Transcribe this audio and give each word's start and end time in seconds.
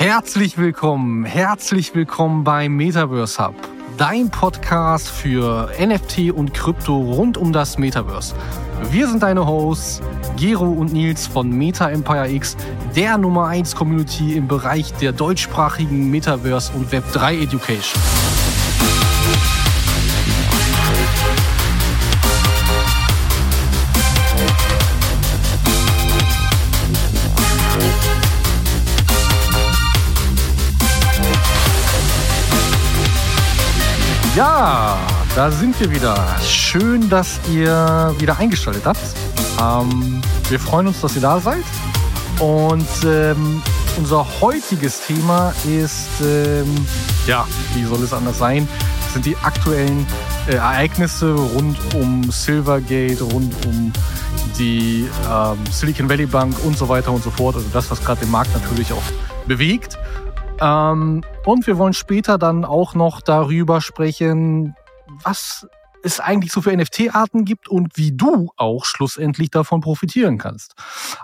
Herzlich 0.00 0.56
willkommen, 0.56 1.26
herzlich 1.26 1.94
willkommen 1.94 2.42
beim 2.42 2.74
Metaverse 2.74 3.46
Hub, 3.46 3.54
dein 3.98 4.30
Podcast 4.30 5.10
für 5.10 5.70
NFT 5.78 6.32
und 6.32 6.54
Krypto 6.54 6.96
rund 6.96 7.36
um 7.36 7.52
das 7.52 7.76
Metaverse. 7.76 8.34
Wir 8.90 9.06
sind 9.06 9.22
deine 9.22 9.46
Hosts, 9.46 10.00
Gero 10.38 10.64
und 10.64 10.94
Nils 10.94 11.26
von 11.26 11.50
Meta 11.50 11.90
Empire 11.90 12.30
X, 12.30 12.56
der 12.96 13.18
Nummer 13.18 13.48
1 13.48 13.76
Community 13.76 14.38
im 14.38 14.48
Bereich 14.48 14.90
der 14.94 15.12
deutschsprachigen 15.12 16.10
Metaverse 16.10 16.72
und 16.72 16.90
Web3 16.90 17.42
Education. 17.42 18.00
Ja, 34.36 34.96
da 35.34 35.50
sind 35.50 35.78
wir 35.80 35.90
wieder. 35.90 36.16
Schön, 36.40 37.10
dass 37.10 37.40
ihr 37.50 38.14
wieder 38.18 38.38
eingeschaltet 38.38 38.84
habt. 38.84 39.00
Ähm, 39.60 40.22
wir 40.48 40.60
freuen 40.60 40.86
uns, 40.86 41.00
dass 41.00 41.16
ihr 41.16 41.22
da 41.22 41.40
seid. 41.40 41.64
Und 42.38 42.86
ähm, 43.04 43.60
unser 43.98 44.24
heutiges 44.40 45.04
Thema 45.04 45.52
ist, 45.66 46.08
ähm, 46.22 46.86
ja, 47.26 47.44
wie 47.74 47.84
soll 47.84 48.04
es 48.04 48.12
anders 48.12 48.38
sein, 48.38 48.68
sind 49.12 49.26
die 49.26 49.36
aktuellen 49.38 50.06
äh, 50.46 50.54
Ereignisse 50.54 51.34
rund 51.34 51.76
um 51.96 52.30
Silvergate, 52.30 53.24
rund 53.24 53.52
um 53.66 53.92
die 54.56 55.08
ähm, 55.28 55.58
Silicon 55.72 56.08
Valley 56.08 56.26
Bank 56.26 56.54
und 56.64 56.78
so 56.78 56.88
weiter 56.88 57.10
und 57.10 57.24
so 57.24 57.30
fort. 57.30 57.56
Also 57.56 57.66
das, 57.72 57.90
was 57.90 58.02
gerade 58.04 58.20
den 58.20 58.30
Markt 58.30 58.54
natürlich 58.54 58.92
auch 58.92 59.02
bewegt. 59.48 59.98
Ähm, 60.60 61.22
und 61.44 61.66
wir 61.66 61.78
wollen 61.78 61.92
später 61.92 62.38
dann 62.38 62.64
auch 62.64 62.94
noch 62.94 63.20
darüber 63.20 63.80
sprechen, 63.80 64.74
was 65.22 65.66
es 66.02 66.20
eigentlich 66.20 66.52
so 66.52 66.62
für 66.62 66.76
NFT-Arten 66.76 67.44
gibt 67.44 67.68
und 67.68 67.96
wie 67.96 68.12
du 68.12 68.50
auch 68.56 68.84
schlussendlich 68.84 69.50
davon 69.50 69.80
profitieren 69.80 70.38
kannst. 70.38 70.74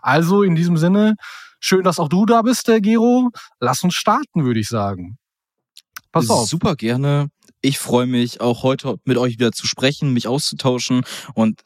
Also 0.03 0.43
in 0.43 0.55
diesem 0.55 0.77
Sinne, 0.77 1.17
schön, 1.61 1.85
dass 1.85 1.99
auch 1.99 2.09
du 2.09 2.27
da 2.27 2.43
bist, 2.43 2.69
der 2.69 2.81
Gero. 2.81 3.31
Lass 3.61 3.83
uns 3.83 3.95
starten, 3.95 4.45
würde 4.45 4.61
ich 4.61 4.69
sagen. 4.69 5.19
Pass 6.13 6.31
auf. 6.31 6.49
Super 6.49 6.77
gerne. 6.77 7.29
Ich 7.63 7.79
freue 7.79 8.07
mich 8.07 8.41
auch 8.41 8.63
heute 8.63 8.97
mit 9.05 9.19
euch 9.19 9.35
wieder 9.35 9.53
zu 9.53 9.67
sprechen, 9.67 10.13
mich 10.13 10.29
auszutauschen 10.29 11.03
und 11.35 11.63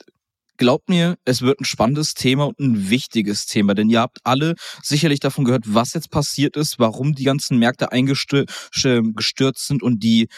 glaubt 0.60 0.90
mir, 0.90 1.16
es 1.24 1.40
wird 1.40 1.58
ein 1.58 1.64
spannendes 1.64 2.12
Thema 2.12 2.46
und 2.46 2.60
ein 2.60 2.90
wichtiges 2.90 3.46
Thema, 3.46 3.74
denn 3.74 3.88
ihr 3.88 4.00
habt 4.00 4.18
alle 4.24 4.54
sicherlich 4.82 5.18
davon 5.18 5.44
gehört, 5.44 5.64
was 5.66 5.94
jetzt 5.94 6.10
passiert 6.10 6.54
ist, 6.56 6.78
warum 6.78 7.14
die 7.14 7.24
ganzen 7.24 7.58
Märkte 7.58 7.90
eingestürzt 7.90 9.66
sind 9.66 9.82
und 9.82 10.02
die 10.02 10.28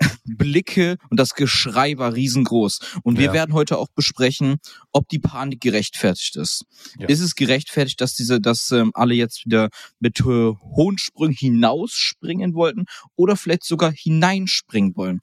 Blicke 0.24 0.98
und 1.08 1.18
das 1.18 1.34
Geschrei 1.34 1.96
war 1.96 2.14
riesengroß. 2.14 2.80
Und 3.04 3.18
wir 3.18 3.26
ja. 3.26 3.32
werden 3.32 3.54
heute 3.54 3.78
auch 3.78 3.88
besprechen, 3.94 4.56
ob 4.92 5.08
die 5.08 5.18
Panik 5.18 5.62
gerechtfertigt 5.62 6.36
ist. 6.36 6.64
Ja. 6.98 7.08
Ist 7.08 7.20
es 7.20 7.34
gerechtfertigt, 7.34 8.02
dass 8.02 8.14
diese, 8.14 8.38
dass 8.38 8.70
ähm, 8.72 8.90
alle 8.94 9.14
jetzt 9.14 9.46
wieder 9.46 9.70
mit 9.98 10.20
äh, 10.20 10.24
hohen 10.24 10.98
Sprüngen 10.98 11.34
hinausspringen 11.34 12.54
wollten 12.54 12.84
oder 13.16 13.34
vielleicht 13.34 13.64
sogar 13.64 13.92
hineinspringen 13.92 14.94
wollen? 14.94 15.20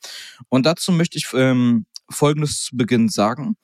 Und 0.50 0.66
dazu 0.66 0.92
möchte 0.92 1.20
ich 1.20 1.28
ähm, 1.34 1.86
Folgendes 2.10 2.62
zu 2.64 2.76
Beginn 2.76 3.10
sagen 3.10 3.56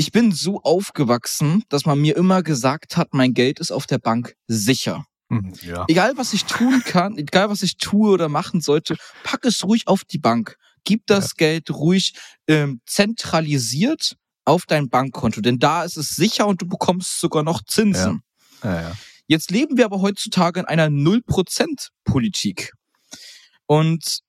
ich 0.00 0.12
bin 0.12 0.32
so 0.32 0.62
aufgewachsen, 0.62 1.62
dass 1.68 1.84
man 1.84 2.00
mir 2.00 2.16
immer 2.16 2.42
gesagt 2.42 2.96
hat, 2.96 3.12
mein 3.12 3.34
Geld 3.34 3.60
ist 3.60 3.70
auf 3.70 3.86
der 3.86 3.98
Bank 3.98 4.34
sicher. 4.46 5.04
Hm, 5.28 5.52
ja. 5.60 5.84
Egal 5.88 6.16
was 6.16 6.32
ich 6.32 6.46
tun 6.46 6.80
kann, 6.86 7.18
egal 7.18 7.50
was 7.50 7.60
ich 7.62 7.76
tue 7.76 8.10
oder 8.10 8.30
machen 8.30 8.62
sollte, 8.62 8.96
pack 9.24 9.44
es 9.44 9.62
ruhig 9.62 9.88
auf 9.88 10.04
die 10.04 10.16
Bank. 10.16 10.56
Gib 10.84 11.06
das 11.06 11.32
ja. 11.32 11.34
Geld 11.36 11.70
ruhig 11.70 12.14
ähm, 12.48 12.80
zentralisiert 12.86 14.16
auf 14.46 14.64
dein 14.64 14.88
Bankkonto, 14.88 15.42
denn 15.42 15.58
da 15.58 15.84
ist 15.84 15.98
es 15.98 16.16
sicher 16.16 16.46
und 16.46 16.62
du 16.62 16.66
bekommst 16.66 17.20
sogar 17.20 17.42
noch 17.42 17.60
Zinsen. 17.62 18.22
Ja. 18.64 18.92
Jetzt 19.26 19.50
leben 19.50 19.76
wir 19.76 19.84
aber 19.84 20.00
heutzutage 20.00 20.60
in 20.60 20.66
einer 20.66 20.88
Null-Prozent-Politik. 20.88 22.72
Und 23.66 24.20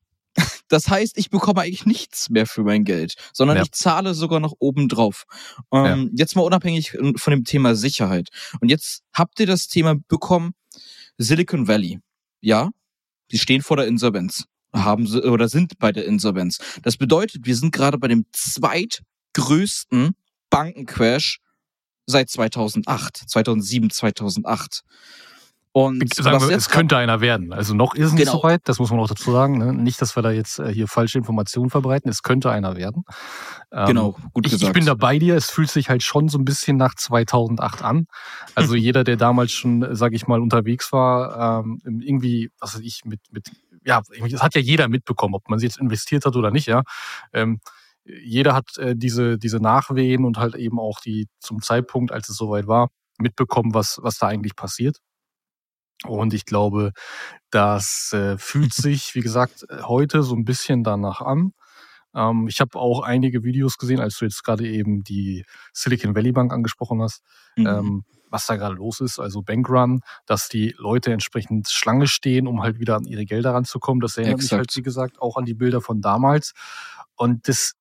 das 0.68 0.88
heißt, 0.88 1.18
ich 1.18 1.30
bekomme 1.30 1.62
eigentlich 1.62 1.86
nichts 1.86 2.30
mehr 2.30 2.46
für 2.46 2.64
mein 2.64 2.84
Geld, 2.84 3.16
sondern 3.34 3.58
ja. 3.58 3.64
ich 3.64 3.72
zahle 3.72 4.14
sogar 4.14 4.40
noch 4.40 4.54
obendrauf. 4.60 5.26
Ähm, 5.72 5.84
ja. 5.84 6.10
Jetzt 6.14 6.36
mal 6.36 6.44
unabhängig 6.44 6.92
von 7.16 7.32
dem 7.32 7.44
Thema 7.44 7.76
Sicherheit. 7.76 8.30
Und 8.60 8.70
jetzt 8.70 9.04
habt 9.14 9.40
ihr 9.40 9.48
das 9.48 9.68
Thema 9.68 9.96
bekommen, 10.08 10.54
Silicon 11.18 11.68
Valley. 11.68 12.00
Ja, 12.40 12.72
die 13.32 13.38
stehen 13.38 13.62
vor 13.62 13.78
der 13.78 13.88
Insolvenz. 13.88 14.46
Haben 14.74 15.06
sie, 15.06 15.22
oder 15.22 15.50
sind 15.50 15.78
bei 15.80 15.92
der 15.92 16.06
Insolvenz. 16.06 16.60
Das 16.82 16.96
bedeutet, 16.96 17.46
wir 17.46 17.56
sind 17.56 17.74
gerade 17.74 17.98
bei 17.98 18.08
dem 18.08 18.26
zweitgrößten 18.32 20.16
Bankencrash 20.50 21.40
seit 22.06 22.30
2008, 22.30 23.18
2007, 23.30 23.90
2008. 23.90 24.82
Und 25.74 26.14
sagen 26.14 26.50
wir, 26.50 26.56
es 26.56 26.68
könnte 26.68 26.98
einer 26.98 27.22
werden. 27.22 27.54
Also 27.54 27.74
noch 27.74 27.96
ist 27.96 28.08
es 28.08 28.12
nicht 28.12 28.26
genau. 28.26 28.40
so 28.40 28.44
weit, 28.44 28.62
das 28.66 28.80
muss 28.80 28.92
man 28.92 29.00
auch 29.00 29.08
dazu 29.08 29.32
sagen. 29.32 29.58
Ne? 29.58 29.74
Nicht, 29.74 30.02
dass 30.02 30.18
wir 30.18 30.24
da 30.24 30.30
jetzt 30.32 30.60
äh, 30.60 30.74
hier 30.74 30.88
falsche 30.88 31.18
Informationen 31.18 31.70
verbreiten. 31.70 32.10
Es 32.10 32.24
könnte 32.24 32.52
einer 32.52 32.76
werden. 32.76 33.04
Ähm, 33.72 33.88
genau, 33.88 34.18
gut 34.34 34.46
ich, 34.46 34.52
gesagt. 34.52 34.70
Ich 34.70 34.74
bin 34.74 34.86
da 34.86 34.96
bei 34.96 35.18
dir. 35.18 35.36
Es 35.36 35.50
fühlt 35.50 35.70
sich 35.70 35.90
halt 35.90 36.04
schon 36.04 36.28
so 36.28 36.38
ein 36.38 36.44
bisschen 36.44 36.76
nach 36.76 36.96
2008 36.96 37.84
an. 37.84 38.08
Also 38.54 38.76
jeder, 38.76 39.06
der 39.06 39.16
damals 39.16 39.54
schon, 39.54 39.96
sage 39.96 40.18
ich 40.18 40.28
mal, 40.28 40.42
unterwegs 40.42 40.92
war, 40.92 41.64
ähm, 41.64 41.80
irgendwie, 42.02 42.52
was 42.60 42.76
weiß 42.76 42.82
ich, 42.82 43.06
mit, 43.06 43.22
mit, 43.32 43.50
ja, 43.86 44.02
das 44.30 44.44
hat 44.44 44.56
ja 44.56 44.62
jeder 44.62 44.90
mitbekommen, 44.90 45.36
ob 45.36 45.50
man 45.50 45.58
sie 45.58 45.68
jetzt 45.68 45.80
investiert 45.80 46.26
hat 46.26 46.36
oder 46.36 46.52
nicht, 46.52 46.68
ja. 46.68 46.84
Ähm, 47.32 47.62
jeder 48.04 48.54
hat 48.54 48.78
äh, 48.78 48.96
diese, 48.96 49.38
diese 49.38 49.60
Nachwehen 49.60 50.26
und 50.26 50.38
halt 50.38 50.56
eben 50.56 50.80
auch 50.80 51.00
die 51.00 51.28
zum 51.40 51.62
Zeitpunkt, 51.62 52.12
als 52.12 52.28
es 52.28 52.36
soweit 52.36 52.68
war, 52.68 52.90
mitbekommen, 53.20 53.74
was, 53.74 54.00
was 54.02 54.18
da 54.18 54.28
eigentlich 54.28 54.56
passiert. 54.56 54.98
Und 56.08 56.34
ich 56.34 56.46
glaube, 56.46 56.92
das 57.52 58.12
äh, 58.14 58.38
fühlt 58.38 58.74
sich, 58.74 59.14
wie 59.16 59.22
gesagt, 59.22 59.66
heute 59.84 60.24
so 60.24 60.36
ein 60.36 60.46
bisschen 60.46 60.84
danach 60.84 61.22
an. 61.22 61.54
Ähm, 62.16 62.48
ich 62.48 62.60
habe 62.60 62.78
auch 62.80 63.02
einige 63.02 63.44
Videos 63.44 63.78
gesehen, 63.78 64.00
als 64.00 64.18
du 64.18 64.26
jetzt 64.26 64.44
gerade 64.44 64.68
eben 64.68 65.04
die 65.04 65.46
Silicon 65.74 66.16
Valley 66.16 66.32
Bank 66.32 66.52
angesprochen 66.54 67.02
hast, 67.02 67.22
mhm. 67.56 67.68
ähm, 67.68 68.04
was 68.30 68.46
da 68.46 68.56
gerade 68.56 68.76
los 68.76 69.02
ist, 69.02 69.20
also 69.20 69.42
Bankrun, 69.42 70.02
dass 70.26 70.48
die 70.48 70.74
Leute 70.78 71.12
entsprechend 71.12 71.70
Schlange 71.70 72.08
stehen, 72.08 72.48
um 72.48 72.62
halt 72.64 72.80
wieder 72.80 72.96
an 72.96 73.06
ihre 73.06 73.26
Gelder 73.26 73.54
ranzukommen. 73.54 74.02
Das 74.02 74.18
erinnert 74.18 74.40
Exakt. 74.40 74.52
mich 74.52 74.58
halt, 74.58 74.76
wie 74.76 74.82
gesagt, 74.82 75.22
auch 75.22 75.36
an 75.36 75.46
die 75.46 75.54
Bilder 75.54 75.82
von 75.82 76.02
damals. 76.02 76.54
Und 77.16 77.48
das 77.48 77.74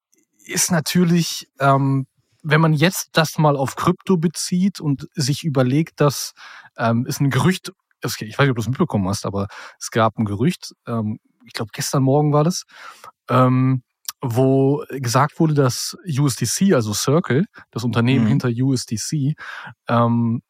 ist 0.44 0.70
natürlich, 0.70 1.48
ähm, 1.60 2.06
wenn 2.42 2.60
man 2.60 2.72
jetzt 2.72 3.10
das 3.12 3.38
mal 3.38 3.56
auf 3.56 3.76
Krypto 3.76 4.16
bezieht 4.16 4.80
und 4.80 5.08
sich 5.14 5.44
überlegt, 5.44 6.00
dass 6.00 6.32
ähm, 6.76 7.06
es 7.08 7.20
ein 7.20 7.30
Gerücht 7.30 7.72
ich 8.02 8.38
weiß 8.38 8.40
nicht, 8.40 8.50
ob 8.50 8.56
du 8.56 8.62
es 8.62 8.68
mitbekommen 8.68 9.08
hast, 9.08 9.26
aber 9.26 9.48
es 9.78 9.90
gab 9.90 10.18
ein 10.18 10.24
Gerücht, 10.24 10.72
ähm, 10.86 11.18
ich 11.46 11.52
glaube 11.52 11.70
gestern 11.72 12.02
Morgen 12.02 12.32
war 12.32 12.44
das, 12.44 12.64
ähm, 13.28 13.82
wo 14.20 14.84
gesagt 14.90 15.40
wurde, 15.40 15.54
dass 15.54 15.96
USDC, 16.06 16.74
also 16.74 16.92
Circle, 16.92 17.46
das 17.70 17.84
Unternehmen 17.84 18.24
mhm. 18.24 18.28
hinter 18.28 18.48
USDC, 18.48 19.34
ähm, 19.88 20.42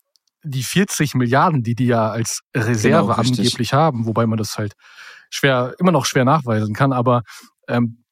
die 0.43 0.63
40 0.63 1.15
Milliarden, 1.15 1.63
die 1.63 1.75
die 1.75 1.87
ja 1.87 2.11
als 2.11 2.41
Reserve 2.57 3.13
genau, 3.13 3.21
angeblich 3.21 3.73
haben, 3.73 4.07
wobei 4.07 4.27
man 4.27 4.39
das 4.39 4.59
halt 4.59 4.75
schwer, 5.29 5.75
immer 5.79 5.93
noch 5.93 6.07
schwer 6.07 6.25
nachweisen 6.25 6.75
kann, 6.75 6.93
aber 6.93 7.23
ähm, 7.69 8.05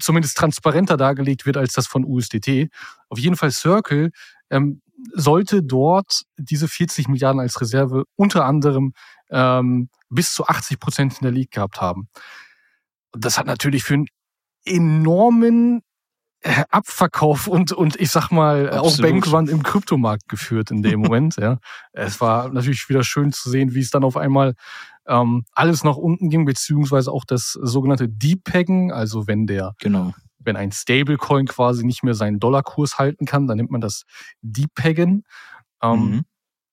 zumindest 0.00 0.36
transparenter 0.36 0.96
dargelegt 0.96 1.46
wird 1.46 1.56
als 1.56 1.72
das 1.74 1.86
von 1.86 2.04
USDT. 2.04 2.68
Auf 3.08 3.18
jeden 3.18 3.36
Fall 3.36 3.52
Circle 3.52 4.10
ähm, 4.50 4.82
sollte 5.12 5.62
dort 5.62 6.22
diese 6.36 6.68
40 6.68 7.08
Milliarden 7.08 7.40
als 7.40 7.60
Reserve 7.60 8.04
unter 8.16 8.44
anderem 8.44 8.92
ähm, 9.30 9.88
bis 10.08 10.32
zu 10.32 10.46
80 10.46 10.78
Prozent 10.78 11.14
hinterlegt 11.14 11.52
gehabt 11.52 11.80
haben. 11.80 12.08
Und 13.12 13.24
das 13.24 13.38
hat 13.38 13.46
natürlich 13.46 13.84
für 13.84 13.94
einen 13.94 14.06
enormen 14.64 15.82
äh, 16.40 16.64
Abverkauf 16.70 17.46
und, 17.46 17.72
und 17.72 17.96
ich 18.00 18.10
sag 18.10 18.30
mal 18.30 18.68
Absolut. 18.70 18.84
auch 18.84 19.02
Bankrun 19.02 19.48
im 19.48 19.62
Kryptomarkt 19.62 20.28
geführt 20.28 20.70
in 20.70 20.82
dem 20.82 21.00
Moment. 21.00 21.36
ja. 21.36 21.58
Es 21.92 22.20
war 22.20 22.50
natürlich 22.50 22.88
wieder 22.88 23.02
schön 23.02 23.32
zu 23.32 23.50
sehen, 23.50 23.74
wie 23.74 23.80
es 23.80 23.90
dann 23.90 24.04
auf 24.04 24.16
einmal 24.16 24.54
ähm, 25.06 25.44
alles 25.52 25.84
nach 25.84 25.96
unten 25.96 26.30
ging, 26.30 26.44
beziehungsweise 26.44 27.12
auch 27.12 27.24
das 27.24 27.52
sogenannte 27.52 28.08
Depeggen, 28.08 28.92
also 28.92 29.26
wenn 29.26 29.46
der 29.46 29.74
genau 29.78 30.12
wenn 30.44 30.56
ein 30.56 30.72
Stablecoin 30.72 31.46
quasi 31.46 31.84
nicht 31.84 32.02
mehr 32.02 32.14
seinen 32.14 32.38
Dollarkurs 32.40 32.98
halten 32.98 33.26
kann, 33.26 33.46
dann 33.46 33.56
nimmt 33.56 33.70
man 33.70 33.80
das 33.80 34.04
Depeggen. 34.42 35.24
Ähm, 35.82 35.98
mhm. 35.98 36.22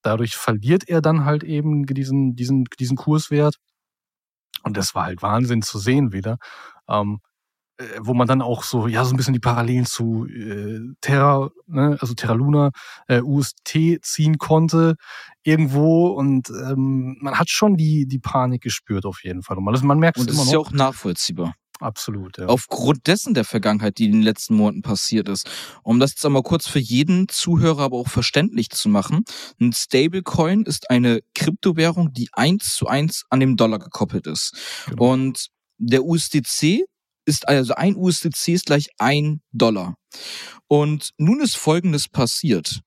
Dadurch 0.02 0.36
verliert 0.36 0.88
er 0.88 1.02
dann 1.02 1.26
halt 1.26 1.44
eben 1.44 1.86
diesen, 1.86 2.36
diesen, 2.36 2.66
diesen 2.80 2.98
Kurswert. 2.98 3.58
Und 4.64 4.78
das 4.78 4.96
war 4.96 5.06
halt 5.06 5.22
Wahnsinn 5.22 5.62
zu 5.62 5.80
sehen 5.80 6.12
wieder. 6.12 6.38
Ähm, 6.88 7.20
äh, 7.82 8.00
wo 8.00 8.14
man 8.14 8.28
dann 8.28 8.42
auch 8.42 8.64
so, 8.64 8.88
ja, 8.88 9.04
so 9.06 9.14
ein 9.14 9.18
bisschen 9.18 9.34
die 9.34 9.40
Parallelen 9.40 9.86
zu 9.86 10.26
äh, 10.28 10.80
Terra, 11.02 11.50
ne, 11.68 11.98
also 12.00 12.14
Terra 12.14 12.34
Luna, 12.34 12.72
äh, 13.08 13.22
UST 13.22 14.00
ziehen 14.02 14.38
konnte 14.38 14.96
irgendwo 15.44 16.08
und 16.08 16.50
ähm, 16.50 17.18
man 17.22 17.40
hat 17.40 17.50
schon 17.50 17.78
die, 17.78 18.08
die 18.08 18.20
Panik 18.20 18.62
gespürt 18.62 19.06
auf 19.06 19.24
jeden 19.24 19.42
Fall. 19.42 19.58
Und 19.58 19.64
man, 19.64 19.76
man 19.86 20.00
merkt 20.00 20.18
es 20.18 20.26
immer 20.26 20.34
noch. 20.34 20.40
Das 20.40 20.48
ist 20.48 20.54
ja 20.54 20.60
auch 20.60 20.72
nachvollziehbar. 20.72 21.54
Absolut, 21.82 22.38
ja. 22.38 22.46
Aufgrund 22.46 23.08
dessen 23.08 23.34
der 23.34 23.44
Vergangenheit, 23.44 23.98
die 23.98 24.06
in 24.06 24.14
den 24.14 24.22
letzten 24.22 24.56
Monaten 24.56 24.84
passiert 24.84 25.28
ist. 25.28 25.50
Um 25.84 26.00
das 26.00 26.12
jetzt 26.12 26.26
einmal 26.26 26.44
kurz 26.44 26.68
für 26.68 26.80
jeden 26.80 27.28
Zuhörer 27.28 27.84
aber 27.84 27.98
auch 27.98 28.08
verständlich 28.08 28.70
zu 28.70 28.88
machen. 28.88 29.24
Ein 29.60 29.74
Stablecoin 29.74 30.64
ist 30.64 30.90
eine 30.90 31.22
Kryptowährung, 31.34 32.14
die 32.14 32.30
eins 32.34 32.76
zu 32.76 32.88
eins 32.88 33.24
an 33.30 33.40
dem 33.40 33.58
Dollar 33.58 33.80
gekoppelt 33.80 34.28
ist. 34.28 34.54
Genau. 34.88 35.14
Und 35.14 35.48
der 35.80 36.04
USDC 36.04 36.86
ist 37.26 37.48
also 37.48 37.74
ein 37.74 37.96
USDC 37.96 38.50
ist 38.50 38.66
gleich 38.68 38.90
ein 38.98 39.42
Dollar. 39.52 39.96
Und 40.68 41.12
nun 41.18 41.42
ist 41.42 41.58
Folgendes 41.58 42.08
passiert. 42.08 42.82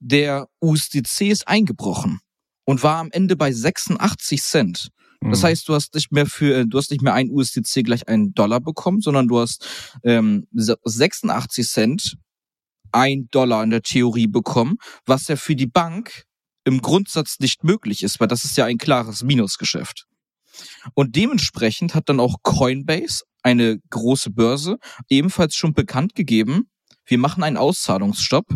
Der 0.00 0.48
USDC 0.60 1.30
ist 1.30 1.48
eingebrochen 1.48 2.20
und 2.64 2.82
war 2.82 2.98
am 2.98 3.10
Ende 3.12 3.36
bei 3.36 3.52
86 3.52 4.42
Cent. 4.42 4.88
Das 5.20 5.42
mhm. 5.42 5.46
heißt, 5.46 5.68
du 5.68 5.74
hast 5.74 5.94
nicht 5.94 6.12
mehr 6.12 6.26
für, 6.26 6.60
äh, 6.60 6.66
du 6.66 6.78
hast 6.78 6.90
nicht 6.90 7.02
mehr 7.02 7.14
ein 7.14 7.30
USDC 7.30 7.84
gleich 7.84 8.08
einen 8.08 8.34
Dollar 8.34 8.60
bekommen, 8.60 9.00
sondern 9.00 9.28
du 9.28 9.40
hast 9.40 9.66
ähm, 10.02 10.46
86 10.52 11.66
Cent 11.66 12.16
ein 12.92 13.28
Dollar 13.30 13.64
in 13.64 13.70
der 13.70 13.82
Theorie 13.82 14.26
bekommen, 14.26 14.76
was 15.06 15.28
ja 15.28 15.36
für 15.36 15.56
die 15.56 15.66
Bank 15.66 16.24
im 16.64 16.80
Grundsatz 16.80 17.38
nicht 17.40 17.64
möglich 17.64 18.02
ist, 18.02 18.20
weil 18.20 18.28
das 18.28 18.44
ist 18.44 18.56
ja 18.56 18.64
ein 18.64 18.78
klares 18.78 19.22
Minusgeschäft. 19.22 20.06
Und 20.94 21.16
dementsprechend 21.16 21.94
hat 21.94 22.08
dann 22.08 22.20
auch 22.20 22.36
Coinbase, 22.42 23.24
eine 23.42 23.78
große 23.90 24.30
Börse, 24.30 24.78
ebenfalls 25.08 25.54
schon 25.54 25.74
bekannt 25.74 26.14
gegeben, 26.14 26.68
wir 27.06 27.18
machen 27.18 27.42
einen 27.42 27.56
Auszahlungsstopp 27.56 28.46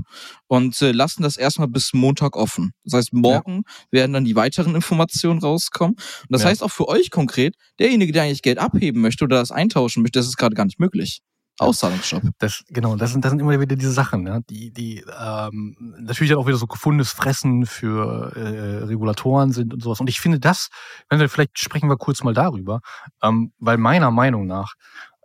und 0.47 0.81
äh, 0.83 0.93
lassen 0.93 1.23
das 1.23 1.37
erstmal 1.37 1.69
bis 1.69 1.93
Montag 1.93 2.37
offen. 2.37 2.73
Das 2.85 2.95
heißt, 2.95 3.12
morgen 3.12 3.62
ja. 3.67 3.99
werden 4.00 4.12
dann 4.12 4.25
die 4.25 4.37
weiteren 4.37 4.75
Informationen 4.75 5.41
rauskommen. 5.41 5.95
Und 5.95 6.31
das 6.31 6.43
ja. 6.43 6.49
heißt 6.49 6.62
auch 6.62 6.71
für 6.71 6.89
euch 6.89 7.11
konkret, 7.11 7.55
derjenige, 7.79 8.12
der 8.12 8.25
eigentlich 8.25 8.43
Geld 8.43 8.59
abheben 8.59 9.00
möchte 9.00 9.25
oder 9.25 9.39
das 9.39 9.50
eintauschen 9.50 10.03
möchte, 10.03 10.19
das 10.19 10.27
ist 10.27 10.37
gerade 10.37 10.55
gar 10.55 10.65
nicht 10.65 10.81
möglich. 10.81 11.21
Auszahlungsstopp. 11.59 12.23
Das, 12.39 12.65
genau, 12.69 12.97
das 12.97 13.12
sind, 13.12 13.25
das 13.25 13.31
sind 13.33 13.41
immer 13.41 13.59
wieder 13.59 13.77
diese 13.77 13.93
Sachen, 13.93 14.27
ja, 14.27 14.41
die, 14.49 14.71
die 14.71 15.05
ähm, 15.21 15.97
natürlich 15.99 16.35
auch 16.35 16.47
wieder 16.47 16.56
so 16.56 16.67
gefundenes 16.67 17.11
Fressen 17.11 17.67
für 17.67 18.33
äh, 18.37 18.85
Regulatoren 18.85 19.53
sind 19.53 19.75
und 19.75 19.83
sowas. 19.83 20.00
Und 20.00 20.09
ich 20.09 20.21
finde 20.21 20.39
das, 20.39 20.69
wenn 21.09 21.19
wir 21.19 21.29
vielleicht 21.29 21.59
sprechen 21.59 21.89
wir 21.89 21.97
kurz 21.97 22.23
mal 22.23 22.35
darüber, 22.35 22.81
ähm, 23.23 23.53
weil 23.59 23.77
meiner 23.77 24.11
Meinung 24.11 24.47
nach 24.47 24.75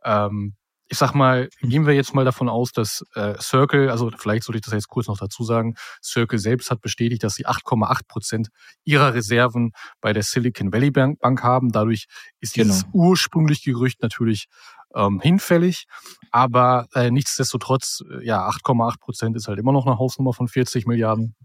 ähm, 0.04 0.56
ich 0.88 0.98
sag 0.98 1.14
mal, 1.14 1.50
gehen 1.62 1.86
wir 1.86 1.94
jetzt 1.94 2.14
mal 2.14 2.26
davon 2.26 2.50
aus, 2.50 2.72
dass 2.72 3.04
äh, 3.16 3.36
Circle, 3.40 3.90
also 3.90 4.12
vielleicht 4.16 4.44
sollte 4.44 4.58
ich 4.58 4.64
das 4.64 4.74
jetzt 4.74 4.90
kurz 4.90 5.08
noch 5.08 5.18
dazu 5.18 5.44
sagen, 5.44 5.76
Circle 6.04 6.40
selbst 6.40 6.70
hat 6.70 6.82
bestätigt, 6.82 7.24
dass 7.24 7.36
sie 7.36 7.48
8,8 7.48 8.08
Prozent 8.08 8.50
ihrer 8.84 9.14
Reserven 9.14 9.72
bei 10.02 10.14
der 10.14 10.24
Silicon 10.24 10.74
Valley 10.74 10.92
Bank, 10.92 11.20
Bank 11.20 11.42
haben. 11.42 11.72
Dadurch 11.72 12.06
ist 12.40 12.54
genau. 12.54 12.68
dieses 12.68 12.86
ursprüngliche 12.92 13.72
Gerücht 13.72 14.02
natürlich 14.02 14.48
ähm, 14.96 15.20
hinfällig. 15.22 15.86
Aber 16.32 16.88
äh, 16.94 17.12
nichtsdestotrotz, 17.12 18.04
äh, 18.10 18.26
ja, 18.26 18.48
8,8 18.48 19.00
Prozent 19.00 19.36
ist 19.36 19.48
halt 19.48 19.60
immer 19.60 19.72
noch 19.72 19.86
eine 19.86 19.98
Hausnummer 19.98 20.34
von 20.34 20.48
40 20.48 20.86
Milliarden. 20.86 21.36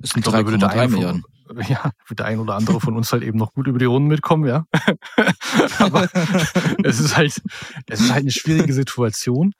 Das 0.00 0.10
sind 0.10 0.26
3,3 0.26 0.88
Milliarden. 0.88 1.24
Ja, 1.68 1.92
wird 2.08 2.18
der 2.18 2.26
ein 2.26 2.40
oder 2.40 2.54
andere 2.54 2.80
von 2.80 2.96
uns 2.96 3.12
halt 3.12 3.22
eben 3.22 3.38
noch 3.38 3.52
gut 3.52 3.68
über 3.68 3.78
die 3.78 3.84
Runden 3.84 4.08
mitkommen, 4.08 4.46
ja. 4.46 4.64
Aber 5.78 6.08
es 6.84 6.98
ist 6.98 7.16
halt, 7.16 7.40
es 7.86 8.00
ist 8.00 8.12
halt 8.12 8.22
eine 8.22 8.32
schwierige 8.32 8.72
Situation. 8.72 9.52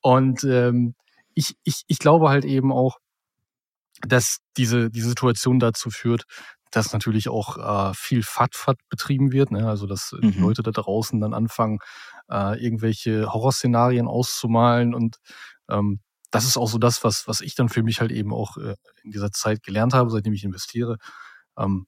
Und 0.00 0.44
ähm, 0.44 0.94
ich, 1.34 1.54
ich, 1.64 1.82
ich 1.88 1.98
glaube 1.98 2.28
halt 2.28 2.44
eben 2.44 2.72
auch, 2.72 2.98
dass 4.06 4.38
diese, 4.56 4.90
die 4.90 5.00
Situation 5.00 5.58
dazu 5.58 5.90
führt, 5.90 6.24
dass 6.70 6.92
natürlich 6.92 7.28
auch 7.28 7.58
äh, 7.58 7.94
viel 7.94 8.22
Fat-Fat 8.22 8.78
betrieben 8.88 9.32
wird. 9.32 9.50
Ne? 9.50 9.68
Also 9.68 9.86
dass 9.86 10.12
mhm. 10.12 10.32
die 10.32 10.38
Leute 10.38 10.62
da 10.62 10.70
draußen 10.70 11.20
dann 11.20 11.34
anfangen, 11.34 11.78
äh, 12.30 12.62
irgendwelche 12.62 13.32
Horrorszenarien 13.32 14.06
auszumalen 14.06 14.94
und 14.94 15.16
ähm, 15.68 16.00
das 16.32 16.44
ist 16.46 16.56
auch 16.56 16.68
so 16.68 16.78
das, 16.78 17.04
was, 17.04 17.28
was 17.28 17.40
ich 17.40 17.54
dann 17.54 17.68
für 17.68 17.82
mich 17.82 18.00
halt 18.00 18.10
eben 18.10 18.32
auch 18.32 18.56
äh, 18.56 18.74
in 19.04 19.12
dieser 19.12 19.30
Zeit 19.30 19.62
gelernt 19.62 19.94
habe, 19.94 20.10
seitdem 20.10 20.32
ich 20.32 20.42
investiere. 20.42 20.96
Ähm, 21.56 21.86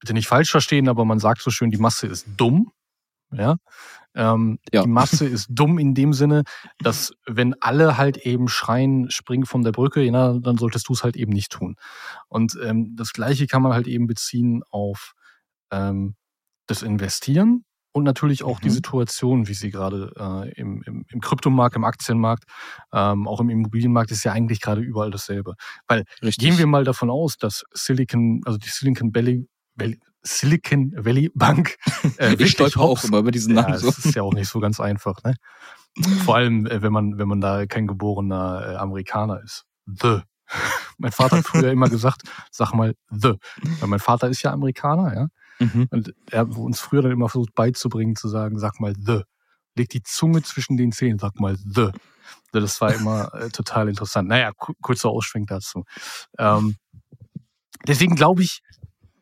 bitte 0.00 0.12
nicht 0.12 0.26
falsch 0.26 0.50
verstehen, 0.50 0.88
aber 0.88 1.04
man 1.04 1.20
sagt 1.20 1.40
so 1.40 1.50
schön, 1.50 1.70
die 1.70 1.78
Masse 1.78 2.08
ist 2.08 2.26
dumm. 2.36 2.72
Ja? 3.32 3.56
Ähm, 4.14 4.58
ja. 4.72 4.82
Die 4.82 4.88
Masse 4.88 5.24
ist 5.26 5.46
dumm 5.48 5.78
in 5.78 5.94
dem 5.94 6.12
Sinne, 6.12 6.42
dass 6.80 7.12
wenn 7.26 7.54
alle 7.60 7.96
halt 7.96 8.18
eben 8.18 8.48
schreien, 8.48 9.08
spring 9.10 9.46
von 9.46 9.62
der 9.62 9.72
Brücke, 9.72 10.02
ja, 10.02 10.36
dann 10.38 10.58
solltest 10.58 10.88
du 10.88 10.92
es 10.92 11.04
halt 11.04 11.16
eben 11.16 11.32
nicht 11.32 11.52
tun. 11.52 11.76
Und 12.28 12.58
ähm, 12.62 12.96
das 12.96 13.12
Gleiche 13.12 13.46
kann 13.46 13.62
man 13.62 13.72
halt 13.72 13.86
eben 13.86 14.08
beziehen 14.08 14.62
auf 14.70 15.12
ähm, 15.70 16.16
das 16.66 16.82
Investieren 16.82 17.64
und 17.96 18.04
natürlich 18.04 18.44
auch 18.44 18.60
mhm. 18.60 18.64
die 18.64 18.70
Situation, 18.70 19.48
wie 19.48 19.54
sie 19.54 19.70
gerade 19.70 20.12
äh, 20.18 20.50
im, 20.60 20.82
im, 20.82 21.06
im 21.08 21.20
Kryptomarkt, 21.22 21.76
im 21.76 21.84
Aktienmarkt, 21.84 22.44
ähm, 22.92 23.26
auch 23.26 23.40
im 23.40 23.48
Immobilienmarkt 23.48 24.10
ist 24.10 24.22
ja 24.22 24.32
eigentlich 24.32 24.60
gerade 24.60 24.82
überall 24.82 25.10
dasselbe. 25.10 25.54
Weil 25.88 26.04
Richtig. 26.22 26.46
gehen 26.46 26.58
wir 26.58 26.66
mal 26.66 26.84
davon 26.84 27.08
aus, 27.08 27.38
dass 27.38 27.64
Silicon, 27.72 28.42
also 28.44 28.58
die 28.58 28.68
Silicon 28.68 29.14
Valley, 29.14 29.48
Valley 29.76 29.98
Silicon 30.20 30.92
Valley 30.94 31.30
Bank. 31.34 31.76
Äh, 32.18 32.34
ich 32.38 32.52
stolper 32.52 32.80
auch 32.80 33.02
immer 33.04 33.18
über 33.18 33.30
diesen 33.30 33.54
Namen. 33.54 33.74
Ja, 33.74 33.78
so. 33.78 33.86
Das 33.86 34.04
ist 34.04 34.14
ja 34.14 34.22
auch 34.22 34.32
nicht 34.32 34.48
so 34.48 34.60
ganz 34.60 34.78
einfach. 34.78 35.22
Ne? 35.24 35.34
Vor 36.24 36.36
allem, 36.36 36.66
äh, 36.66 36.82
wenn 36.82 36.92
man 36.92 37.18
wenn 37.18 37.28
man 37.28 37.40
da 37.40 37.66
kein 37.66 37.86
geborener 37.86 38.72
äh, 38.72 38.76
Amerikaner 38.76 39.42
ist. 39.42 39.64
The. 39.86 40.20
mein 40.98 41.12
Vater 41.12 41.38
hat 41.38 41.46
früher 41.46 41.72
immer 41.72 41.88
gesagt, 41.88 42.22
sag 42.50 42.72
mal 42.74 42.94
The. 43.10 43.34
Weil 43.80 43.88
mein 43.88 44.00
Vater 44.00 44.28
ist 44.28 44.42
ja 44.42 44.52
Amerikaner, 44.52 45.14
ja. 45.14 45.26
Mhm. 45.58 45.88
Und 45.90 46.14
er 46.30 46.40
hat 46.40 46.56
uns 46.56 46.80
früher 46.80 47.02
dann 47.02 47.12
immer 47.12 47.28
versucht 47.28 47.54
beizubringen, 47.54 48.16
zu 48.16 48.28
sagen, 48.28 48.58
sag 48.58 48.80
mal 48.80 48.94
the. 48.98 49.22
Leg 49.74 49.88
die 49.90 50.02
Zunge 50.02 50.42
zwischen 50.42 50.76
den 50.76 50.92
Zähnen, 50.92 51.18
sag 51.18 51.38
mal 51.38 51.56
the. 51.56 51.90
Das 52.52 52.80
war 52.80 52.94
immer 52.94 53.32
äh, 53.34 53.48
total 53.50 53.88
interessant. 53.88 54.28
Naja, 54.28 54.52
kurzer 54.54 55.10
Ausschwenk 55.10 55.48
dazu. 55.48 55.84
Ähm, 56.38 56.76
deswegen 57.86 58.16
glaube 58.16 58.42
ich, 58.42 58.62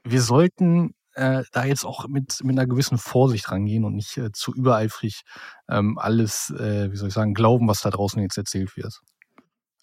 wir 0.04 0.22
sollten 0.22 0.94
äh, 1.14 1.44
da 1.52 1.64
jetzt 1.64 1.84
auch 1.84 2.08
mit, 2.08 2.40
mit 2.42 2.58
einer 2.58 2.66
gewissen 2.66 2.98
Vorsicht 2.98 3.50
rangehen 3.50 3.84
und 3.84 3.94
nicht 3.94 4.16
äh, 4.16 4.32
zu 4.32 4.52
übereifrig 4.52 5.22
ähm, 5.68 5.98
alles, 5.98 6.50
äh, 6.50 6.90
wie 6.90 6.96
soll 6.96 7.08
ich 7.08 7.14
sagen, 7.14 7.34
glauben, 7.34 7.68
was 7.68 7.80
da 7.80 7.90
draußen 7.90 8.20
jetzt 8.20 8.36
erzählt 8.36 8.76
wird. 8.76 9.00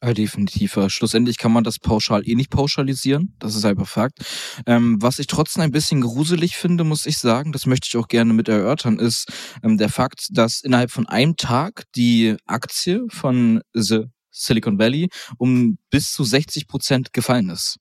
Ja, 0.03 0.15
definitiv. 0.15 0.79
Schlussendlich 0.87 1.37
kann 1.37 1.51
man 1.51 1.63
das 1.63 1.77
pauschal 1.77 2.27
eh 2.27 2.33
nicht 2.33 2.49
pauschalisieren. 2.49 3.35
Das 3.37 3.55
ist 3.55 3.65
einfach 3.65 3.87
Fakt. 3.87 4.17
Ähm, 4.65 4.97
was 4.99 5.19
ich 5.19 5.27
trotzdem 5.27 5.61
ein 5.61 5.71
bisschen 5.71 6.01
gruselig 6.01 6.55
finde, 6.57 6.83
muss 6.83 7.05
ich 7.05 7.19
sagen, 7.19 7.51
das 7.51 7.67
möchte 7.67 7.87
ich 7.87 7.97
auch 7.97 8.07
gerne 8.07 8.33
mit 8.33 8.49
erörtern, 8.49 8.97
ist 8.97 9.31
ähm, 9.61 9.77
der 9.77 9.89
Fakt, 9.89 10.29
dass 10.31 10.61
innerhalb 10.61 10.89
von 10.89 11.07
einem 11.07 11.35
Tag 11.37 11.83
die 11.95 12.35
Aktie 12.47 13.03
von 13.09 13.61
The 13.73 14.05
Silicon 14.31 14.79
Valley 14.79 15.09
um 15.37 15.77
bis 15.91 16.11
zu 16.11 16.23
60 16.23 16.67
Prozent 16.67 17.13
gefallen 17.13 17.49
ist. 17.49 17.77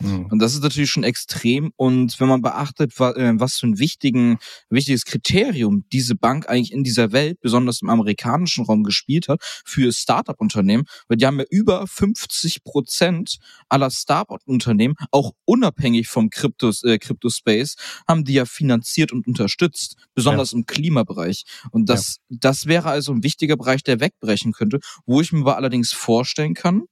Mhm. 0.00 0.26
Und 0.26 0.38
das 0.40 0.54
ist 0.54 0.62
natürlich 0.62 0.90
schon 0.90 1.04
extrem. 1.04 1.72
Und 1.76 2.18
wenn 2.20 2.28
man 2.28 2.42
beachtet, 2.42 2.92
äh, 3.00 3.32
was 3.38 3.56
für 3.56 3.66
ein 3.66 3.78
wichtigen, 3.78 4.38
wichtiges 4.68 5.04
Kriterium 5.04 5.84
diese 5.92 6.14
Bank 6.14 6.48
eigentlich 6.48 6.72
in 6.72 6.84
dieser 6.84 7.12
Welt, 7.12 7.40
besonders 7.40 7.82
im 7.82 7.88
amerikanischen 7.88 8.64
Raum 8.64 8.82
gespielt 8.82 9.28
hat, 9.28 9.40
für 9.64 9.92
Startup-Unternehmen, 9.92 10.84
weil 11.08 11.16
die 11.16 11.26
haben 11.26 11.38
ja 11.38 11.46
über 11.50 11.86
50 11.86 12.64
Prozent 12.64 13.38
aller 13.68 13.90
Startup-Unternehmen, 13.90 14.94
auch 15.10 15.32
unabhängig 15.44 16.08
vom 16.08 16.30
Kryptos, 16.30 16.82
äh, 16.82 16.98
Crypto-Space, 16.98 17.76
haben 18.08 18.24
die 18.24 18.34
ja 18.34 18.46
finanziert 18.46 19.12
und 19.12 19.26
unterstützt, 19.26 19.96
besonders 20.14 20.52
ja. 20.52 20.58
im 20.58 20.66
Klimabereich. 20.66 21.44
Und 21.70 21.88
das, 21.88 22.18
ja. 22.28 22.38
das 22.40 22.66
wäre 22.66 22.88
also 22.88 23.12
ein 23.12 23.22
wichtiger 23.22 23.56
Bereich, 23.56 23.82
der 23.82 24.00
wegbrechen 24.00 24.52
könnte, 24.52 24.80
wo 25.06 25.20
ich 25.20 25.32
mir 25.32 25.40
aber 25.40 25.56
allerdings 25.56 25.92
vorstellen 25.92 26.54
kann, 26.54 26.84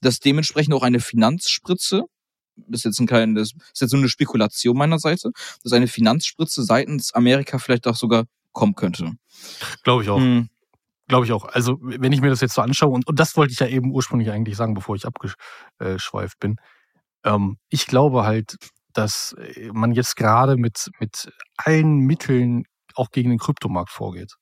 dass 0.00 0.18
dementsprechend 0.18 0.74
auch 0.74 0.82
eine 0.82 1.00
Finanzspritze 1.00 2.04
ist 2.70 2.84
jetzt 2.84 3.00
ein 3.00 3.06
klein, 3.06 3.34
das 3.34 3.52
ist 3.72 3.80
jetzt 3.80 3.92
nur 3.92 4.00
eine 4.00 4.08
Spekulation 4.08 4.76
meiner 4.76 4.98
Seite, 4.98 5.30
dass 5.62 5.72
eine 5.72 5.88
Finanzspritze 5.88 6.62
seitens 6.62 7.12
Amerika 7.14 7.58
vielleicht 7.58 7.86
auch 7.86 7.96
sogar 7.96 8.24
kommen 8.52 8.74
könnte. 8.74 9.12
Glaube 9.82 10.02
ich 10.02 10.10
auch. 10.10 10.18
Hm. 10.18 10.48
Glaube 11.08 11.26
ich 11.26 11.32
auch. 11.32 11.44
Also, 11.46 11.78
wenn 11.80 12.12
ich 12.12 12.20
mir 12.20 12.30
das 12.30 12.40
jetzt 12.40 12.54
so 12.54 12.62
anschaue, 12.62 12.90
und, 12.90 13.06
und 13.06 13.18
das 13.18 13.36
wollte 13.36 13.52
ich 13.52 13.58
ja 13.58 13.66
eben 13.66 13.90
ursprünglich 13.92 14.30
eigentlich 14.30 14.56
sagen, 14.56 14.74
bevor 14.74 14.96
ich 14.96 15.04
abgeschweift 15.06 16.38
bin. 16.38 16.56
Ähm, 17.24 17.58
ich 17.68 17.86
glaube 17.86 18.24
halt, 18.24 18.56
dass 18.92 19.34
man 19.72 19.92
jetzt 19.92 20.16
gerade 20.16 20.56
mit, 20.56 20.90
mit 21.00 21.30
allen 21.56 21.98
Mitteln 21.98 22.64
auch 22.94 23.10
gegen 23.10 23.30
den 23.30 23.38
Kryptomarkt 23.38 23.90
vorgeht. 23.90 24.34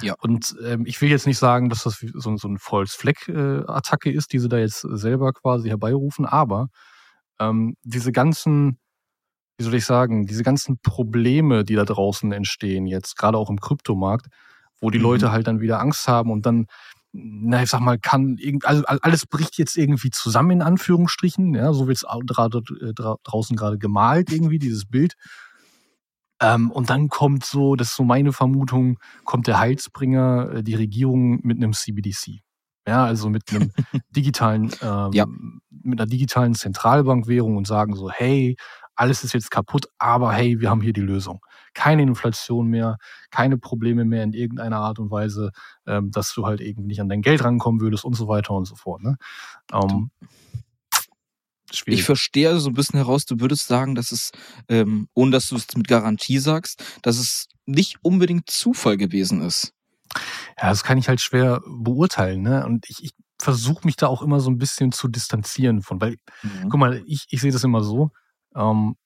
Ja. 0.00 0.14
Und 0.20 0.56
ähm, 0.64 0.84
ich 0.86 1.00
will 1.00 1.10
jetzt 1.10 1.26
nicht 1.26 1.38
sagen, 1.38 1.68
dass 1.68 1.82
das 1.82 2.04
so, 2.14 2.36
so 2.36 2.48
ein 2.48 2.58
False 2.58 2.96
Flag-Attacke 2.96 4.10
äh, 4.10 4.12
ist, 4.12 4.32
die 4.32 4.38
sie 4.38 4.48
da 4.48 4.58
jetzt 4.58 4.80
selber 4.80 5.32
quasi 5.32 5.68
herbeirufen, 5.68 6.26
aber 6.26 6.68
ähm, 7.40 7.74
diese 7.82 8.12
ganzen, 8.12 8.78
wie 9.58 9.64
soll 9.64 9.74
ich 9.74 9.84
sagen, 9.84 10.26
diese 10.26 10.44
ganzen 10.44 10.78
Probleme, 10.82 11.64
die 11.64 11.74
da 11.74 11.84
draußen 11.84 12.30
entstehen, 12.32 12.86
jetzt 12.86 13.16
gerade 13.16 13.38
auch 13.38 13.50
im 13.50 13.60
Kryptomarkt, 13.60 14.26
wo 14.80 14.90
die 14.90 14.98
mhm. 14.98 15.04
Leute 15.04 15.32
halt 15.32 15.46
dann 15.46 15.60
wieder 15.60 15.80
Angst 15.80 16.06
haben 16.06 16.30
und 16.30 16.46
dann, 16.46 16.66
na, 17.12 17.62
ich 17.62 17.70
sag 17.70 17.80
mal, 17.80 17.98
kann 17.98 18.36
irgend, 18.38 18.64
also 18.66 18.84
alles 18.86 19.26
bricht 19.26 19.58
jetzt 19.58 19.76
irgendwie 19.76 20.10
zusammen 20.10 20.52
in 20.52 20.62
Anführungsstrichen, 20.62 21.54
ja, 21.54 21.72
so 21.72 21.88
wird's 21.88 22.04
äh, 22.04 22.92
draußen 23.24 23.56
gerade 23.56 23.78
gemalt 23.78 24.30
irgendwie, 24.30 24.58
dieses 24.58 24.86
Bild. 24.86 25.14
Ähm, 26.42 26.70
und 26.70 26.88
dann 26.88 27.08
kommt 27.08 27.44
so, 27.44 27.76
das 27.76 27.88
ist 27.88 27.96
so 27.96 28.04
meine 28.04 28.32
Vermutung, 28.32 28.98
kommt 29.24 29.46
der 29.46 29.58
Heilsbringer, 29.58 30.52
äh, 30.54 30.62
die 30.62 30.74
Regierung 30.74 31.40
mit 31.42 31.58
einem 31.58 31.74
CBDC. 31.74 32.40
Ja, 32.86 33.04
also 33.04 33.28
mit 33.28 33.50
einem 33.50 33.70
digitalen, 34.10 34.70
ähm, 34.82 35.10
ja. 35.12 35.26
mit 35.70 36.00
einer 36.00 36.08
digitalen 36.08 36.54
Zentralbankwährung 36.54 37.56
und 37.56 37.66
sagen 37.66 37.94
so, 37.94 38.10
hey, 38.10 38.56
alles 38.94 39.24
ist 39.24 39.32
jetzt 39.32 39.50
kaputt, 39.50 39.86
aber 39.98 40.32
hey, 40.32 40.60
wir 40.60 40.70
haben 40.70 40.80
hier 40.82 40.92
die 40.92 41.00
Lösung. 41.00 41.40
Keine 41.72 42.02
Inflation 42.02 42.66
mehr, 42.66 42.98
keine 43.30 43.56
Probleme 43.56 44.04
mehr 44.04 44.24
in 44.24 44.32
irgendeiner 44.32 44.78
Art 44.78 44.98
und 44.98 45.10
Weise, 45.10 45.52
ähm, 45.86 46.10
dass 46.10 46.34
du 46.34 46.46
halt 46.46 46.60
irgendwie 46.60 46.88
nicht 46.88 47.00
an 47.00 47.08
dein 47.08 47.22
Geld 47.22 47.42
rankommen 47.42 47.80
würdest 47.80 48.04
und 48.04 48.14
so 48.14 48.28
weiter 48.28 48.52
und 48.54 48.66
so 48.66 48.76
fort. 48.76 49.02
Ne? 49.02 49.16
Ähm, 49.72 50.10
Schwierig. 51.72 52.00
Ich 52.00 52.04
verstehe 52.04 52.48
also 52.48 52.60
so 52.60 52.70
ein 52.70 52.74
bisschen 52.74 52.98
heraus, 52.98 53.24
du 53.26 53.40
würdest 53.40 53.68
sagen, 53.68 53.94
dass 53.94 54.10
es, 54.10 54.32
ähm, 54.68 55.08
ohne 55.14 55.30
dass 55.30 55.48
du 55.48 55.56
es 55.56 55.66
mit 55.76 55.86
Garantie 55.86 56.38
sagst, 56.38 56.82
dass 57.02 57.18
es 57.18 57.46
nicht 57.64 57.96
unbedingt 58.02 58.50
Zufall 58.50 58.96
gewesen 58.96 59.40
ist. 59.40 59.72
Ja, 60.60 60.68
das 60.68 60.84
kann 60.84 60.98
ich 60.98 61.08
halt 61.08 61.20
schwer 61.20 61.60
beurteilen, 61.66 62.42
ne? 62.42 62.64
Und 62.64 62.88
ich, 62.88 63.02
ich 63.04 63.12
versuche 63.38 63.86
mich 63.86 63.96
da 63.96 64.06
auch 64.06 64.22
immer 64.22 64.40
so 64.40 64.50
ein 64.50 64.58
bisschen 64.58 64.92
zu 64.92 65.08
distanzieren 65.08 65.82
von, 65.82 66.00
weil, 66.00 66.16
mhm. 66.42 66.68
guck 66.68 66.80
mal, 66.80 67.02
ich, 67.06 67.26
ich 67.30 67.40
sehe 67.40 67.52
das 67.52 67.64
immer 67.64 67.82
so, 67.82 68.10
ähm, 68.54 68.96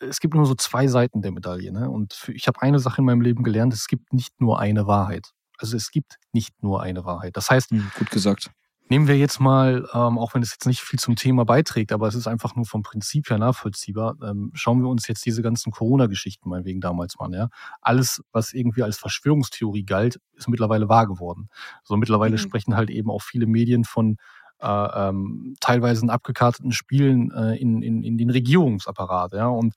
es 0.00 0.20
gibt 0.20 0.34
nur 0.34 0.46
so 0.46 0.54
zwei 0.54 0.86
Seiten 0.86 1.22
der 1.22 1.32
Medaille, 1.32 1.72
ne? 1.72 1.90
Und 1.90 2.14
für, 2.14 2.32
ich 2.32 2.46
habe 2.46 2.62
eine 2.62 2.78
Sache 2.78 3.00
in 3.00 3.04
meinem 3.04 3.20
Leben 3.20 3.42
gelernt, 3.42 3.72
es 3.72 3.86
gibt 3.86 4.12
nicht 4.12 4.40
nur 4.40 4.60
eine 4.60 4.86
Wahrheit. 4.86 5.32
Also 5.58 5.76
es 5.76 5.90
gibt 5.90 6.18
nicht 6.32 6.62
nur 6.62 6.82
eine 6.82 7.04
Wahrheit. 7.04 7.36
Das 7.36 7.50
heißt, 7.50 7.72
mhm, 7.72 7.90
gut 7.98 8.10
gesagt. 8.10 8.50
Nehmen 8.90 9.06
wir 9.06 9.18
jetzt 9.18 9.38
mal, 9.38 9.88
ähm, 9.92 10.18
auch 10.18 10.34
wenn 10.34 10.42
es 10.42 10.52
jetzt 10.52 10.66
nicht 10.66 10.80
viel 10.80 10.98
zum 10.98 11.14
Thema 11.14 11.44
beiträgt, 11.44 11.92
aber 11.92 12.08
es 12.08 12.14
ist 12.14 12.26
einfach 12.26 12.56
nur 12.56 12.64
vom 12.64 12.82
Prinzip 12.82 13.28
her 13.28 13.38
nachvollziehbar, 13.38 14.16
ähm, 14.22 14.50
schauen 14.54 14.80
wir 14.80 14.88
uns 14.88 15.06
jetzt 15.08 15.26
diese 15.26 15.42
ganzen 15.42 15.72
Corona-Geschichten 15.72 16.48
mal 16.48 16.64
wegen 16.64 16.80
damals 16.80 17.18
mal. 17.18 17.32
Ja? 17.34 17.48
Alles, 17.82 18.22
was 18.32 18.52
irgendwie 18.52 18.82
als 18.82 18.96
Verschwörungstheorie 18.96 19.84
galt, 19.84 20.20
ist 20.34 20.48
mittlerweile 20.48 20.88
wahr 20.88 21.06
geworden. 21.06 21.50
So 21.84 21.96
mittlerweile 21.96 22.32
mhm. 22.32 22.38
sprechen 22.38 22.76
halt 22.76 22.88
eben 22.88 23.10
auch 23.10 23.22
viele 23.22 23.46
Medien 23.46 23.84
von 23.84 24.16
äh, 24.60 24.66
ähm, 24.68 25.54
teilweise 25.60 26.08
abgekarteten 26.08 26.72
Spielen 26.72 27.30
äh, 27.32 27.56
in, 27.56 27.82
in, 27.82 28.02
in 28.02 28.16
den 28.16 28.30
Regierungsapparat. 28.30 29.34
Ja? 29.34 29.48
Und 29.48 29.74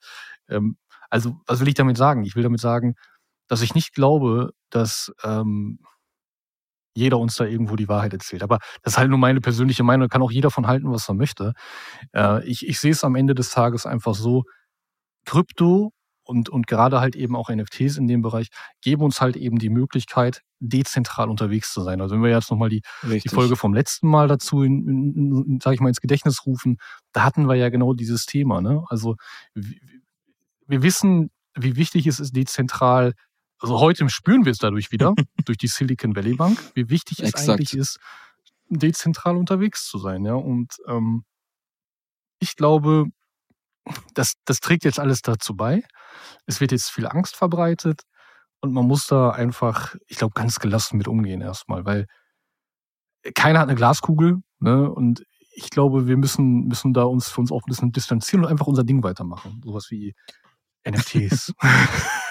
ähm, 0.48 0.76
also, 1.10 1.36
was 1.46 1.60
will 1.60 1.68
ich 1.68 1.74
damit 1.74 1.98
sagen? 1.98 2.24
Ich 2.24 2.34
will 2.34 2.42
damit 2.42 2.60
sagen, 2.60 2.94
dass 3.46 3.60
ich 3.60 3.74
nicht 3.74 3.92
glaube, 3.92 4.54
dass 4.70 5.12
ähm, 5.22 5.80
jeder 6.94 7.18
uns 7.18 7.36
da 7.36 7.44
irgendwo 7.44 7.76
die 7.76 7.88
Wahrheit 7.88 8.12
erzählt. 8.12 8.42
Aber 8.42 8.58
das 8.82 8.94
ist 8.94 8.98
halt 8.98 9.10
nur 9.10 9.18
meine 9.18 9.40
persönliche 9.40 9.82
Meinung, 9.82 10.08
kann 10.08 10.22
auch 10.22 10.30
jeder 10.30 10.50
von 10.50 10.66
halten, 10.66 10.90
was 10.92 11.08
er 11.08 11.14
möchte. 11.14 11.52
Äh, 12.14 12.44
ich, 12.46 12.66
ich 12.66 12.78
sehe 12.78 12.92
es 12.92 13.04
am 13.04 13.14
Ende 13.14 13.34
des 13.34 13.50
Tages 13.50 13.86
einfach 13.86 14.14
so, 14.14 14.44
Krypto 15.24 15.92
und, 16.24 16.48
und 16.48 16.66
gerade 16.66 17.00
halt 17.00 17.16
eben 17.16 17.36
auch 17.36 17.48
NFTs 17.48 17.96
in 17.96 18.06
dem 18.06 18.22
Bereich 18.22 18.48
geben 18.80 19.02
uns 19.02 19.20
halt 19.20 19.36
eben 19.36 19.58
die 19.58 19.70
Möglichkeit, 19.70 20.42
dezentral 20.60 21.28
unterwegs 21.28 21.72
zu 21.72 21.82
sein. 21.82 22.00
Also 22.00 22.14
wenn 22.14 22.22
wir 22.22 22.30
jetzt 22.30 22.50
nochmal 22.50 22.68
die, 22.68 22.82
die 23.02 23.28
Folge 23.28 23.56
vom 23.56 23.74
letzten 23.74 24.08
Mal 24.08 24.28
dazu, 24.28 24.62
in, 24.62 24.88
in, 24.88 25.44
in, 25.46 25.60
sag 25.60 25.74
ich 25.74 25.80
mal, 25.80 25.88
ins 25.88 26.00
Gedächtnis 26.00 26.46
rufen, 26.46 26.78
da 27.12 27.24
hatten 27.24 27.48
wir 27.48 27.56
ja 27.56 27.68
genau 27.70 27.92
dieses 27.94 28.26
Thema. 28.26 28.60
Ne? 28.60 28.84
Also 28.88 29.16
wir 29.54 30.82
wissen, 30.82 31.30
wie 31.56 31.76
wichtig 31.76 32.06
es 32.06 32.20
ist, 32.20 32.36
dezentral 32.36 33.14
also 33.62 33.78
heute 33.78 34.08
spüren 34.08 34.44
wir 34.44 34.52
es 34.52 34.58
dadurch 34.58 34.90
wieder, 34.90 35.14
durch 35.44 35.56
die 35.56 35.68
Silicon 35.68 36.16
Valley 36.16 36.34
Bank, 36.34 36.58
wie 36.74 36.90
wichtig 36.90 37.20
es 37.20 37.30
Exakt. 37.30 37.48
eigentlich 37.48 37.74
ist, 37.74 37.98
dezentral 38.68 39.36
unterwegs 39.36 39.86
zu 39.86 39.98
sein. 39.98 40.24
Ja? 40.24 40.34
Und 40.34 40.74
ähm, 40.88 41.24
ich 42.40 42.56
glaube, 42.56 43.06
das, 44.14 44.34
das 44.44 44.58
trägt 44.58 44.84
jetzt 44.84 44.98
alles 44.98 45.22
dazu 45.22 45.54
bei. 45.54 45.84
Es 46.46 46.60
wird 46.60 46.72
jetzt 46.72 46.90
viel 46.90 47.06
Angst 47.06 47.36
verbreitet 47.36 48.02
und 48.60 48.72
man 48.72 48.86
muss 48.86 49.06
da 49.06 49.30
einfach, 49.30 49.94
ich 50.06 50.16
glaube, 50.16 50.34
ganz 50.34 50.58
gelassen 50.58 50.98
mit 50.98 51.08
umgehen 51.08 51.40
erstmal, 51.40 51.84
weil 51.84 52.06
keiner 53.34 53.60
hat 53.60 53.68
eine 53.68 53.76
Glaskugel 53.76 54.38
ne? 54.58 54.90
und 54.90 55.24
ich 55.54 55.70
glaube, 55.70 56.06
wir 56.08 56.16
müssen, 56.16 56.66
müssen 56.66 56.94
da 56.94 57.04
uns 57.04 57.28
für 57.28 57.40
uns 57.40 57.52
auch 57.52 57.62
ein 57.62 57.68
bisschen 57.68 57.92
distanzieren 57.92 58.44
und 58.44 58.50
einfach 58.50 58.66
unser 58.66 58.84
Ding 58.84 59.02
weitermachen. 59.02 59.60
Sowas 59.64 59.88
wie 59.90 60.14
NFTs. 60.88 61.52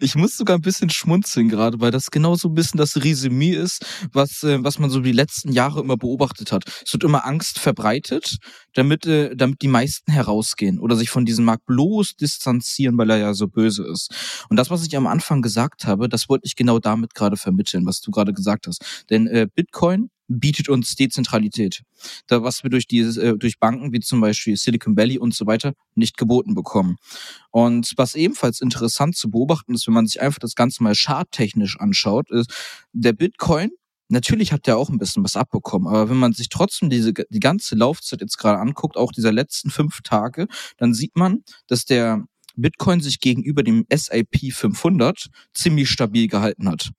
ich 0.00 0.14
muss 0.14 0.36
sogar 0.36 0.56
ein 0.56 0.62
bisschen 0.62 0.90
schmunzeln 0.90 1.48
gerade, 1.48 1.80
weil 1.80 1.90
das 1.90 2.10
genau 2.10 2.34
so 2.34 2.48
ein 2.48 2.54
bisschen 2.54 2.78
das 2.78 3.02
Resümee 3.02 3.52
ist, 3.52 3.84
was, 4.12 4.42
äh, 4.42 4.62
was 4.62 4.78
man 4.78 4.90
so 4.90 5.00
die 5.00 5.12
letzten 5.12 5.52
Jahre 5.52 5.80
immer 5.80 5.96
beobachtet 5.96 6.52
hat. 6.52 6.64
Es 6.84 6.92
wird 6.92 7.04
immer 7.04 7.26
Angst 7.26 7.58
verbreitet, 7.58 8.38
damit, 8.74 9.06
äh, 9.06 9.34
damit 9.36 9.62
die 9.62 9.68
meisten 9.68 10.12
herausgehen 10.12 10.78
oder 10.78 10.96
sich 10.96 11.10
von 11.10 11.26
diesem 11.26 11.44
Markt 11.44 11.66
bloß 11.66 12.16
distanzieren, 12.16 12.96
weil 12.96 13.10
er 13.10 13.18
ja 13.18 13.34
so 13.34 13.48
böse 13.48 13.86
ist. 13.86 14.44
Und 14.48 14.56
das, 14.56 14.70
was 14.70 14.86
ich 14.86 14.96
am 14.96 15.06
Anfang 15.06 15.42
gesagt 15.42 15.86
habe, 15.86 16.08
das 16.08 16.28
wollte 16.28 16.46
ich 16.46 16.56
genau 16.56 16.78
damit 16.78 17.14
gerade 17.14 17.36
vermitteln, 17.36 17.86
was 17.86 18.00
du 18.00 18.10
gerade 18.10 18.32
gesagt 18.32 18.66
hast. 18.66 19.04
Denn 19.10 19.26
äh, 19.26 19.46
Bitcoin 19.54 20.10
bietet 20.30 20.68
uns 20.68 20.94
Dezentralität. 20.94 21.82
Da, 22.28 22.42
was 22.42 22.62
wir 22.62 22.70
durch 22.70 22.86
diese, 22.86 23.20
äh, 23.20 23.36
durch 23.36 23.58
Banken 23.58 23.92
wie 23.92 24.00
zum 24.00 24.20
Beispiel 24.20 24.56
Silicon 24.56 24.96
Valley 24.96 25.18
und 25.18 25.34
so 25.34 25.46
weiter 25.46 25.74
nicht 25.94 26.16
geboten 26.16 26.54
bekommen. 26.54 26.96
Und 27.50 27.92
was 27.96 28.14
ebenfalls 28.14 28.60
interessant 28.60 29.16
zu 29.16 29.30
beobachten 29.30 29.74
ist, 29.74 29.86
wenn 29.86 29.94
man 29.94 30.06
sich 30.06 30.20
einfach 30.20 30.38
das 30.38 30.54
Ganze 30.54 30.82
mal 30.82 30.94
charttechnisch 30.94 31.78
anschaut, 31.80 32.30
ist, 32.30 32.52
der 32.92 33.12
Bitcoin 33.12 33.70
Natürlich 34.12 34.52
hat 34.52 34.66
der 34.66 34.76
auch 34.76 34.88
ein 34.88 34.98
bisschen 34.98 35.22
was 35.22 35.36
abbekommen, 35.36 35.86
aber 35.86 36.10
wenn 36.10 36.16
man 36.16 36.32
sich 36.32 36.48
trotzdem 36.48 36.90
diese, 36.90 37.12
die 37.12 37.38
ganze 37.38 37.76
Laufzeit 37.76 38.20
jetzt 38.20 38.38
gerade 38.38 38.58
anguckt, 38.58 38.96
auch 38.96 39.12
dieser 39.12 39.30
letzten 39.30 39.70
fünf 39.70 40.00
Tage, 40.02 40.48
dann 40.78 40.94
sieht 40.94 41.14
man, 41.14 41.44
dass 41.68 41.84
der 41.84 42.24
Bitcoin 42.56 43.00
sich 43.00 43.20
gegenüber 43.20 43.62
dem 43.62 43.84
S&P 43.88 44.50
500 44.50 45.28
ziemlich 45.54 45.88
stabil 45.88 46.26
gehalten 46.26 46.68
hat. 46.68 46.90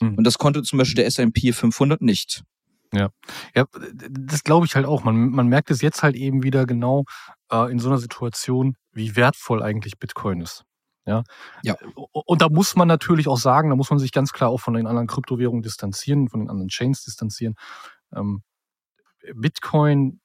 Mhm. 0.00 0.14
Und 0.14 0.24
das 0.24 0.38
konnte 0.38 0.62
zum 0.62 0.78
Beispiel 0.78 0.96
der 0.96 1.06
S&P 1.06 1.52
500 1.52 2.02
nicht. 2.02 2.44
Ja, 2.92 3.10
ja 3.54 3.66
das 4.10 4.42
glaube 4.42 4.66
ich 4.66 4.74
halt 4.74 4.86
auch. 4.86 5.04
Man, 5.04 5.30
man 5.30 5.48
merkt 5.48 5.70
es 5.70 5.80
jetzt 5.80 6.02
halt 6.02 6.16
eben 6.16 6.42
wieder 6.42 6.66
genau 6.66 7.04
äh, 7.50 7.70
in 7.70 7.78
so 7.78 7.88
einer 7.88 7.98
Situation, 7.98 8.76
wie 8.92 9.16
wertvoll 9.16 9.62
eigentlich 9.62 9.98
Bitcoin 9.98 10.40
ist. 10.40 10.64
Ja. 11.06 11.24
ja. 11.62 11.76
Und 12.12 12.42
da 12.42 12.48
muss 12.48 12.76
man 12.76 12.86
natürlich 12.86 13.26
auch 13.26 13.38
sagen, 13.38 13.70
da 13.70 13.76
muss 13.76 13.90
man 13.90 13.98
sich 13.98 14.12
ganz 14.12 14.32
klar 14.32 14.50
auch 14.50 14.60
von 14.60 14.74
den 14.74 14.86
anderen 14.86 15.06
Kryptowährungen 15.06 15.62
distanzieren, 15.62 16.28
von 16.28 16.40
den 16.40 16.50
anderen 16.50 16.68
Chains 16.68 17.04
distanzieren. 17.04 17.54
Ähm, 18.14 18.42
Bitcoin 19.34 20.20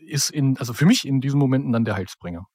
ist 0.00 0.30
in, 0.30 0.56
also 0.58 0.72
für 0.72 0.86
mich 0.86 1.06
in 1.06 1.20
diesen 1.20 1.38
Momenten 1.38 1.72
dann 1.72 1.84
der 1.84 1.96
Heilsbringer. 1.96 2.46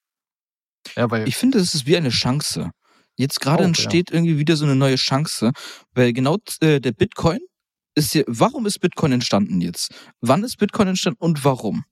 Ja, 0.95 1.11
weil 1.11 1.27
ich 1.27 1.35
finde, 1.35 1.59
es 1.59 1.73
ist 1.73 1.85
wie 1.85 1.97
eine 1.97 2.09
Chance. 2.09 2.71
Jetzt 3.17 3.41
gerade 3.41 3.63
entsteht 3.63 4.09
ja. 4.09 4.15
irgendwie 4.15 4.37
wieder 4.37 4.55
so 4.55 4.65
eine 4.65 4.75
neue 4.75 4.95
Chance, 4.95 5.51
weil 5.93 6.13
genau 6.13 6.37
äh, 6.61 6.79
der 6.79 6.91
Bitcoin 6.91 7.39
ist 7.95 8.11
hier, 8.13 8.23
warum 8.27 8.65
ist 8.65 8.79
Bitcoin 8.79 9.11
entstanden 9.11 9.61
jetzt? 9.61 9.93
Wann 10.21 10.43
ist 10.43 10.57
Bitcoin 10.57 10.89
entstanden 10.89 11.19
und 11.19 11.43
warum? 11.43 11.83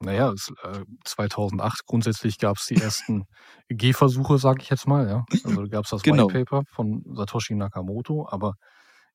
Naja, 0.00 0.32
es, 0.32 0.52
äh, 0.62 0.84
2008 1.04 1.84
grundsätzlich 1.86 2.38
gab 2.38 2.56
es 2.56 2.66
die 2.66 2.76
ersten 2.76 3.24
Gehversuche, 3.68 4.38
sage 4.38 4.62
ich 4.62 4.70
jetzt 4.70 4.86
mal. 4.86 5.08
Ja. 5.08 5.24
Also 5.44 5.68
gab 5.68 5.84
es 5.84 5.90
das 5.90 6.02
genau. 6.02 6.28
White 6.28 6.44
Paper 6.44 6.62
von 6.72 7.02
Satoshi 7.14 7.54
Nakamoto, 7.54 8.26
aber 8.28 8.54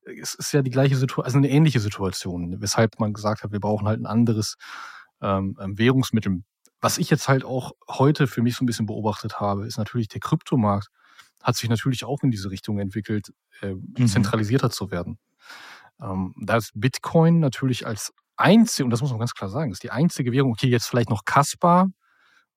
es 0.03 0.34
ist 0.36 0.51
ja 0.51 0.62
die 0.62 0.72
gleiche 0.72 0.96
Situation, 0.96 1.25
also 1.25 1.38
eine 1.38 1.50
ähnliche 1.50 1.80
Situation, 1.80 2.62
weshalb 2.62 3.00
man 3.00 3.13
gesagt 3.13 3.44
hat, 3.44 3.51
wir 3.51 3.60
brauchen 3.60 3.88
halt 3.88 4.00
ein 4.00 4.08
anderes 4.08 4.56
ähm, 5.22 5.58
ähm, 5.60 5.77
Währungsmittel. 5.77 6.41
Was 6.80 6.98
ich 6.98 7.10
jetzt 7.10 7.27
halt 7.27 7.46
auch 7.46 7.74
heute 7.88 8.27
für 8.27 8.41
mich 8.41 8.56
so 8.56 8.63
ein 8.63 8.65
bisschen 8.65 8.88
beobachtet 8.88 9.39
habe, 9.39 9.68
ist 9.68 9.77
natürlich 9.77 10.08
der 10.08 10.20
Kryptomarkt 10.20 10.89
hat 11.44 11.56
sich 11.56 11.70
natürlich 11.70 12.06
auch 12.06 12.22
in 12.24 12.32
diese 12.32 12.51
Richtung 12.51 12.80
entwickelt, 12.80 13.34
äh, 13.62 13.74
mhm. 13.74 14.08
zentralisierter 14.08 14.70
zu 14.70 14.91
werden. 14.91 15.18
Ähm, 16.01 16.34
da 16.41 16.58
ist 16.58 16.72
Bitcoin 16.74 17.39
natürlich 17.39 17.86
als 17.86 18.13
einzige, 18.38 18.86
und 18.86 18.89
das 18.89 19.01
muss 19.01 19.12
man 19.12 19.20
ganz 19.20 19.34
klar 19.34 19.50
sagen, 19.50 19.72
ist 19.72 19.84
die 19.84 19.91
einzige 19.91 20.31
Währung, 20.31 20.51
okay, 20.51 20.67
jetzt 20.67 20.88
vielleicht 20.88 21.10
noch 21.10 21.25
Kasper. 21.25 21.89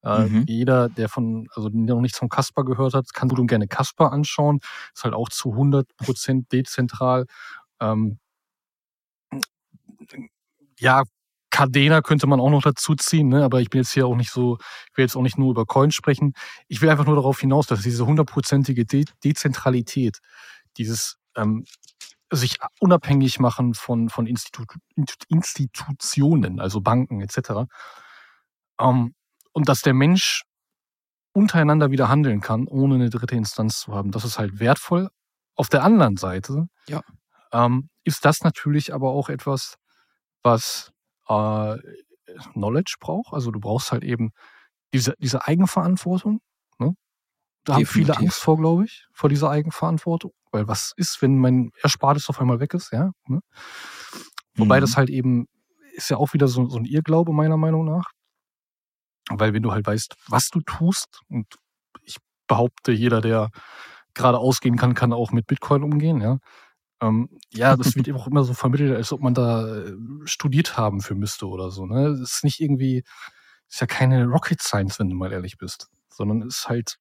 Äh, 0.03 0.27
mhm. 0.27 0.45
Jeder, 0.47 0.89
der 0.89 1.09
von, 1.09 1.49
also 1.55 1.69
der 1.69 1.95
noch 1.95 2.01
nichts 2.01 2.19
von 2.19 2.29
Kasper 2.29 2.65
gehört 2.65 2.95
hat, 2.95 3.13
kann 3.15 3.29
gut 3.29 3.39
und 3.39 3.47
gerne 3.47 3.69
Kasper 3.69 4.13
anschauen. 4.13 4.61
Ist 4.95 5.05
halt 5.05 5.15
auch 5.15 5.29
zu 5.29 5.53
100 5.53 5.97
Prozent 5.97 6.53
dezentral. 6.53 7.27
Ähm, 7.81 8.19
ja, 10.79 11.05
Cardena 11.51 12.03
könnte 12.03 12.27
man 12.27 12.41
auch 12.41 12.51
noch 12.51 12.63
dazu 12.63 12.97
ziehen, 12.97 13.29
ne? 13.29 13.45
aber 13.45 13.61
ich 13.61 13.71
bin 13.71 13.81
jetzt 13.81 13.93
hier 13.93 14.07
auch 14.07 14.17
nicht 14.17 14.33
so, 14.33 14.59
ich 14.91 14.97
will 14.97 15.05
jetzt 15.05 15.17
auch 15.17 15.23
nicht 15.23 15.39
nur 15.39 15.53
über 15.53 15.65
Coins 15.67 15.95
sprechen. 15.95 16.35
Ich 16.67 16.83
will 16.83 16.91
einfach 16.91 17.07
nur 17.07 17.15
darauf 17.15 17.39
hinaus, 17.39 17.69
dass 17.69 17.83
diese 17.83 18.05
hundertprozentige 18.07 18.85
De 18.85 19.05
Dezentralität, 19.23 20.19
dieses 20.77 21.17
ähm, 21.37 21.65
sich 22.37 22.59
unabhängig 22.81 23.41
machen 23.41 23.75
von, 23.75 24.09
von 24.09 24.27
Institu 24.27 24.65
Institutionen, 25.29 26.61
also 26.61 26.81
Banken 26.81 27.21
etc. 27.21 27.69
Ähm, 28.81 29.15
und 29.53 29.69
dass 29.69 29.83
der 29.83 29.95
Mensch 29.95 30.45
untereinander 31.33 31.91
wieder 31.91 32.09
handeln 32.09 32.41
kann, 32.41 32.67
ohne 32.67 32.95
eine 32.95 33.11
dritte 33.11 33.35
Instanz 33.35 33.81
zu 33.81 33.95
haben. 33.95 34.11
Das 34.11 34.25
ist 34.25 34.39
halt 34.39 34.61
wertvoll, 34.61 35.11
auf 35.57 35.69
der 35.69 35.83
anderen 35.83 36.17
Seite 36.17 36.67
ja. 36.89 37.03
ähm, 37.53 37.89
ist 38.05 38.25
das 38.25 38.43
natürlich 38.43 38.93
aber 38.93 39.11
auch 39.11 39.29
etwas, 39.29 39.77
was 40.43 40.93
äh, 41.29 41.77
Knowledge 42.53 42.97
braucht. 43.01 43.33
Also 43.33 43.51
du 43.51 43.61
brauchst 43.61 43.93
halt 43.93 44.05
eben 44.05 44.33
diese, 44.93 45.15
diese 45.19 45.47
Eigenverantwortung. 45.47 46.41
Ne? 46.79 46.95
Da 47.65 47.75
haben 47.75 47.87
viele 47.87 48.17
Angst 48.17 48.41
vor, 48.41 48.59
glaube 48.59 48.85
ich, 48.85 49.07
vor 49.13 49.29
dieser 49.29 49.51
Eigenverantwortung. 49.51 50.33
Weil 50.55 50.69
was 50.69 50.93
ist, 50.97 51.21
wenn 51.21 51.39
mein 51.39 51.71
Erspartes 51.83 52.29
auf 52.29 52.41
einmal 52.41 52.61
weg 52.61 52.75
ist, 52.75 52.93
ja? 52.93 53.11
Ne? 53.27 53.41
Wobei 54.55 54.79
mhm. 54.79 54.83
das 54.83 54.97
halt 54.97 55.11
eben 55.11 55.47
ist 55.95 56.11
ja 56.11 56.17
auch 56.17 56.33
wieder 56.33 56.49
so, 56.49 56.69
so 56.69 56.79
ein 56.79 56.85
Irrglaube 56.85 57.33
meiner 57.33 57.57
Meinung 57.57 57.85
nach. 57.85 58.11
Weil 59.31 59.53
wenn 59.53 59.63
du 59.63 59.73
halt 59.73 59.87
weißt, 59.87 60.15
was 60.29 60.49
du 60.49 60.61
tust, 60.61 61.21
und 61.29 61.47
ich 62.03 62.19
behaupte, 62.47 62.93
jeder, 62.93 63.21
der 63.21 63.51
gerade 64.15 64.39
ausgehen 64.39 64.77
kann, 64.77 64.95
kann 64.95 65.13
auch 65.13 65.33
mit 65.33 65.47
Bitcoin 65.47 65.83
umgehen, 65.83 66.21
ja. 66.21 66.39
Ähm, 67.01 67.29
ja, 67.53 67.77
das 67.77 67.97
wird 67.97 68.11
auch 68.15 68.27
immer 68.27 68.45
so 68.45 68.55
vermittelt, 68.55 68.95
als 68.95 69.13
ob 69.13 69.21
man 69.21 69.35
da 69.35 69.67
äh, 69.67 69.97
studiert 70.25 70.77
haben 70.77 71.01
für 71.01 71.15
müsste 71.15 71.49
oder 71.49 71.71
so. 71.71 71.87
Ne? 71.87 72.11
Das 72.11 72.21
ist 72.21 72.45
nicht 72.45 72.61
irgendwie, 72.61 73.03
ist 73.69 73.81
ja 73.81 73.87
keine 73.87 74.27
Rocket 74.27 74.63
Science, 74.63 74.99
wenn 74.99 75.11
du 75.11 75.17
mal 75.17 75.33
ehrlich 75.33 75.59
bist, 75.59 75.89
sondern 76.09 76.43
ist 76.43 76.69
halt 76.69 76.99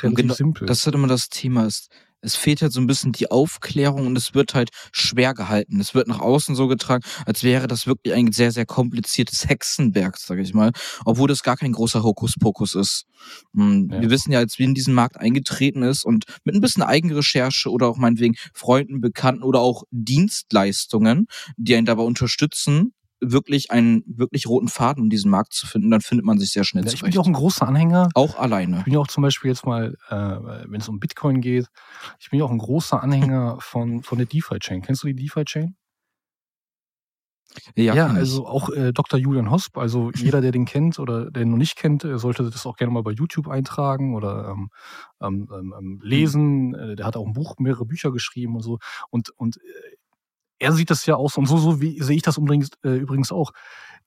relativ 0.00 0.16
genau, 0.16 0.34
simpel. 0.34 0.66
Das 0.66 0.78
ist 0.78 0.86
halt 0.86 0.94
immer 0.94 1.08
das 1.08 1.28
Thema 1.28 1.66
ist, 1.66 1.90
es 2.26 2.34
fehlt 2.34 2.60
halt 2.60 2.72
so 2.72 2.80
ein 2.80 2.86
bisschen 2.86 3.12
die 3.12 3.30
Aufklärung 3.30 4.06
und 4.06 4.18
es 4.18 4.34
wird 4.34 4.54
halt 4.54 4.70
schwer 4.90 5.32
gehalten. 5.32 5.80
Es 5.80 5.94
wird 5.94 6.08
nach 6.08 6.18
außen 6.18 6.56
so 6.56 6.66
getragen, 6.66 7.04
als 7.24 7.42
wäre 7.42 7.68
das 7.68 7.86
wirklich 7.86 8.14
ein 8.14 8.32
sehr, 8.32 8.50
sehr 8.50 8.66
kompliziertes 8.66 9.48
Hexenwerk, 9.48 10.18
sage 10.18 10.42
ich 10.42 10.52
mal, 10.52 10.72
obwohl 11.04 11.28
das 11.28 11.42
gar 11.42 11.56
kein 11.56 11.72
großer 11.72 12.02
Hokuspokus 12.02 12.74
ist. 12.74 13.06
Hm, 13.54 13.88
ja. 13.90 14.00
Wir 14.00 14.10
wissen 14.10 14.32
ja, 14.32 14.40
als 14.40 14.58
wir 14.58 14.66
in 14.66 14.74
diesen 14.74 14.92
Markt 14.92 15.16
eingetreten 15.18 15.82
ist 15.82 16.04
und 16.04 16.24
mit 16.44 16.54
ein 16.54 16.60
bisschen 16.60 16.82
Eigenrecherche 16.82 17.70
oder 17.70 17.86
auch 17.86 17.96
meinetwegen 17.96 18.34
Freunden, 18.52 19.00
Bekannten 19.00 19.44
oder 19.44 19.60
auch 19.60 19.84
Dienstleistungen, 19.90 21.26
die 21.56 21.76
einen 21.76 21.86
dabei 21.86 22.02
unterstützen, 22.02 22.92
wirklich 23.20 23.70
einen 23.70 24.04
wirklich 24.06 24.46
roten 24.46 24.68
Faden 24.68 25.04
in 25.04 25.10
diesem 25.10 25.30
Markt 25.30 25.54
zu 25.54 25.66
finden, 25.66 25.90
dann 25.90 26.00
findet 26.00 26.26
man 26.26 26.38
sich 26.38 26.50
sehr 26.50 26.64
schnell 26.64 26.84
ja, 26.84 26.92
Ich 26.92 27.02
bin 27.02 27.12
ja 27.12 27.20
auch 27.20 27.26
ein 27.26 27.32
großer 27.32 27.66
Anhänger. 27.66 28.08
Auch 28.14 28.38
alleine. 28.38 28.78
Ich 28.78 28.84
bin 28.84 28.94
ja 28.94 29.00
auch 29.00 29.08
zum 29.08 29.22
Beispiel 29.22 29.50
jetzt 29.50 29.66
mal, 29.66 29.96
äh, 30.08 30.14
wenn 30.14 30.80
es 30.80 30.88
um 30.88 31.00
Bitcoin 31.00 31.40
geht, 31.40 31.66
ich 32.18 32.30
bin 32.30 32.38
ja 32.38 32.44
auch 32.44 32.50
ein 32.50 32.58
großer 32.58 33.02
Anhänger 33.02 33.56
von, 33.60 34.02
von 34.02 34.18
der 34.18 34.26
DeFi-Chain. 34.26 34.82
Kennst 34.82 35.02
du 35.02 35.08
die 35.08 35.14
DeFi-Chain? 35.14 35.76
Ja, 37.74 37.94
ja 37.94 38.06
also 38.08 38.46
auch 38.46 38.68
äh, 38.70 38.92
Dr. 38.92 39.18
Julian 39.18 39.50
Hosp, 39.50 39.78
also 39.78 40.10
jeder, 40.14 40.40
der 40.40 40.52
den 40.52 40.66
kennt 40.66 40.98
oder 40.98 41.30
der 41.30 41.42
ihn 41.42 41.50
noch 41.50 41.56
nicht 41.56 41.76
kennt, 41.76 42.02
sollte 42.02 42.42
das 42.44 42.66
auch 42.66 42.76
gerne 42.76 42.92
mal 42.92 43.02
bei 43.02 43.12
YouTube 43.12 43.48
eintragen 43.48 44.14
oder 44.14 44.50
ähm, 44.50 44.68
ähm, 45.22 45.48
ähm, 45.52 45.74
ähm 45.78 46.00
lesen. 46.02 46.68
Mhm. 46.68 46.96
Der 46.96 47.06
hat 47.06 47.16
auch 47.16 47.26
ein 47.26 47.32
Buch, 47.32 47.54
mehrere 47.58 47.86
Bücher 47.86 48.12
geschrieben 48.12 48.56
und 48.56 48.62
so. 48.62 48.78
Und, 49.08 49.30
und 49.30 49.56
äh, 49.56 49.60
er 50.58 50.72
sieht 50.72 50.90
das 50.90 51.06
ja 51.06 51.16
aus 51.16 51.36
und 51.36 51.46
so, 51.46 51.58
so 51.58 51.80
wie 51.80 52.00
sehe 52.02 52.16
ich 52.16 52.22
das 52.22 52.38
übrigens, 52.38 52.70
äh, 52.84 52.96
übrigens 52.96 53.32
auch. 53.32 53.52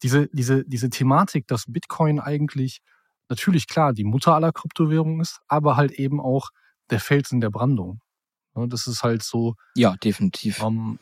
Diese, 0.01 0.29
diese, 0.31 0.63
diese 0.65 0.89
Thematik, 0.89 1.47
dass 1.47 1.65
Bitcoin 1.67 2.19
eigentlich 2.19 2.81
natürlich 3.27 3.67
klar 3.67 3.93
die 3.93 4.05
Mutter 4.05 4.33
aller 4.33 4.51
Kryptowährungen 4.51 5.19
ist, 5.19 5.41
aber 5.47 5.75
halt 5.75 5.91
eben 5.91 6.19
auch 6.19 6.49
der 6.89 6.99
Felsen 6.99 7.41
der 7.41 7.49
Brandung. 7.49 8.01
Ja, 8.55 8.65
das 8.65 8.87
ist 8.87 9.03
halt 9.03 9.23
so. 9.23 9.55
Ja, 9.75 9.95
definitiv. 9.97 10.61
Ähm, 10.63 10.99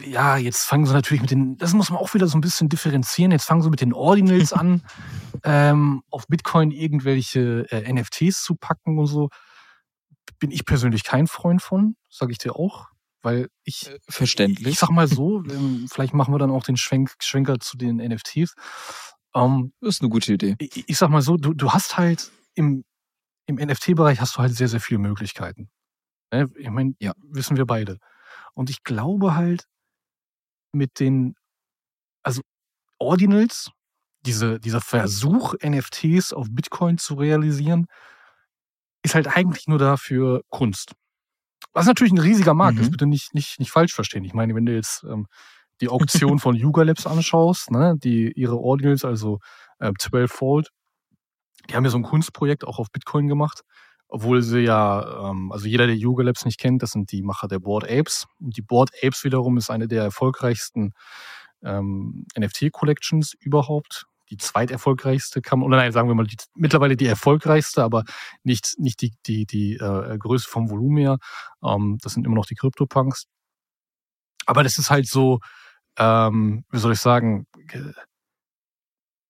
ja, 0.00 0.36
jetzt 0.36 0.64
fangen 0.64 0.86
sie 0.86 0.92
natürlich 0.92 1.20
mit 1.20 1.30
den, 1.30 1.56
das 1.58 1.72
muss 1.72 1.90
man 1.90 1.98
auch 1.98 2.14
wieder 2.14 2.26
so 2.26 2.36
ein 2.36 2.40
bisschen 2.40 2.68
differenzieren. 2.68 3.30
Jetzt 3.30 3.44
fangen 3.44 3.62
sie 3.62 3.70
mit 3.70 3.80
den 3.80 3.92
Ordinals 3.92 4.52
an, 4.52 4.82
ähm, 5.44 6.02
auf 6.10 6.26
Bitcoin 6.26 6.70
irgendwelche 6.70 7.66
äh, 7.70 7.92
NFTs 7.92 8.42
zu 8.42 8.54
packen 8.56 8.98
und 8.98 9.06
so. 9.06 9.28
Bin 10.38 10.50
ich 10.50 10.64
persönlich 10.64 11.04
kein 11.04 11.26
Freund 11.26 11.62
von, 11.62 11.96
sage 12.08 12.32
ich 12.32 12.38
dir 12.38 12.56
auch. 12.56 12.88
Weil 13.24 13.48
ich. 13.64 13.88
Äh, 13.88 13.98
verständlich. 14.08 14.74
Ich 14.74 14.78
sag 14.78 14.90
mal 14.90 15.08
so, 15.08 15.42
ähm, 15.44 15.86
vielleicht 15.90 16.12
machen 16.12 16.32
wir 16.32 16.38
dann 16.38 16.50
auch 16.50 16.62
den 16.62 16.76
Schwenk, 16.76 17.14
Schwenker 17.20 17.58
zu 17.58 17.78
den 17.78 17.96
NFTs. 17.96 18.54
Ähm, 19.34 19.72
das 19.80 19.96
ist 19.96 20.02
eine 20.02 20.10
gute 20.10 20.34
Idee. 20.34 20.56
Ich, 20.58 20.88
ich 20.88 20.98
sag 20.98 21.08
mal 21.08 21.22
so, 21.22 21.36
du, 21.36 21.54
du 21.54 21.72
hast 21.72 21.96
halt 21.96 22.30
im, 22.54 22.84
im 23.46 23.56
NFT-Bereich 23.56 24.20
hast 24.20 24.36
du 24.36 24.40
halt 24.40 24.54
sehr, 24.54 24.68
sehr 24.68 24.80
viele 24.80 24.98
Möglichkeiten. 24.98 25.70
Ne? 26.32 26.50
Ich 26.56 26.68
meine, 26.68 26.94
ja. 27.00 27.12
wissen 27.22 27.56
wir 27.56 27.64
beide. 27.64 27.98
Und 28.52 28.68
ich 28.68 28.84
glaube 28.84 29.34
halt, 29.34 29.64
mit 30.72 31.00
den, 31.00 31.34
also 32.22 32.42
Ordinals, 32.98 33.70
diese, 34.26 34.60
dieser 34.60 34.80
Versuch, 34.80 35.54
NFTs 35.62 36.32
auf 36.32 36.48
Bitcoin 36.50 36.98
zu 36.98 37.14
realisieren, 37.14 37.86
ist 39.02 39.14
halt 39.14 39.28
eigentlich 39.28 39.66
nur 39.66 39.78
dafür 39.78 40.42
Kunst. 40.50 40.94
Was 41.74 41.86
natürlich 41.86 42.12
ein 42.12 42.18
riesiger 42.18 42.54
Markt 42.54 42.76
mhm. 42.76 42.82
ist, 42.82 42.90
bitte 42.90 43.06
nicht, 43.06 43.34
nicht, 43.34 43.58
nicht 43.58 43.70
falsch 43.70 43.92
verstehen. 43.92 44.24
Ich 44.24 44.32
meine, 44.32 44.54
wenn 44.54 44.64
du 44.64 44.74
jetzt 44.74 45.04
ähm, 45.04 45.26
die 45.80 45.88
Auktion 45.88 46.38
von 46.38 46.54
Yuga 46.54 46.82
Labs 46.82 47.06
anschaust, 47.06 47.70
ne, 47.70 47.96
die 47.98 48.32
ihre 48.32 48.58
Ordinals, 48.58 49.04
also 49.04 49.40
äh, 49.80 49.92
12 49.98 50.30
Fold, 50.30 50.68
die 51.68 51.74
haben 51.74 51.84
ja 51.84 51.90
so 51.90 51.98
ein 51.98 52.04
Kunstprojekt 52.04 52.64
auch 52.64 52.78
auf 52.78 52.90
Bitcoin 52.92 53.26
gemacht, 53.26 53.62
obwohl 54.06 54.42
sie 54.42 54.60
ja, 54.60 55.30
ähm, 55.30 55.50
also 55.50 55.66
jeder, 55.66 55.86
der 55.86 55.96
Yuga 55.96 56.22
Labs 56.22 56.44
nicht 56.44 56.60
kennt, 56.60 56.82
das 56.82 56.92
sind 56.92 57.10
die 57.10 57.22
Macher 57.22 57.48
der 57.48 57.58
Board 57.58 57.84
Apes. 57.90 58.26
Und 58.38 58.56
die 58.56 58.62
Board 58.62 58.90
Apes 59.02 59.24
wiederum 59.24 59.56
ist 59.56 59.70
eine 59.70 59.88
der 59.88 60.04
erfolgreichsten 60.04 60.92
ähm, 61.62 62.26
NFT-Collections 62.38 63.34
überhaupt 63.40 64.06
die 64.34 64.44
zweiterfolgreichste 64.44 65.40
kann 65.40 65.62
oder 65.62 65.76
nein, 65.76 65.92
sagen 65.92 66.08
wir 66.08 66.14
mal, 66.14 66.26
die, 66.26 66.36
mittlerweile 66.54 66.96
die 66.96 67.06
erfolgreichste, 67.06 67.82
aber 67.82 68.04
nicht, 68.42 68.74
nicht 68.78 69.00
die, 69.00 69.12
die, 69.26 69.46
die 69.46 69.74
äh, 69.74 70.18
Größe 70.18 70.48
vom 70.48 70.70
Volumen 70.70 70.98
her. 70.98 71.18
Ähm, 71.64 71.98
das 72.02 72.14
sind 72.14 72.26
immer 72.26 72.36
noch 72.36 72.46
die 72.46 72.56
Crypto-Punks. 72.56 73.26
Aber 74.46 74.62
das 74.62 74.78
ist 74.78 74.90
halt 74.90 75.06
so, 75.06 75.40
ähm, 75.98 76.64
wie 76.70 76.78
soll 76.78 76.92
ich 76.92 77.00
sagen, 77.00 77.46
äh, 77.72 77.92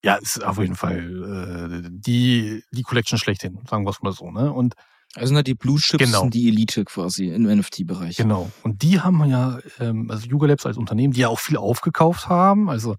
ja, 0.03 0.17
ist 0.17 0.43
auf 0.45 0.59
jeden 0.59 0.75
Fall 0.77 1.85
äh, 1.87 1.88
die, 1.90 2.62
die 2.71 2.83
Collection 2.83 3.19
schlechthin, 3.19 3.61
sagen 3.69 3.85
wir 3.85 3.90
es 3.90 4.03
mal 4.03 4.12
so. 4.12 4.31
Ne? 4.31 4.53
Und 4.53 4.75
also 5.16 5.42
die 5.42 5.55
Blue 5.55 5.79
Chips 5.79 6.05
genau. 6.05 6.22
sind 6.22 6.35
die 6.35 6.48
Elite 6.48 6.85
quasi 6.85 7.29
im 7.29 7.44
NFT-Bereich. 7.44 8.16
Genau. 8.16 8.50
Und 8.62 8.83
die 8.83 9.00
haben 9.00 9.24
ja, 9.27 9.59
ähm, 9.79 10.11
also 10.11 10.27
Yuga 10.27 10.48
Labs 10.48 10.66
als 10.66 10.77
Unternehmen, 10.77 11.12
die 11.12 11.20
ja 11.20 11.29
auch 11.29 11.38
viel 11.38 11.57
aufgekauft 11.57 12.29
haben. 12.29 12.68
Also 12.68 12.96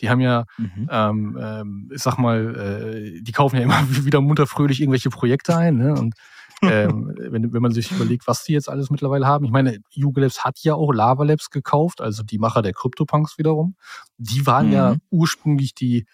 die 0.00 0.10
haben 0.10 0.20
ja, 0.20 0.44
mhm. 0.58 0.88
ähm, 0.90 1.38
ähm, 1.40 1.90
ich 1.94 2.02
sag 2.02 2.18
mal, 2.18 3.16
äh, 3.16 3.20
die 3.22 3.32
kaufen 3.32 3.56
ja 3.56 3.62
immer 3.62 3.80
wieder 4.04 4.20
munterfröhlich 4.20 4.80
irgendwelche 4.80 5.10
Projekte 5.10 5.56
ein. 5.56 5.78
Ne? 5.78 5.94
Und 5.94 6.14
ähm, 6.62 7.14
wenn, 7.18 7.52
wenn 7.52 7.62
man 7.62 7.72
sich 7.72 7.90
überlegt, 7.92 8.26
was 8.26 8.44
die 8.44 8.52
jetzt 8.52 8.68
alles 8.68 8.90
mittlerweile 8.90 9.26
haben. 9.26 9.44
Ich 9.44 9.50
meine, 9.50 9.78
Yuga 9.90 10.20
Labs 10.20 10.44
hat 10.44 10.58
ja 10.60 10.74
auch 10.74 10.92
Lava 10.92 11.24
Labs 11.24 11.50
gekauft, 11.50 12.00
also 12.00 12.22
die 12.22 12.38
Macher 12.38 12.62
der 12.62 12.74
CryptoPunks 12.74 13.38
wiederum. 13.38 13.76
Die 14.18 14.46
waren 14.46 14.66
mhm. 14.66 14.72
ja 14.72 14.96
ursprünglich 15.10 15.74
die, 15.74 16.06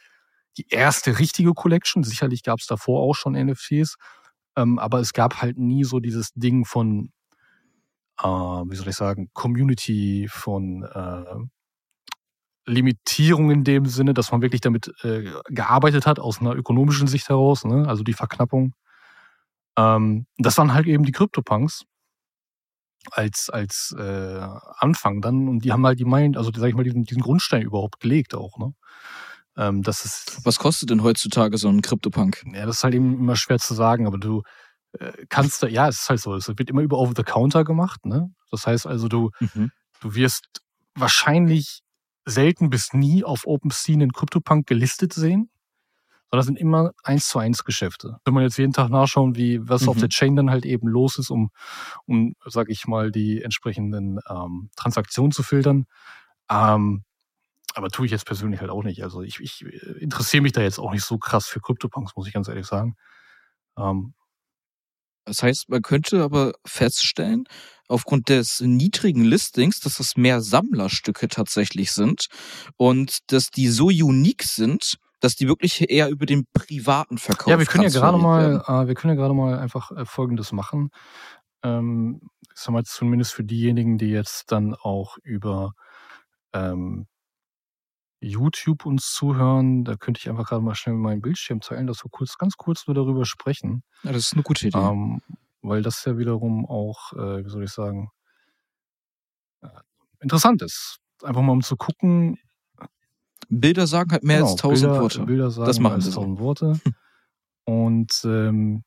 die 0.56 0.66
erste 0.68 1.18
richtige 1.18 1.54
Collection. 1.54 2.04
Sicherlich 2.04 2.44
gab 2.44 2.60
es 2.60 2.66
davor 2.66 3.02
auch 3.02 3.14
schon 3.14 3.32
NFTs. 3.32 3.96
Ähm, 4.56 4.78
aber 4.78 5.00
es 5.00 5.12
gab 5.12 5.40
halt 5.42 5.58
nie 5.58 5.84
so 5.84 6.00
dieses 6.00 6.32
Ding 6.34 6.64
von, 6.64 7.12
äh, 8.22 8.26
wie 8.26 8.76
soll 8.76 8.88
ich 8.88 8.96
sagen, 8.96 9.30
Community, 9.32 10.28
von 10.30 10.84
äh, 10.84 11.36
Limitierung 12.66 13.50
in 13.50 13.64
dem 13.64 13.86
Sinne, 13.86 14.14
dass 14.14 14.32
man 14.32 14.42
wirklich 14.42 14.60
damit 14.60 14.92
äh, 15.02 15.32
gearbeitet 15.48 16.06
hat, 16.06 16.18
aus 16.18 16.40
einer 16.40 16.54
ökonomischen 16.54 17.06
Sicht 17.06 17.28
heraus, 17.28 17.64
ne? 17.64 17.86
also 17.88 18.02
die 18.02 18.12
Verknappung. 18.12 18.74
Ähm, 19.76 20.26
das 20.38 20.58
waren 20.58 20.74
halt 20.74 20.86
eben 20.86 21.04
die 21.04 21.12
Crypto-Punks 21.12 21.84
als, 23.10 23.50
als 23.50 23.94
äh, 23.98 24.46
Anfang 24.78 25.20
dann 25.20 25.48
und 25.48 25.64
die 25.64 25.72
haben 25.72 25.86
halt 25.86 25.98
die 25.98 26.04
meinen, 26.04 26.36
also 26.36 26.50
sag 26.54 26.68
ich 26.68 26.74
mal, 26.74 26.84
diesen, 26.84 27.04
diesen 27.04 27.22
Grundstein 27.22 27.62
überhaupt 27.62 28.00
gelegt 28.00 28.34
auch, 28.34 28.58
ne? 28.58 28.74
Ähm, 29.60 29.82
das 29.82 30.06
ist, 30.06 30.40
Was 30.44 30.58
kostet 30.58 30.88
denn 30.88 31.02
heutzutage 31.02 31.58
so 31.58 31.68
ein 31.68 31.82
Crypto-Punk? 31.82 32.44
Ja, 32.54 32.64
das 32.64 32.78
ist 32.78 32.84
halt 32.84 32.94
eben 32.94 33.12
immer 33.18 33.36
schwer 33.36 33.58
zu 33.58 33.74
sagen, 33.74 34.06
aber 34.06 34.16
du 34.16 34.42
äh, 34.92 35.12
kannst 35.28 35.62
da, 35.62 35.68
ja, 35.68 35.86
es 35.86 36.00
ist 36.00 36.08
halt 36.08 36.20
so, 36.20 36.34
es 36.34 36.48
wird 36.48 36.70
immer 36.70 36.80
über 36.80 36.98
Over-the-Counter 36.98 37.62
gemacht, 37.64 38.06
ne? 38.06 38.32
Das 38.50 38.66
heißt 38.66 38.86
also, 38.86 39.06
du, 39.08 39.30
mhm. 39.38 39.70
du 40.00 40.14
wirst 40.14 40.62
wahrscheinlich 40.94 41.82
selten 42.24 42.70
bis 42.70 42.94
nie 42.94 43.22
auf 43.22 43.46
OpenSea 43.46 43.94
einen 43.94 44.12
CryptoPunk 44.12 44.66
gelistet 44.66 45.12
sehen, 45.12 45.50
sondern 46.30 46.40
das 46.40 46.46
sind 46.46 46.58
immer 46.58 46.92
eins 47.02 47.28
zu 47.28 47.38
eins 47.38 47.62
Geschäfte. 47.62 48.16
Wenn 48.24 48.32
man 48.32 48.44
jetzt 48.44 48.56
jeden 48.56 48.72
Tag 48.72 48.88
nachschauen, 48.88 49.36
wie 49.36 49.60
was 49.68 49.82
mhm. 49.82 49.88
auf 49.90 49.98
der 49.98 50.08
Chain 50.08 50.36
dann 50.36 50.50
halt 50.50 50.64
eben 50.64 50.88
los 50.88 51.18
ist, 51.18 51.28
um, 51.28 51.50
um 52.06 52.34
sag 52.46 52.70
ich 52.70 52.86
mal, 52.86 53.10
die 53.12 53.42
entsprechenden 53.42 54.20
ähm, 54.28 54.70
Transaktionen 54.74 55.32
zu 55.32 55.42
filtern, 55.42 55.84
ähm, 56.50 57.04
aber 57.74 57.88
tue 57.88 58.06
ich 58.06 58.12
jetzt 58.12 58.26
persönlich 58.26 58.60
halt 58.60 58.70
auch 58.70 58.82
nicht. 58.82 59.02
Also 59.02 59.22
ich, 59.22 59.40
ich 59.40 59.64
äh, 59.64 59.98
interessiere 59.98 60.42
mich 60.42 60.52
da 60.52 60.62
jetzt 60.62 60.78
auch 60.78 60.92
nicht 60.92 61.04
so 61.04 61.18
krass 61.18 61.46
für 61.46 61.60
CryptoPunks, 61.60 62.16
muss 62.16 62.26
ich 62.26 62.32
ganz 62.32 62.48
ehrlich 62.48 62.66
sagen. 62.66 62.96
Ähm, 63.78 64.14
das 65.24 65.42
heißt, 65.42 65.68
man 65.68 65.82
könnte 65.82 66.22
aber 66.22 66.52
feststellen, 66.66 67.44
aufgrund 67.88 68.28
des 68.28 68.60
niedrigen 68.60 69.24
Listings, 69.24 69.80
dass 69.80 69.96
das 69.96 70.16
mehr 70.16 70.40
Sammlerstücke 70.40 71.28
tatsächlich 71.28 71.92
sind 71.92 72.26
und 72.76 73.18
dass 73.32 73.50
die 73.50 73.68
so 73.68 73.86
unique 73.86 74.44
sind, 74.44 74.96
dass 75.20 75.36
die 75.36 75.46
wirklich 75.46 75.90
eher 75.90 76.08
über 76.08 76.24
den 76.26 76.46
privaten 76.52 77.18
Verkauf. 77.18 77.48
Ja, 77.48 77.58
wir 77.58 77.66
können 77.66 77.84
ja 77.84 77.90
gerade 77.90 78.18
mal, 78.18 78.64
äh, 78.66 78.86
wir 78.86 78.94
können 78.94 79.16
ja 79.16 79.20
gerade 79.20 79.34
mal 79.34 79.58
einfach 79.58 79.90
äh, 79.92 80.04
Folgendes 80.06 80.52
machen. 80.52 80.90
ähm, 81.62 82.20
ich 82.54 82.60
sag 82.60 82.72
mal, 82.72 82.84
zumindest 82.84 83.32
für 83.34 83.44
diejenigen, 83.44 83.98
die 83.98 84.10
jetzt 84.10 84.50
dann 84.50 84.74
auch 84.74 85.16
über 85.22 85.72
ähm, 86.52 87.06
YouTube 88.20 88.84
uns 88.86 89.12
zuhören, 89.12 89.84
da 89.84 89.96
könnte 89.96 90.18
ich 90.18 90.28
einfach 90.28 90.46
gerade 90.46 90.62
mal 90.62 90.74
schnell 90.74 90.94
meinen 90.94 91.22
Bildschirm 91.22 91.60
teilen, 91.60 91.86
dass 91.86 92.04
wir 92.04 92.10
kurz, 92.10 92.36
ganz 92.36 92.56
kurz 92.56 92.86
nur 92.86 92.94
darüber 92.94 93.24
sprechen. 93.24 93.82
Ja, 94.02 94.12
das 94.12 94.26
ist 94.26 94.32
eine 94.34 94.42
gute 94.42 94.68
Idee. 94.68 94.78
Ähm, 94.78 95.22
weil 95.62 95.82
das 95.82 96.04
ja 96.04 96.18
wiederum 96.18 96.66
auch, 96.66 97.12
äh, 97.14 97.44
wie 97.44 97.48
soll 97.48 97.64
ich 97.64 97.70
sagen, 97.70 98.10
äh, 99.62 99.68
interessant 100.20 100.62
ist. 100.62 100.98
Einfach 101.22 101.42
mal 101.42 101.52
um 101.52 101.62
zu 101.62 101.76
gucken. 101.76 102.38
Bilder 103.48 103.86
sagen 103.86 104.12
halt 104.12 104.22
mehr 104.22 104.38
genau, 104.38 104.50
als 104.52 104.60
tausend 104.60 104.90
Bilder, 104.90 105.02
Worte. 105.02 105.24
Bilder 105.24 105.50
sagen 105.50 105.66
das 105.66 105.78
mehr 105.78 105.82
machen 105.84 105.94
als 105.94 106.04
sie 106.04 106.10
so. 106.12 106.20
tausend 106.20 106.38
Worte. 106.38 106.80
Und 107.64 108.22
ähm, 108.24 108.84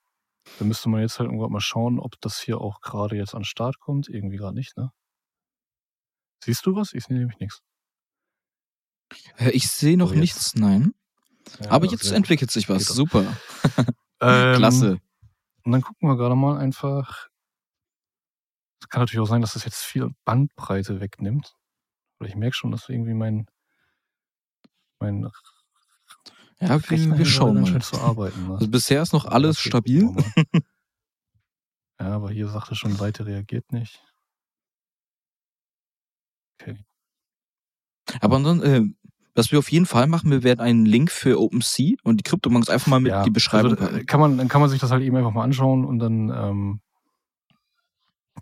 da 0.60 0.66
müsste 0.66 0.90
man 0.90 1.02
jetzt 1.02 1.20
halt 1.20 1.28
irgendwann 1.30 1.52
mal 1.52 1.62
schauen, 1.62 2.00
ob 2.00 2.20
das 2.22 2.40
hier 2.40 2.60
auch 2.60 2.82
gerade 2.82 3.16
jetzt 3.16 3.34
an 3.34 3.42
den 3.42 3.46
Start 3.46 3.80
kommt. 3.80 4.10
Irgendwie 4.10 4.38
gerade 4.38 4.56
nicht, 4.56 4.76
ne? 4.78 4.92
Siehst 6.44 6.66
du 6.66 6.76
was? 6.76 6.94
Ich 6.94 7.06
sehe 7.06 7.18
nämlich 7.18 7.40
nichts. 7.40 7.62
Ich 9.52 9.68
sehe 9.68 9.98
noch 9.98 10.12
jetzt. 10.12 10.20
nichts, 10.20 10.56
nein. 10.56 10.94
Ja, 11.60 11.72
Aber 11.72 11.84
also 11.84 11.96
jetzt 11.96 12.10
ja. 12.10 12.16
entwickelt 12.16 12.52
sich 12.52 12.70
was. 12.70 12.86
Super. 12.86 13.38
Ähm, 14.22 14.56
Klasse. 14.56 15.00
Und 15.66 15.74
dann 15.74 15.82
gucken 15.82 16.08
wir 16.08 16.16
gerade 16.16 16.36
mal 16.36 16.58
einfach. 16.58 17.28
Es 18.82 18.88
kann 18.88 19.02
natürlich 19.02 19.20
auch 19.20 19.30
sein, 19.30 19.42
dass 19.42 19.52
das 19.52 19.66
jetzt 19.66 19.84
viel 19.84 20.12
Bandbreite 20.24 21.02
wegnimmt. 21.02 21.58
Weil 22.20 22.30
ich 22.30 22.36
merke 22.36 22.56
schon, 22.56 22.72
dass 22.72 22.88
irgendwie 22.88 23.14
mein, 23.14 23.48
mein 25.00 25.30
Ja, 26.62 26.90
wir, 26.90 27.18
wir 27.18 27.26
schauen 27.26 27.62
mal. 27.62 27.82
zu 27.82 28.00
arbeiten. 28.00 28.48
Ne? 28.48 28.54
Also 28.54 28.68
bisher 28.70 29.02
ist 29.02 29.12
noch 29.12 29.26
alles 29.26 29.60
stabil. 29.60 30.10
ja, 32.00 32.08
aber 32.08 32.32
hier 32.32 32.48
sagt 32.48 32.70
er 32.70 32.76
schon, 32.76 32.96
Seite 32.96 33.26
reagiert 33.26 33.74
nicht. 33.74 34.02
Okay. 36.62 36.78
Aber 38.22 38.36
ansonsten, 38.38 38.66
äh, 38.68 38.82
was 39.36 39.52
wir 39.52 39.60
auf 39.60 39.72
jeden 39.72 39.86
Fall 39.86 40.08
machen, 40.08 40.30
wir 40.32 40.44
werden 40.44 40.60
einen 40.60 40.86
Link 40.86 41.12
für 41.12 41.40
OpenSea 41.42 41.96
und 42.04 42.18
die 42.18 42.24
Kryptomonks 42.24 42.70
einfach 42.70 42.88
mal 42.88 43.00
mit 43.00 43.12
ja, 43.12 43.24
die 43.24 43.32
Beschreibung 43.32 43.78
also, 43.78 43.98
äh, 43.98 44.04
kann 44.04 44.20
man, 44.20 44.38
dann 44.38 44.48
kann 44.48 44.62
man 44.62 44.70
sich 44.70 44.80
das 44.80 44.92
halt 44.92 45.02
eben 45.04 45.16
einfach 45.18 45.32
mal 45.32 45.44
anschauen 45.44 45.86
und 45.86 46.00
dann 46.00 46.30
ähm, 46.30 46.82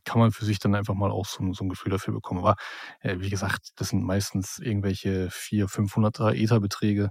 kann 0.03 0.19
man 0.19 0.31
für 0.31 0.45
sich 0.45 0.59
dann 0.59 0.73
einfach 0.75 0.93
mal 0.95 1.11
auch 1.11 1.25
so, 1.25 1.43
ein- 1.43 1.53
so 1.53 1.63
ein 1.63 1.69
Gefühl 1.69 1.91
dafür 1.91 2.13
bekommen. 2.13 2.39
Aber 2.39 2.55
äh, 3.01 3.17
wie 3.19 3.29
gesagt, 3.29 3.69
das 3.75 3.89
sind 3.89 4.03
meistens 4.03 4.57
irgendwelche 4.59 5.29
400, 5.31 5.69
500 5.71 6.19
Ether-Beträge. 6.35 7.09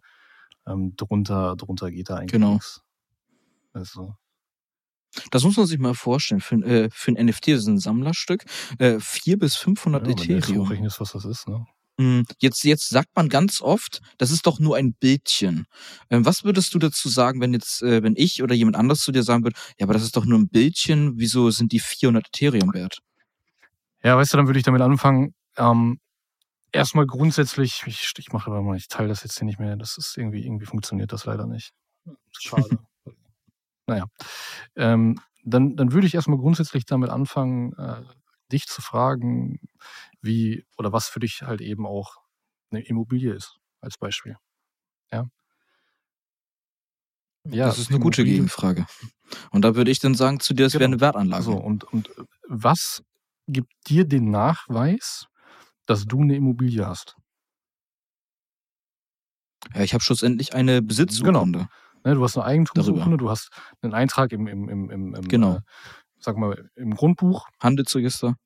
Ähm, 0.66 0.94
drunter, 0.96 1.56
drunter 1.56 1.90
geht 1.90 2.10
da 2.10 2.16
eigentlich 2.16 2.32
Genau. 2.32 2.54
nichts. 2.54 2.80
Also, 3.72 4.14
Das 5.30 5.42
muss 5.44 5.56
man 5.56 5.66
sich 5.66 5.78
mal 5.78 5.94
vorstellen. 5.94 6.40
Für, 6.40 6.56
ein- 6.56 6.62
äh, 6.62 6.88
für 6.92 7.12
ein 7.12 7.16
NFT, 7.26 7.48
das 7.52 7.60
ist 7.62 7.66
ein 7.66 7.78
Sammlerstück, 7.78 8.44
äh, 8.78 8.98
4 9.00 9.38
bis 9.38 9.54
ja, 9.54 9.60
500 9.62 10.06
wenn 10.06 10.16
du 10.16 10.22
Ethereum. 10.22 10.66
hochrechnest, 10.66 11.00
was 11.00 11.12
das 11.12 11.24
ist, 11.24 11.48
ne? 11.48 11.64
Mm, 12.00 12.22
Jetzt, 12.38 12.64
jetzt 12.64 12.88
sagt 12.88 13.10
man 13.14 13.28
ganz 13.28 13.60
oft, 13.60 14.00
das 14.16 14.30
ist 14.30 14.46
doch 14.46 14.58
nur 14.58 14.76
ein 14.76 14.94
Bildchen. 14.94 15.66
Ähm, 16.08 16.24
was 16.24 16.44
würdest 16.44 16.72
du 16.72 16.78
dazu 16.78 17.10
sagen, 17.10 17.42
wenn 17.42 17.52
jetzt, 17.52 17.82
äh, 17.82 18.02
wenn 18.02 18.14
ich 18.16 18.42
oder 18.42 18.54
jemand 18.54 18.76
anderes 18.76 19.02
zu 19.02 19.12
dir 19.12 19.22
sagen 19.22 19.44
würde, 19.44 19.58
ja, 19.78 19.84
aber 19.84 19.92
das 19.92 20.02
ist 20.02 20.16
doch 20.16 20.24
nur 20.24 20.38
ein 20.38 20.48
Bildchen, 20.48 21.18
wieso 21.18 21.50
sind 21.50 21.72
die 21.72 21.78
400 21.78 22.28
Ethereum 22.28 22.72
wert? 22.72 23.00
Ja, 24.02 24.16
weißt 24.16 24.32
du, 24.32 24.38
dann 24.38 24.46
würde 24.46 24.58
ich 24.58 24.64
damit 24.64 24.80
anfangen. 24.80 25.34
Ähm, 25.58 26.00
erstmal 26.72 27.06
grundsätzlich, 27.06 27.82
ich, 27.84 28.12
ich 28.16 28.32
mache 28.32 28.50
aber 28.50 28.62
mal, 28.62 28.78
ich 28.78 28.88
teile 28.88 29.08
das 29.08 29.22
jetzt 29.22 29.36
hier 29.36 29.44
nicht 29.44 29.58
mehr. 29.58 29.76
Das 29.76 29.98
ist 29.98 30.16
irgendwie, 30.16 30.42
irgendwie 30.46 30.64
funktioniert 30.64 31.12
das 31.12 31.26
leider 31.26 31.46
nicht. 31.46 31.72
Schade. 32.30 32.78
naja. 33.86 34.06
Ähm, 34.74 35.20
dann, 35.44 35.76
dann 35.76 35.92
würde 35.92 36.06
ich 36.06 36.14
erstmal 36.14 36.38
grundsätzlich 36.38 36.86
damit 36.86 37.10
anfangen, 37.10 37.74
äh, 37.74 38.02
dich 38.52 38.66
zu 38.66 38.82
fragen, 38.82 39.60
wie 40.20 40.64
oder 40.78 40.92
was 40.92 41.08
für 41.08 41.20
dich 41.20 41.42
halt 41.42 41.60
eben 41.60 41.86
auch 41.86 42.16
eine 42.70 42.82
Immobilie 42.82 43.32
ist, 43.32 43.58
als 43.80 43.96
Beispiel. 43.98 44.36
Ja. 45.12 45.26
Ja, 47.48 47.66
das 47.66 47.78
ist 47.78 47.90
eine 47.90 47.98
gute 48.00 48.22
Immobilien- 48.22 48.34
Gegenfrage. 48.44 48.86
Und 49.50 49.62
da 49.64 49.74
würde 49.74 49.90
ich 49.90 49.98
dann 49.98 50.14
sagen 50.14 50.40
zu 50.40 50.54
dir, 50.54 50.64
das 50.64 50.74
wäre 50.74 50.84
Genau. 50.84 50.94
eine 50.94 51.00
Wertanlage. 51.00 51.42
So, 51.44 51.56
und, 51.56 51.84
und 51.84 52.08
äh, 52.10 52.24
was 52.48 53.02
gibt 53.46 53.72
dir 53.88 54.04
den 54.04 54.30
Nachweis, 54.30 55.26
dass 55.86 56.04
du 56.04 56.20
eine 56.20 56.36
Immobilie 56.36 56.86
hast? 56.86 57.16
Ja, 59.74 59.82
ich 59.82 59.94
habe 59.94 60.02
schlussendlich 60.02 60.54
eine 60.54 60.82
Besitzurkunde. 60.82 61.68
Ne, 62.04 62.14
du 62.14 62.24
hast 62.24 62.36
eine 62.36 62.46
Eigentumsurkunde, 62.46 63.18
du 63.18 63.28
hast 63.30 63.50
einen 63.82 63.92
Eintrag 63.94 64.32
im, 64.32 64.46
im, 64.46 64.68
im, 64.68 64.90
im, 64.90 65.14
im 65.14 65.28
Genau. 65.28 65.60
Sag 66.20 66.36
mal, 66.36 66.70
im 66.76 66.94
Grundbuch 66.94 67.48
Handelsregister. 67.60 68.36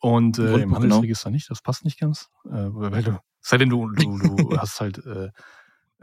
und 0.00 0.38
äh, 0.38 0.42
Grundbuch, 0.42 0.54
im 0.58 0.60
genau. 0.68 0.76
Handelsregister 0.76 1.30
nicht, 1.30 1.50
das 1.50 1.62
passt 1.62 1.84
nicht 1.84 1.98
ganz. 1.98 2.28
Äh, 2.44 2.50
weil 2.72 3.02
du, 3.02 3.18
sei 3.40 3.58
denn, 3.58 3.70
du, 3.70 3.88
du, 3.90 4.18
du 4.18 4.56
hast 4.58 4.80
halt, 4.80 4.98
äh, 5.06 5.30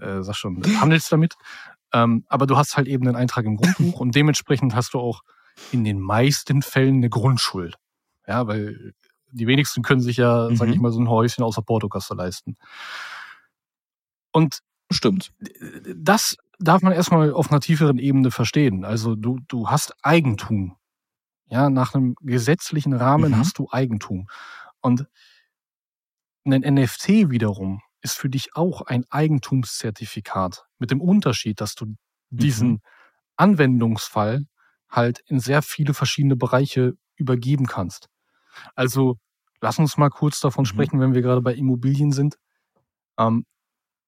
äh, 0.01 0.23
sag 0.23 0.35
schon, 0.35 0.61
handelst 0.81 1.11
damit. 1.11 1.35
Ähm, 1.93 2.25
aber 2.27 2.47
du 2.47 2.57
hast 2.57 2.75
halt 2.75 2.87
eben 2.87 3.07
einen 3.07 3.15
Eintrag 3.15 3.45
im 3.45 3.55
Grundbuch 3.57 3.99
und 3.99 4.15
dementsprechend 4.15 4.75
hast 4.75 4.93
du 4.93 4.99
auch 4.99 5.21
in 5.71 5.83
den 5.85 5.99
meisten 6.01 6.61
Fällen 6.61 6.95
eine 6.97 7.09
Grundschuld. 7.09 7.75
Ja, 8.27 8.47
weil 8.47 8.93
die 9.31 9.47
wenigsten 9.47 9.81
können 9.83 10.01
sich 10.01 10.17
ja, 10.17 10.49
sag 10.55 10.67
Mhm. 10.67 10.73
ich 10.73 10.79
mal, 10.79 10.91
so 10.91 10.99
ein 10.99 11.09
Häuschen 11.09 11.43
aus 11.43 11.55
der 11.55 11.61
Portokasse 11.61 12.13
leisten. 12.15 12.57
Und 14.31 14.59
Stimmt. 14.91 15.31
das 15.95 16.37
darf 16.59 16.81
man 16.81 16.93
erstmal 16.93 17.33
auf 17.33 17.51
einer 17.51 17.59
tieferen 17.59 17.97
Ebene 17.97 18.31
verstehen. 18.31 18.85
Also 18.85 19.15
du, 19.15 19.39
du 19.47 19.69
hast 19.69 19.93
Eigentum. 20.03 20.75
Ja, 21.47 21.69
nach 21.69 21.93
einem 21.93 22.15
gesetzlichen 22.21 22.93
Rahmen 22.93 23.33
Mhm. 23.33 23.39
hast 23.39 23.59
du 23.59 23.67
Eigentum. 23.71 24.27
Und 24.81 25.07
ein 26.45 26.63
NFT 26.63 27.29
wiederum 27.29 27.81
ist 28.01 28.17
für 28.17 28.29
dich 28.29 28.55
auch 28.55 28.81
ein 28.83 29.05
Eigentumszertifikat. 29.09 30.65
Mit 30.77 30.91
dem 30.91 31.01
Unterschied, 31.01 31.59
dass 31.61 31.75
du 31.75 31.95
diesen 32.29 32.73
Mhm. 32.73 32.81
Anwendungsfall 33.37 34.45
halt 34.89 35.19
in 35.27 35.39
sehr 35.39 35.61
viele 35.61 35.93
verschiedene 35.93 36.35
Bereiche 36.35 36.93
übergeben 37.15 37.65
kannst. 37.65 38.07
Also 38.75 39.17
lass 39.61 39.79
uns 39.79 39.97
mal 39.97 40.09
kurz 40.09 40.39
davon 40.41 40.65
Mhm. 40.65 40.69
sprechen, 40.69 40.99
wenn 40.99 41.13
wir 41.15 41.21
gerade 41.21 41.41
bei 41.41 41.53
Immobilien 41.55 42.11
sind. 42.11 42.37
Ähm, 43.19 43.45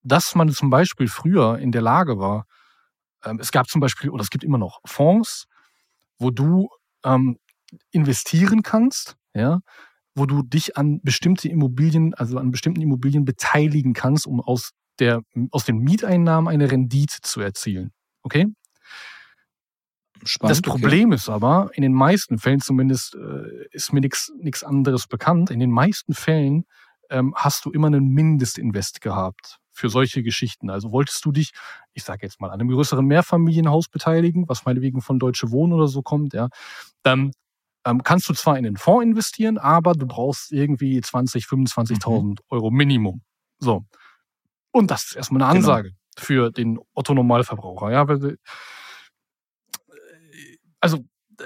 dass 0.03 0.35
man 0.35 0.49
zum 0.51 0.69
Beispiel 0.69 1.07
früher 1.09 1.59
in 1.59 1.71
der 1.71 1.81
Lage 1.81 2.19
war, 2.19 2.45
ähm, 3.25 3.39
es 3.39 3.51
gab 3.51 3.69
zum 3.69 3.81
Beispiel, 3.81 4.09
oder 4.09 4.23
es 4.23 4.29
gibt 4.29 4.43
immer 4.43 4.57
noch 4.59 4.79
Fonds, 4.85 5.47
wo 6.19 6.31
du 6.31 6.69
ähm, 7.07 7.37
investieren 7.91 8.61
kannst, 8.63 9.15
ja, 9.33 9.59
wo 10.15 10.25
du 10.25 10.43
dich 10.43 10.77
an 10.77 10.99
bestimmte 11.03 11.47
Immobilien, 11.47 12.13
also 12.13 12.37
an 12.37 12.51
bestimmten 12.51 12.81
Immobilien 12.81 13.23
beteiligen 13.23 13.93
kannst, 13.93 14.25
um 14.25 14.41
aus 14.41 14.71
der, 14.99 15.21
aus 15.51 15.65
den 15.65 15.77
Mieteinnahmen 15.77 16.47
eine 16.47 16.71
Rendite 16.71 17.21
zu 17.21 17.39
erzielen. 17.41 17.91
Okay? 18.23 18.47
Spannend. 20.23 20.51
Das 20.51 20.61
Problem 20.63 21.11
ist 21.11 21.29
aber, 21.29 21.69
in 21.73 21.83
den 21.83 21.93
meisten 21.93 22.39
Fällen 22.39 22.59
zumindest 22.59 23.15
äh, 23.15 23.67
ist 23.71 23.93
mir 23.93 24.01
nichts 24.01 24.63
anderes 24.63 25.07
bekannt, 25.07 25.51
in 25.51 25.59
den 25.59 25.69
meisten 25.69 26.15
Fällen 26.15 26.65
ähm, 27.11 27.33
hast 27.35 27.65
du 27.65 27.71
immer 27.71 27.87
einen 27.87 28.09
Mindestinvest 28.09 29.01
gehabt 29.01 29.59
für 29.77 29.89
solche 29.89 30.23
Geschichten. 30.23 30.69
Also 30.69 30.91
wolltest 30.91 31.23
du 31.23 31.31
dich, 31.31 31.51
ich 31.93 32.03
sage 32.03 32.25
jetzt 32.25 32.41
mal, 32.41 32.47
an 32.47 32.59
einem 32.59 32.69
größeren 32.69 33.05
Mehrfamilienhaus 33.05 33.87
beteiligen, 33.89 34.49
was 34.49 34.65
meinetwegen 34.65 35.01
von 35.01 35.19
Deutsche 35.19 35.51
Wohnen 35.51 35.73
oder 35.73 35.87
so 35.87 36.01
kommt, 36.01 36.33
ja, 36.33 36.49
dann 37.03 37.31
ähm, 37.85 38.03
kannst 38.03 38.27
du 38.27 38.33
zwar 38.33 38.57
in 38.57 38.63
den 38.63 38.77
Fonds 38.77 39.03
investieren, 39.03 39.57
aber 39.57 39.93
du 39.93 40.07
brauchst 40.07 40.51
irgendwie 40.51 40.99
20, 40.99 41.45
25.000 41.45 42.39
Euro 42.49 42.71
Minimum. 42.71 43.21
So. 43.59 43.85
Und 44.71 44.91
das 44.91 45.05
ist 45.05 45.15
erstmal 45.15 45.43
eine 45.43 45.59
Genau. 45.59 45.71
Ansage 45.71 45.93
für 46.17 46.51
den 46.51 46.79
Otto-Normalverbraucher, 46.93 47.91
ja, 47.91 48.07
weil 48.07 48.37
also 50.79 50.97
äh, 50.97 51.03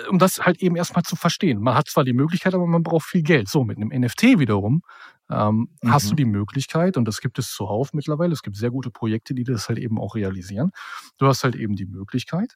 um 0.10 0.20
das 0.20 0.40
halt 0.40 0.62
eben 0.62 0.76
erstmal 0.76 1.04
zu 1.04 1.16
verstehen. 1.16 1.60
Man 1.62 1.76
hat 1.76 1.88
zwar 1.90 2.04
die 2.04 2.14
Möglichkeit, 2.14 2.54
aber 2.54 2.68
man 2.68 2.84
braucht 2.84 3.06
viel 3.06 3.24
Geld. 3.24 3.50
So, 3.50 3.64
mit 3.64 3.78
einem 3.78 3.90
NFT 3.90 4.40
wiederum 4.40 4.84
ähm, 5.30 5.70
Mhm. 5.82 5.92
hast 5.92 6.12
du 6.12 6.16
die 6.16 6.26
Möglichkeit, 6.26 6.98
und 6.98 7.06
das 7.06 7.22
gibt 7.22 7.40
es 7.40 7.52
zuhauf 7.52 7.94
mittlerweile, 7.94 8.34
es 8.34 8.42
gibt 8.44 8.56
sehr 8.58 8.72
gute 8.72 8.92
Projekte, 8.92 9.34
die 9.34 9.44
das 9.44 9.70
halt 9.70 9.80
eben 9.80 10.00
auch 10.00 10.16
realisieren. 10.16 10.72
Du 11.18 11.28
hast 11.28 11.44
halt 11.44 11.56
eben 11.56 11.76
die 11.76 11.86
Möglichkeit, 11.86 12.56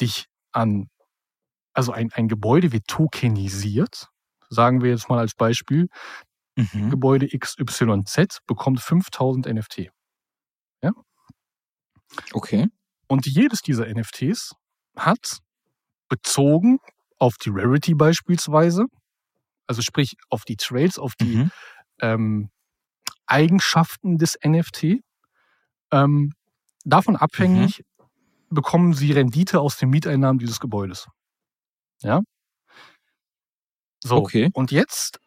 dich 0.00 0.26
an, 0.52 0.88
also 1.74 1.92
ein, 1.92 2.10
ein 2.12 2.28
Gebäude 2.28 2.72
wird 2.72 2.86
tokenisiert, 2.88 4.08
sagen 4.50 4.82
wir 4.82 4.90
jetzt 4.90 5.08
mal 5.08 5.18
als 5.18 5.34
Beispiel, 5.34 5.88
Mhm. 6.58 6.88
Gebäude 6.90 7.28
XYZ 7.28 8.38
bekommt 8.46 8.80
5000 8.80 9.46
NFT. 9.46 9.90
Okay. 12.32 12.68
Und 13.08 13.26
jedes 13.26 13.62
dieser 13.62 13.86
NFTs 13.92 14.54
hat 14.96 15.40
bezogen 16.08 16.78
auf 17.18 17.36
die 17.38 17.50
Rarity 17.50 17.94
beispielsweise, 17.94 18.86
also 19.66 19.82
sprich 19.82 20.16
auf 20.28 20.44
die 20.44 20.56
Trades, 20.56 20.98
auf 20.98 21.14
die 21.14 21.36
Mhm. 21.36 21.50
ähm, 22.00 22.50
Eigenschaften 23.26 24.18
des 24.18 24.36
NFT, 24.44 25.00
ähm, 25.92 26.32
davon 26.84 27.16
abhängig 27.16 27.82
bekommen 28.50 28.94
sie 28.94 29.12
Rendite 29.12 29.60
aus 29.60 29.76
den 29.76 29.90
Mieteinnahmen 29.90 30.38
dieses 30.38 30.60
Gebäudes. 30.60 31.08
Ja? 32.02 32.20
So, 34.04 34.16
okay. 34.16 34.50
und 34.52 34.70
jetzt 34.70 35.18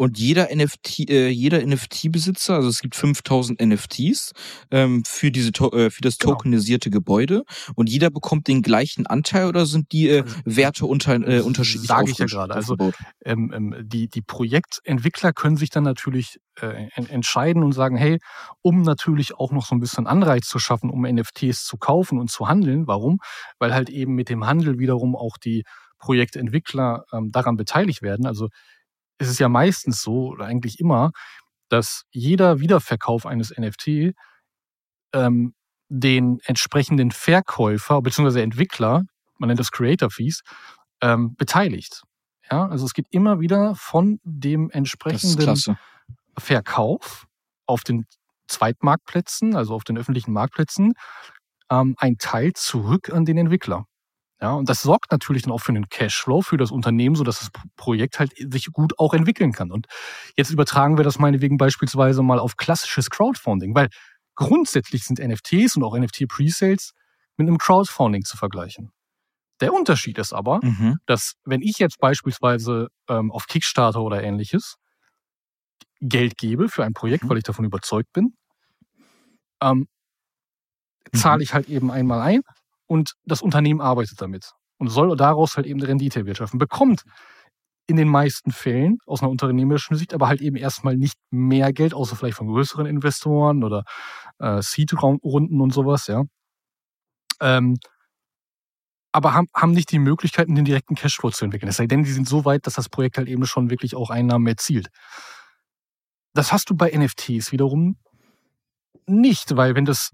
und 0.00 0.18
jeder 0.18 0.48
NFT, 0.50 1.10
äh, 1.10 1.28
jeder 1.28 1.58
NFT-Besitzer, 1.58 2.54
also 2.54 2.70
es 2.70 2.80
gibt 2.80 2.96
5000 2.96 3.60
NFTs 3.60 4.32
ähm, 4.70 5.02
für 5.06 5.30
diese 5.30 5.50
äh, 5.50 5.90
für 5.90 6.00
das 6.00 6.16
genau. 6.16 6.32
tokenisierte 6.32 6.88
Gebäude 6.88 7.42
und 7.74 7.90
jeder 7.90 8.08
bekommt 8.08 8.48
den 8.48 8.62
gleichen 8.62 9.06
Anteil 9.06 9.46
oder 9.46 9.66
sind 9.66 9.92
die 9.92 10.08
äh, 10.08 10.22
also, 10.22 10.36
Werte 10.46 10.86
unter, 10.86 11.16
äh, 11.16 11.40
unterschiedlich 11.40 11.88
Sage 11.88 12.12
ich 12.12 12.16
ja 12.16 12.24
gerade. 12.24 12.54
Also 12.54 12.78
ähm, 13.26 13.52
ähm, 13.54 13.76
die 13.82 14.08
die 14.08 14.22
Projektentwickler 14.22 15.34
können 15.34 15.58
sich 15.58 15.68
dann 15.68 15.84
natürlich 15.84 16.38
äh, 16.62 16.88
entscheiden 16.94 17.62
und 17.62 17.72
sagen, 17.72 17.96
hey, 17.96 18.20
um 18.62 18.80
natürlich 18.80 19.34
auch 19.34 19.52
noch 19.52 19.66
so 19.66 19.74
ein 19.74 19.80
bisschen 19.80 20.06
Anreiz 20.06 20.46
zu 20.46 20.58
schaffen, 20.58 20.88
um 20.88 21.02
NFTs 21.02 21.66
zu 21.66 21.76
kaufen 21.76 22.18
und 22.18 22.30
zu 22.30 22.48
handeln. 22.48 22.86
Warum? 22.86 23.18
Weil 23.58 23.74
halt 23.74 23.90
eben 23.90 24.14
mit 24.14 24.30
dem 24.30 24.46
Handel 24.46 24.78
wiederum 24.78 25.14
auch 25.14 25.36
die 25.36 25.64
Projektentwickler 25.98 27.04
ähm, 27.12 27.30
daran 27.30 27.56
beteiligt 27.56 28.00
werden. 28.00 28.24
Also 28.24 28.48
ist 29.20 29.28
es 29.28 29.38
ja 29.38 29.48
meistens 29.48 30.02
so, 30.02 30.28
oder 30.30 30.46
eigentlich 30.46 30.80
immer, 30.80 31.12
dass 31.68 32.04
jeder 32.10 32.58
Wiederverkauf 32.58 33.26
eines 33.26 33.50
NFT 33.56 34.14
ähm, 35.12 35.54
den 35.88 36.40
entsprechenden 36.44 37.10
Verkäufer 37.10 38.00
bzw. 38.02 38.42
Entwickler, 38.42 39.02
man 39.38 39.48
nennt 39.48 39.60
das 39.60 39.70
Creator 39.70 40.10
Fees, 40.10 40.42
ähm, 41.00 41.34
beteiligt. 41.36 42.02
Ja, 42.50 42.66
also 42.66 42.84
es 42.84 42.94
geht 42.94 43.06
immer 43.10 43.40
wieder 43.40 43.74
von 43.76 44.18
dem 44.24 44.70
entsprechenden 44.70 45.76
Verkauf 46.36 47.26
auf 47.66 47.84
den 47.84 48.06
Zweitmarktplätzen, 48.48 49.54
also 49.54 49.74
auf 49.74 49.84
den 49.84 49.98
öffentlichen 49.98 50.32
Marktplätzen, 50.32 50.94
ähm, 51.70 51.94
ein 51.98 52.16
Teil 52.18 52.52
zurück 52.54 53.10
an 53.10 53.24
den 53.24 53.38
Entwickler. 53.38 53.84
Ja, 54.42 54.52
und 54.52 54.70
das 54.70 54.80
sorgt 54.80 55.12
natürlich 55.12 55.42
dann 55.42 55.52
auch 55.52 55.60
für 55.60 55.72
einen 55.72 55.88
Cashflow 55.90 56.40
für 56.40 56.56
das 56.56 56.70
Unternehmen, 56.70 57.14
so 57.14 57.24
dass 57.24 57.40
das 57.40 57.50
Projekt 57.76 58.18
halt 58.18 58.32
sich 58.36 58.66
gut 58.72 58.98
auch 58.98 59.12
entwickeln 59.12 59.52
kann. 59.52 59.70
Und 59.70 59.86
jetzt 60.34 60.50
übertragen 60.50 60.96
wir 60.96 61.04
das 61.04 61.18
meinetwegen 61.18 61.58
beispielsweise 61.58 62.22
mal 62.22 62.38
auf 62.38 62.56
klassisches 62.56 63.10
Crowdfunding, 63.10 63.74
weil 63.74 63.88
grundsätzlich 64.36 65.04
sind 65.04 65.18
NFTs 65.18 65.76
und 65.76 65.82
auch 65.82 65.96
NFT-Presales 65.96 66.92
mit 67.36 67.48
einem 67.48 67.58
Crowdfunding 67.58 68.24
zu 68.24 68.38
vergleichen. 68.38 68.90
Der 69.60 69.74
Unterschied 69.74 70.16
ist 70.16 70.32
aber, 70.32 70.60
mhm. 70.62 70.98
dass 71.04 71.34
wenn 71.44 71.60
ich 71.60 71.78
jetzt 71.78 71.98
beispielsweise 71.98 72.88
ähm, 73.08 73.30
auf 73.30 73.46
Kickstarter 73.46 74.00
oder 74.00 74.22
ähnliches 74.22 74.76
Geld 76.00 76.38
gebe 76.38 76.70
für 76.70 76.82
ein 76.82 76.94
Projekt, 76.94 77.24
mhm. 77.24 77.28
weil 77.28 77.36
ich 77.36 77.44
davon 77.44 77.66
überzeugt 77.66 78.10
bin, 78.14 78.34
ähm, 79.60 79.86
zahle 81.14 81.36
mhm. 81.36 81.42
ich 81.42 81.52
halt 81.52 81.68
eben 81.68 81.90
einmal 81.90 82.20
ein, 82.22 82.40
und 82.90 83.14
das 83.24 83.40
Unternehmen 83.40 83.80
arbeitet 83.80 84.20
damit 84.20 84.50
und 84.78 84.88
soll 84.88 85.16
daraus 85.16 85.56
halt 85.56 85.64
eben 85.64 85.78
eine 85.78 85.88
Rendite 85.88 86.18
erwirtschaften. 86.20 86.58
Bekommt 86.58 87.04
in 87.86 87.94
den 87.94 88.08
meisten 88.08 88.50
Fällen 88.50 88.98
aus 89.06 89.22
einer 89.22 89.30
unternehmerischen 89.30 89.96
Sicht 89.96 90.12
aber 90.12 90.26
halt 90.26 90.40
eben 90.40 90.56
erstmal 90.56 90.96
nicht 90.96 91.16
mehr 91.30 91.72
Geld, 91.72 91.94
außer 91.94 92.16
vielleicht 92.16 92.36
von 92.36 92.48
größeren 92.48 92.86
Investoren 92.86 93.62
oder 93.62 93.84
äh, 94.40 94.60
Seed-Runden 94.60 95.60
und 95.60 95.72
sowas, 95.72 96.08
ja. 96.08 96.24
Ähm, 97.40 97.78
aber 99.12 99.34
haben, 99.34 99.46
haben 99.54 99.72
nicht 99.72 99.92
die 99.92 100.00
Möglichkeiten, 100.00 100.56
den 100.56 100.64
direkten 100.64 100.96
Cashflow 100.96 101.30
zu 101.30 101.44
entwickeln. 101.44 101.68
Es 101.68 101.76
sei 101.76 101.86
denn, 101.86 102.02
die 102.02 102.12
sind 102.12 102.28
so 102.28 102.44
weit, 102.44 102.66
dass 102.66 102.74
das 102.74 102.88
Projekt 102.88 103.18
halt 103.18 103.28
eben 103.28 103.46
schon 103.46 103.70
wirklich 103.70 103.94
auch 103.94 104.10
Einnahmen 104.10 104.48
erzielt. 104.48 104.88
Das 106.34 106.52
hast 106.52 106.70
du 106.70 106.74
bei 106.74 106.90
NFTs 106.90 107.52
wiederum 107.52 107.98
nicht, 109.06 109.56
weil 109.56 109.76
wenn 109.76 109.84
das 109.84 110.10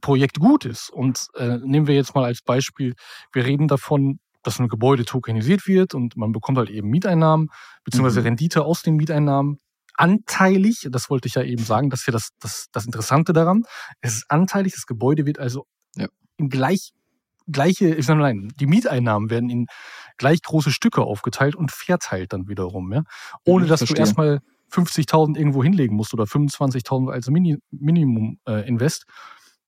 Projekt 0.00 0.38
gut 0.38 0.64
ist. 0.64 0.90
Und 0.90 1.26
äh, 1.34 1.58
nehmen 1.58 1.86
wir 1.86 1.94
jetzt 1.94 2.14
mal 2.14 2.24
als 2.24 2.42
Beispiel, 2.42 2.94
wir 3.32 3.44
reden 3.44 3.68
davon, 3.68 4.18
dass 4.42 4.60
ein 4.60 4.68
Gebäude 4.68 5.04
tokenisiert 5.04 5.66
wird 5.66 5.94
und 5.94 6.16
man 6.16 6.32
bekommt 6.32 6.58
halt 6.58 6.70
eben 6.70 6.88
Mieteinnahmen, 6.88 7.48
beziehungsweise 7.84 8.20
mhm. 8.20 8.26
Rendite 8.26 8.64
aus 8.64 8.82
den 8.82 8.96
Mieteinnahmen. 8.96 9.58
Anteilig, 9.96 10.88
das 10.90 11.08
wollte 11.08 11.28
ich 11.28 11.34
ja 11.34 11.42
eben 11.42 11.62
sagen, 11.62 11.88
das 11.88 12.00
ist 12.00 12.06
ja 12.06 12.12
das, 12.12 12.30
das, 12.40 12.66
das 12.72 12.84
Interessante 12.84 13.32
daran. 13.32 13.62
Es 14.00 14.14
ist 14.14 14.30
anteilig, 14.30 14.74
das 14.74 14.86
Gebäude 14.86 15.24
wird 15.24 15.38
also 15.38 15.66
ja. 15.94 16.08
in 16.36 16.48
gleich, 16.48 16.90
gleiche, 17.46 17.94
ich 17.94 18.04
sage 18.04 18.20
nein, 18.20 18.52
die 18.58 18.66
Mieteinnahmen 18.66 19.30
werden 19.30 19.50
in 19.50 19.66
gleich 20.16 20.42
große 20.42 20.72
Stücke 20.72 21.02
aufgeteilt 21.02 21.54
und 21.54 21.70
verteilt 21.70 22.32
dann 22.32 22.48
wiederum, 22.48 22.92
ja. 22.92 23.02
Ohne 23.44 23.66
dass 23.66 23.80
du 23.80 23.94
erstmal 23.94 24.40
50.000 24.72 25.36
irgendwo 25.36 25.62
hinlegen 25.62 25.94
musst 25.94 26.12
oder 26.12 26.24
25.000 26.24 27.12
als 27.12 27.28
Mini, 27.28 27.58
Minimum 27.70 28.38
äh, 28.48 28.66
Invest 28.66 29.04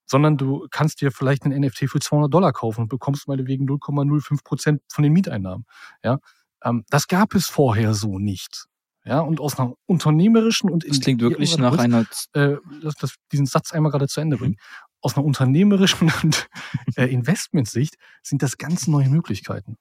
sondern 0.06 0.36
du 0.36 0.66
kannst 0.70 1.00
dir 1.00 1.10
vielleicht 1.12 1.44
einen 1.44 1.60
NFT 1.60 1.90
für 1.90 2.00
200 2.00 2.32
Dollar 2.32 2.52
kaufen 2.52 2.82
und 2.82 2.88
bekommst 2.88 3.28
meinetwegen 3.28 3.68
0,05 3.68 4.44
Prozent 4.44 4.82
von 4.90 5.02
den 5.02 5.12
Mieteinnahmen. 5.12 5.66
Ja, 6.02 6.18
ähm, 6.64 6.84
das 6.88 7.08
gab 7.08 7.34
es 7.34 7.46
vorher 7.46 7.94
so 7.94 8.18
nicht. 8.18 8.66
Ja, 9.04 9.20
und 9.20 9.40
aus 9.40 9.58
einer 9.58 9.74
unternehmerischen 9.86 10.68
und 10.68 10.88
das 10.88 11.00
klingt 11.00 11.20
wirklich 11.20 11.56
nach 11.58 11.78
einer 11.78 12.06
äh, 12.32 12.56
lass 12.80 12.94
das, 12.96 13.14
diesen 13.30 13.46
Satz 13.46 13.72
einmal 13.72 13.92
gerade 13.92 14.08
zu 14.08 14.20
Ende 14.20 14.36
mhm. 14.36 14.40
bringen. 14.40 14.56
Aus 15.00 15.16
einer 15.16 15.24
unternehmerischen 15.24 16.10
und 16.22 16.48
äh, 16.96 17.04
Investmentsicht 17.04 17.96
sind 18.22 18.42
das 18.42 18.58
ganz 18.58 18.88
neue 18.88 19.08
Möglichkeiten. 19.08 19.76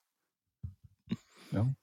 Ja. 1.51 1.73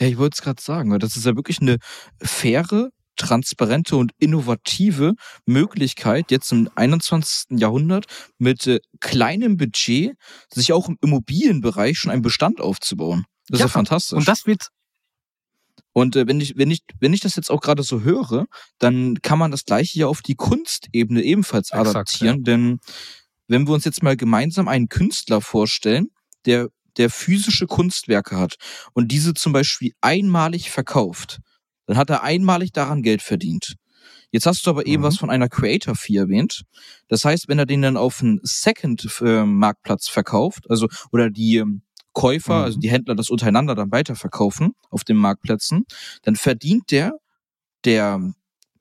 Ja, 0.00 0.08
ich 0.08 0.18
wollte 0.18 0.34
es 0.34 0.42
gerade 0.42 0.60
sagen, 0.60 0.98
das 0.98 1.16
ist 1.16 1.26
ja 1.26 1.36
wirklich 1.36 1.60
eine 1.60 1.78
faire 2.20 2.90
transparente 3.16 3.96
und 3.96 4.12
innovative 4.18 5.14
Möglichkeit, 5.46 6.30
jetzt 6.30 6.52
im 6.52 6.68
21. 6.74 7.58
Jahrhundert 7.58 8.06
mit 8.38 8.66
äh, 8.66 8.80
kleinem 9.00 9.56
Budget 9.56 10.14
sich 10.52 10.72
auch 10.72 10.88
im 10.88 10.98
Immobilienbereich 11.00 11.98
schon 11.98 12.10
einen 12.10 12.22
Bestand 12.22 12.60
aufzubauen. 12.60 13.24
Das 13.48 13.60
ja, 13.60 13.66
ist 13.66 13.70
ja 13.70 13.72
fantastisch. 13.72 14.16
Und 14.16 14.28
das 14.28 14.46
wird 14.46 14.68
und 15.92 16.16
äh, 16.16 16.26
wenn 16.26 16.40
ich 16.40 16.56
wenn 16.56 16.70
ich 16.70 16.82
wenn 17.00 17.12
ich 17.14 17.20
das 17.20 17.36
jetzt 17.36 17.50
auch 17.50 17.60
gerade 17.60 17.82
so 17.82 18.02
höre, 18.02 18.46
dann 18.78 19.20
kann 19.22 19.38
man 19.38 19.50
das 19.50 19.64
gleiche 19.64 19.98
ja 19.98 20.06
auf 20.08 20.22
die 20.22 20.34
Kunstebene 20.34 21.22
ebenfalls 21.22 21.70
Exakt, 21.70 21.88
adaptieren, 21.88 22.38
ja. 22.38 22.42
denn 22.42 22.80
wenn 23.46 23.66
wir 23.66 23.74
uns 23.74 23.84
jetzt 23.84 24.02
mal 24.02 24.16
gemeinsam 24.16 24.68
einen 24.68 24.88
Künstler 24.88 25.40
vorstellen, 25.40 26.08
der 26.46 26.68
der 26.96 27.10
physische 27.10 27.66
Kunstwerke 27.66 28.36
hat 28.36 28.54
und 28.92 29.08
diese 29.08 29.34
zum 29.34 29.52
Beispiel 29.52 29.92
einmalig 30.00 30.70
verkauft, 30.70 31.40
dann 31.86 31.96
hat 31.96 32.10
er 32.10 32.22
einmalig 32.22 32.72
daran 32.72 33.02
Geld 33.02 33.22
verdient. 33.22 33.74
Jetzt 34.30 34.46
hast 34.46 34.66
du 34.66 34.70
aber 34.70 34.86
eben 34.86 35.02
mhm. 35.02 35.06
was 35.06 35.16
von 35.16 35.30
einer 35.30 35.48
Creator 35.48 35.94
Fee 35.94 36.16
erwähnt. 36.16 36.62
Das 37.08 37.24
heißt, 37.24 37.46
wenn 37.48 37.58
er 37.58 37.66
den 37.66 37.82
dann 37.82 37.96
auf 37.96 38.20
einen 38.20 38.40
Second 38.42 39.20
äh, 39.20 39.44
Marktplatz 39.44 40.08
verkauft, 40.08 40.68
also 40.68 40.88
oder 41.12 41.30
die 41.30 41.58
ähm, 41.58 41.82
Käufer, 42.12 42.58
mhm. 42.58 42.64
also 42.64 42.78
die 42.80 42.90
Händler 42.90 43.14
das 43.14 43.30
untereinander 43.30 43.74
dann 43.74 43.92
weiterverkaufen 43.92 44.72
auf 44.90 45.04
den 45.04 45.16
Marktplätzen, 45.16 45.84
dann 46.22 46.36
verdient 46.36 46.90
der 46.90 47.12
der 47.84 48.18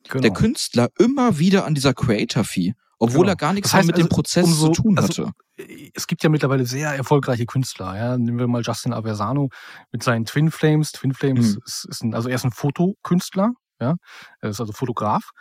genau. 0.10 0.22
der 0.22 0.32
Künstler 0.32 0.90
immer 0.98 1.38
wieder 1.38 1.66
an 1.66 1.76
dieser 1.76 1.94
Creator 1.94 2.44
Fee, 2.44 2.74
obwohl 3.04 3.22
genau. 3.22 3.34
er 3.34 3.36
gar 3.36 3.54
nichts 3.54 3.72
das 3.72 3.80
heißt, 3.80 3.88
mit 3.88 3.96
also, 3.96 4.08
dem 4.08 4.10
Prozess 4.10 4.46
umso, 4.46 4.72
zu 4.72 4.82
tun 4.82 4.98
also, 4.98 5.08
hatte. 5.08 5.34
Also, 5.58 5.74
es 5.94 6.08
gibt 6.08 6.24
ja 6.24 6.30
mittlerweile 6.30 6.66
sehr 6.66 6.96
erfolgreiche 6.96 7.46
Künstler. 7.46 7.98
Ja? 7.98 8.18
Nehmen 8.18 8.40
wir 8.40 8.48
mal 8.48 8.62
Justin 8.62 8.94
Aversano 8.94 9.50
mit 9.92 10.04
seinen 10.04 10.26
Twin 10.26 10.52
Flames. 10.52 10.94
Twin 10.94 11.14
Flames 11.14 11.56
mhm. 11.56 11.62
ist, 11.66 11.86
ist 11.90 12.04
ein, 12.04 12.14
also 12.14 12.30
er 12.30 12.36
ist 12.36 12.46
ein 12.46 12.52
Fotokünstler, 12.52 13.52
ja, 13.82 13.96
er 14.40 14.50
ist 14.50 14.62
also 14.62 14.72
Fotograf. 14.72 15.32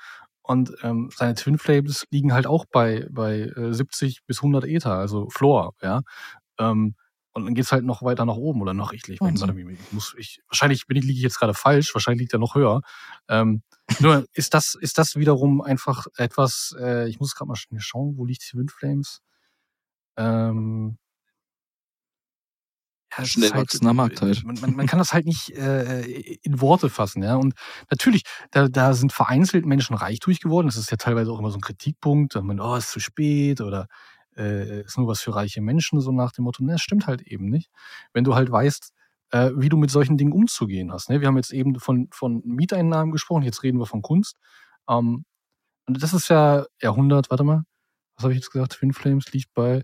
Und 0.43 0.73
ähm, 0.83 1.11
seine 1.15 1.35
Twin 1.35 1.57
Flames 1.57 2.05
liegen 2.11 2.33
halt 2.33 2.49
auch 2.49 2.65
bei, 2.71 3.07
bei 3.13 3.43
äh, 3.43 3.73
70 3.73 4.23
bis 4.27 4.39
100 4.39 4.65
Ether, 4.65 4.95
also 4.95 5.29
Floor, 5.31 5.73
ja. 5.83 6.01
Ähm, 6.59 6.97
und 7.33 7.45
dann 7.47 7.55
geht's 7.55 7.73
halt 7.73 7.85
noch 7.85 8.03
weiter 8.03 8.25
nach 8.25 8.37
oben 8.37 8.61
oder 8.61 8.75
noch 8.75 8.93
ich, 8.93 9.09
ich, 9.09 9.21
ich 9.21 9.93
muss 9.93 10.15
ich 10.19 10.43
wahrscheinlich 10.49 10.87
bin 10.87 10.97
ich 10.99 11.05
liege 11.05 11.17
ich 11.17 11.23
jetzt 11.23 11.39
gerade 11.39 11.55
falsch, 11.55 11.95
wahrscheinlich 11.95 12.21
liegt 12.21 12.33
er 12.33 12.39
noch 12.39 12.55
höher. 12.55 12.83
Ähm, 13.29 13.63
nur 14.01 14.27
ist 14.35 14.55
das 14.55 14.75
ist 14.75 14.99
das 14.99 15.17
wiederum 15.17 15.61
einfach 15.63 16.07
etwas. 16.17 16.75
Äh, 16.79 17.09
ich 17.09 17.21
muss 17.21 17.35
gerade 17.35 17.49
mal 17.49 17.57
schnell 17.57 17.81
schauen, 17.81 18.17
wo 18.17 18.25
liegt 18.25 18.43
Twin 18.43 18.69
Flames? 18.69 19.21
Ähm, 20.17 20.99
ja, 23.17 23.25
Schnell 23.27 23.51
halt, 23.51 23.63
wachsender 23.63 23.93
Markt 23.93 24.23
halt. 24.23 24.43
Man, 24.45 24.59
man, 24.61 24.75
man, 24.75 24.87
kann 24.87 24.99
das 24.99 25.13
halt 25.13 25.27
nicht 25.27 25.51
äh, 25.51 26.03
in 26.43 26.61
Worte 26.61 26.89
fassen, 26.89 27.23
ja. 27.23 27.37
Und 27.37 27.55
natürlich, 27.91 28.23
da, 28.51 28.69
da 28.69 28.95
sind 28.95 29.13
vereinzelt 29.13 29.67
Menschen 29.67 29.95
reich 29.97 30.19
durch 30.21 30.41
geworden. 30.41 30.67
Das 30.67 30.77
ist 30.77 30.91
ja 30.91 30.97
teilweise 30.97 31.31
auch 31.31 31.39
immer 31.39 31.51
so 31.51 31.59
ein 31.59 31.63
Kritikpunkt, 31.63 32.35
dass 32.35 32.43
man, 32.43 32.61
oh, 32.61 32.75
ist 32.77 32.91
zu 32.91 33.01
spät 33.01 33.61
oder 33.61 33.87
äh, 34.37 34.83
ist 34.83 34.99
nur 34.99 35.07
was 35.07 35.21
für 35.21 35.35
reiche 35.35 35.61
Menschen, 35.61 36.01
so 36.01 36.13
nach 36.13 36.33
dem 36.33 36.45
Motto, 36.45 36.65
ne, 36.65 36.73
das 36.73 36.83
stimmt 36.83 37.07
halt 37.07 37.23
eben 37.23 37.49
nicht. 37.49 37.71
Wenn 38.13 38.25
du 38.25 38.35
halt 38.35 38.51
weißt, 38.51 38.93
äh, 39.33 39.51
wie 39.57 39.69
du 39.69 39.77
mit 39.77 39.91
solchen 39.91 40.17
Dingen 40.17 40.33
umzugehen 40.33 40.93
hast. 40.93 41.11
Ne? 41.11 41.21
Wir 41.21 41.29
haben 41.29 41.37
jetzt 41.37 41.53
eben 41.53 41.79
von, 41.81 42.09
von 42.13 42.43
Mieteinnahmen 42.45 43.13
gesprochen, 43.13 43.43
jetzt 43.43 43.63
reden 43.63 43.79
wir 43.79 43.87
von 43.87 44.03
Kunst. 44.03 44.37
Ähm, 44.89 45.25
und 45.87 46.03
das 46.03 46.13
ist 46.13 46.29
ja 46.29 46.65
Jahrhundert, 46.81 47.31
warte 47.31 47.45
mal, 47.45 47.65
was 48.17 48.25
habe 48.25 48.35
ich 48.35 48.41
jetzt 48.41 48.51
gesagt? 48.51 48.73
Twin 48.73 48.93
Flames 48.93 49.33
liegt 49.33 49.53
bei, 49.55 49.83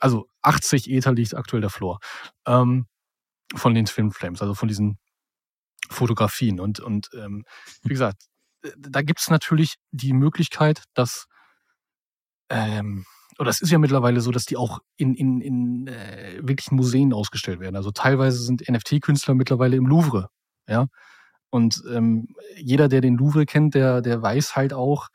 also 0.00 0.26
80 0.42 0.90
Ether 0.90 1.12
liegt 1.12 1.36
aktuell 1.36 1.60
der 1.60 1.70
Floor. 1.70 2.00
Ähm, 2.46 2.86
von 3.54 3.74
den 3.74 3.84
Twin 3.84 4.10
Flames, 4.10 4.40
also 4.42 4.54
von 4.54 4.68
diesen 4.68 4.98
Fotografien. 5.88 6.60
Und, 6.60 6.80
und 6.80 7.10
ähm, 7.14 7.44
wie 7.82 7.90
gesagt, 7.90 8.24
da 8.76 9.02
gibt 9.02 9.20
es 9.20 9.30
natürlich 9.30 9.76
die 9.90 10.12
Möglichkeit, 10.12 10.84
dass 10.94 11.26
ähm, 12.48 13.06
oder 13.40 13.48
es 13.48 13.62
ist 13.62 13.70
ja 13.70 13.78
mittlerweile 13.78 14.20
so, 14.20 14.30
dass 14.30 14.44
die 14.44 14.58
auch 14.58 14.80
in, 14.98 15.14
in, 15.14 15.40
in 15.40 15.86
äh, 15.86 16.38
wirklichen 16.42 16.76
Museen 16.76 17.14
ausgestellt 17.14 17.58
werden. 17.58 17.74
Also 17.74 17.90
teilweise 17.90 18.38
sind 18.42 18.68
NFT-Künstler 18.68 19.34
mittlerweile 19.34 19.76
im 19.76 19.86
Louvre. 19.86 20.28
Ja. 20.68 20.88
Und 21.48 21.82
ähm, 21.90 22.28
jeder, 22.56 22.88
der 22.88 23.00
den 23.00 23.16
Louvre 23.16 23.46
kennt, 23.46 23.74
der, 23.74 24.02
der 24.02 24.20
weiß 24.20 24.56
halt 24.56 24.74
auch, 24.74 25.08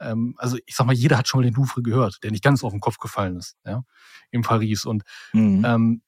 ähm, 0.00 0.34
also 0.38 0.56
ich 0.64 0.74
sag 0.74 0.86
mal, 0.86 0.94
jeder 0.94 1.18
hat 1.18 1.28
schon 1.28 1.40
mal 1.40 1.44
den 1.44 1.54
Louvre 1.54 1.82
gehört, 1.82 2.18
der 2.22 2.30
nicht 2.30 2.42
ganz 2.42 2.64
auf 2.64 2.72
den 2.72 2.80
Kopf 2.80 2.96
gefallen 2.96 3.36
ist, 3.36 3.56
ja, 3.66 3.82
in 4.30 4.40
Paris. 4.40 4.86
Und 4.86 5.02
mhm. 5.34 5.62
ähm, 5.66 6.02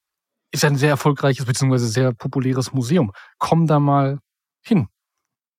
ist 0.53 0.62
ja 0.62 0.70
ein 0.70 0.77
sehr 0.77 0.88
erfolgreiches 0.88 1.44
beziehungsweise 1.44 1.88
sehr 1.88 2.14
populäres 2.14 2.73
Museum. 2.73 3.12
Komm 3.38 3.66
da 3.66 3.79
mal 3.79 4.18
hin. 4.62 4.88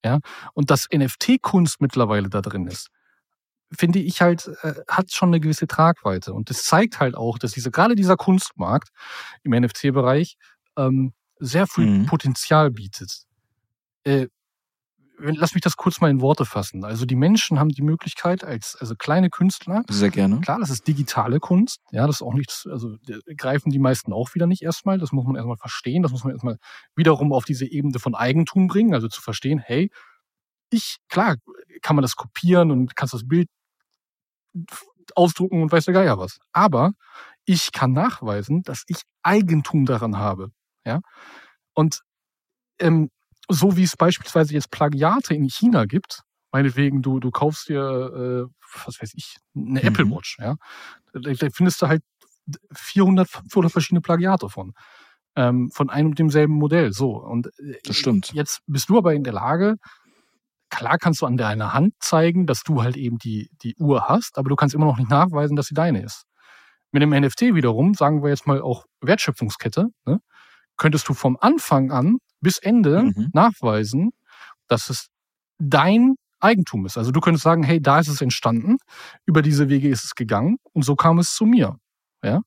Ja. 0.03 0.19
Und 0.53 0.71
dass 0.71 0.87
NFT-Kunst 0.91 1.79
mittlerweile 1.79 2.27
da 2.27 2.41
drin 2.41 2.65
ist, 2.65 2.89
finde 3.71 3.99
ich 3.99 4.21
halt, 4.21 4.49
äh, 4.61 4.73
hat 4.87 5.11
schon 5.11 5.29
eine 5.29 5.39
gewisse 5.39 5.67
Tragweite. 5.67 6.33
Und 6.33 6.49
das 6.49 6.63
zeigt 6.63 6.99
halt 6.99 7.15
auch, 7.15 7.37
dass 7.37 7.51
diese, 7.51 7.71
gerade 7.71 7.95
dieser 7.95 8.17
Kunstmarkt 8.17 8.89
im 9.43 9.51
NFT-Bereich 9.53 10.37
ähm, 10.77 11.13
sehr 11.39 11.67
viel 11.67 11.87
mhm. 11.87 12.05
Potenzial 12.05 12.71
bietet. 12.71 13.23
Äh, 14.03 14.27
lass 15.21 15.53
mich 15.53 15.61
das 15.61 15.77
kurz 15.77 16.01
mal 16.01 16.09
in 16.09 16.21
Worte 16.21 16.45
fassen. 16.45 16.83
Also 16.83 17.05
die 17.05 17.15
Menschen 17.15 17.59
haben 17.59 17.69
die 17.69 17.81
Möglichkeit 17.81 18.43
als 18.43 18.75
also 18.79 18.95
kleine 18.95 19.29
Künstler. 19.29 19.83
Sehr 19.89 20.09
gerne. 20.09 20.39
Klar, 20.41 20.59
das 20.59 20.69
ist 20.69 20.87
digitale 20.87 21.39
Kunst. 21.39 21.79
Ja, 21.91 22.07
das 22.07 22.17
ist 22.17 22.21
auch 22.21 22.33
nichts, 22.33 22.67
also 22.69 22.95
greifen 23.37 23.71
die 23.71 23.79
meisten 23.79 24.13
auch 24.13 24.33
wieder 24.33 24.47
nicht 24.47 24.61
erstmal. 24.61 24.97
Das 24.97 25.11
muss 25.11 25.25
man 25.25 25.35
erstmal 25.35 25.57
verstehen. 25.57 26.03
Das 26.03 26.11
muss 26.11 26.23
man 26.23 26.33
erstmal 26.33 26.57
wiederum 26.95 27.33
auf 27.33 27.45
diese 27.45 27.65
Ebene 27.65 27.99
von 27.99 28.15
Eigentum 28.15 28.67
bringen. 28.67 28.93
Also 28.93 29.07
zu 29.07 29.21
verstehen, 29.21 29.59
hey, 29.59 29.91
ich, 30.71 30.97
klar, 31.09 31.35
kann 31.81 31.95
man 31.95 32.01
das 32.03 32.15
kopieren 32.15 32.71
und 32.71 32.95
kannst 32.95 33.13
das 33.13 33.27
Bild 33.27 33.49
ausdrucken 35.15 35.61
und 35.61 35.71
weiß 35.71 35.85
der 35.85 35.93
Geier 35.93 36.17
was. 36.17 36.39
Aber 36.51 36.91
ich 37.45 37.71
kann 37.71 37.91
nachweisen, 37.91 38.63
dass 38.63 38.83
ich 38.87 39.01
Eigentum 39.23 39.85
daran 39.85 40.17
habe. 40.17 40.51
Ja. 40.85 41.01
Und 41.73 42.01
ähm, 42.79 43.09
so 43.49 43.77
wie 43.77 43.83
es 43.83 43.97
beispielsweise 43.97 44.53
jetzt 44.53 44.71
Plagiate 44.71 45.33
in 45.33 45.49
China 45.49 45.85
gibt, 45.85 46.21
meinetwegen, 46.51 47.01
du, 47.01 47.19
du 47.19 47.31
kaufst 47.31 47.69
dir, 47.69 47.79
äh, 47.79 48.67
was 48.85 49.01
weiß 49.01 49.13
ich, 49.15 49.37
eine 49.55 49.81
mhm. 49.81 49.87
Apple 49.87 50.09
Watch, 50.09 50.37
ja. 50.39 50.55
Da, 51.13 51.19
da, 51.19 51.47
findest 51.51 51.81
du 51.81 51.87
halt 51.87 52.03
400, 52.73 53.29
500 53.29 53.71
verschiedene 53.71 54.01
Plagiate 54.01 54.49
von. 54.49 54.73
Ähm, 55.35 55.71
von 55.71 55.89
einem 55.89 56.09
und 56.09 56.19
demselben 56.19 56.55
Modell. 56.55 56.91
So. 56.91 57.11
Und 57.11 57.47
äh, 57.59 57.79
das 57.85 57.95
stimmt. 57.95 58.33
Jetzt 58.33 58.61
bist 58.67 58.89
du 58.89 58.97
aber 58.97 59.13
in 59.13 59.23
der 59.23 59.31
Lage, 59.31 59.77
klar 60.71 60.97
kannst 60.97 61.21
du 61.21 61.27
an 61.27 61.37
deiner 61.37 61.73
Hand 61.73 61.93
zeigen, 61.99 62.47
dass 62.47 62.63
du 62.63 62.81
halt 62.81 62.97
eben 62.97 63.19
die, 63.19 63.51
die 63.61 63.75
Uhr 63.75 64.07
hast, 64.07 64.37
aber 64.37 64.49
du 64.49 64.55
kannst 64.55 64.73
immer 64.73 64.85
noch 64.85 64.97
nicht 64.97 65.09
nachweisen, 65.09 65.55
dass 65.55 65.67
sie 65.67 65.75
deine 65.75 66.01
ist. 66.01 66.23
Mit 66.91 67.03
dem 67.03 67.11
NFT 67.11 67.53
wiederum, 67.53 67.93
sagen 67.93 68.23
wir 68.23 68.29
jetzt 68.29 68.47
mal 68.47 68.61
auch 68.61 68.85
Wertschöpfungskette, 69.01 69.87
ne, 70.05 70.19
könntest 70.77 71.07
du 71.07 71.13
vom 71.13 71.37
Anfang 71.39 71.91
an 71.91 72.17
bis 72.39 72.57
Ende 72.57 73.03
mhm. 73.03 73.29
nachweisen, 73.33 74.11
dass 74.67 74.89
es 74.89 75.07
dein 75.59 76.15
Eigentum 76.39 76.85
ist. 76.85 76.97
Also 76.97 77.11
du 77.11 77.19
könntest 77.19 77.43
sagen, 77.43 77.63
hey, 77.63 77.79
da 77.79 77.99
ist 77.99 78.07
es 78.07 78.21
entstanden, 78.21 78.77
über 79.25 79.41
diese 79.41 79.69
Wege 79.69 79.89
ist 79.89 80.03
es 80.03 80.15
gegangen 80.15 80.57
und 80.73 80.83
so 80.83 80.95
kam 80.95 81.19
es 81.19 81.35
zu 81.35 81.45
mir. 81.45 81.77
Ja? 82.23 82.41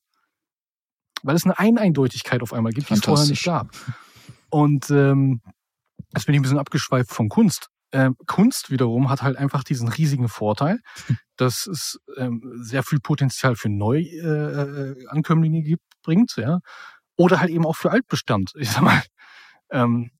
Weil 1.23 1.35
es 1.35 1.45
eine 1.45 1.57
Eineindeutigkeit 1.57 2.41
auf 2.41 2.51
einmal 2.53 2.73
gibt, 2.73 2.89
die 2.89 2.95
es 2.95 3.01
vorher 3.01 3.25
nicht 3.25 3.45
gab. 3.45 3.69
Und 4.49 4.89
ähm, 4.89 5.41
jetzt 6.13 6.25
bin 6.25 6.35
ich 6.35 6.39
ein 6.39 6.43
bisschen 6.43 6.59
abgeschweift 6.59 7.11
von 7.11 7.29
Kunst. 7.29 7.69
Ähm, 7.91 8.15
Kunst 8.25 8.71
wiederum 8.71 9.09
hat 9.09 9.21
halt 9.21 9.37
einfach 9.37 9.63
diesen 9.63 9.87
riesigen 9.87 10.27
Vorteil, 10.27 10.79
dass 11.37 11.67
es 11.67 11.99
ähm, 12.17 12.41
sehr 12.61 12.83
viel 12.83 12.99
Potenzial 12.99 13.55
für 13.55 13.69
Neuankömmlinge 13.69 15.59
äh, 15.59 15.63
gibt, 15.63 15.83
bringt, 16.03 16.35
ja. 16.37 16.59
Oder 17.17 17.39
halt 17.39 17.49
eben 17.51 17.65
auch 17.65 17.75
für 17.75 17.91
Altbestand. 17.91 18.51
Ich 18.57 18.71
sag 18.71 18.81
mal, 18.81 19.01
ähm, 19.71 20.11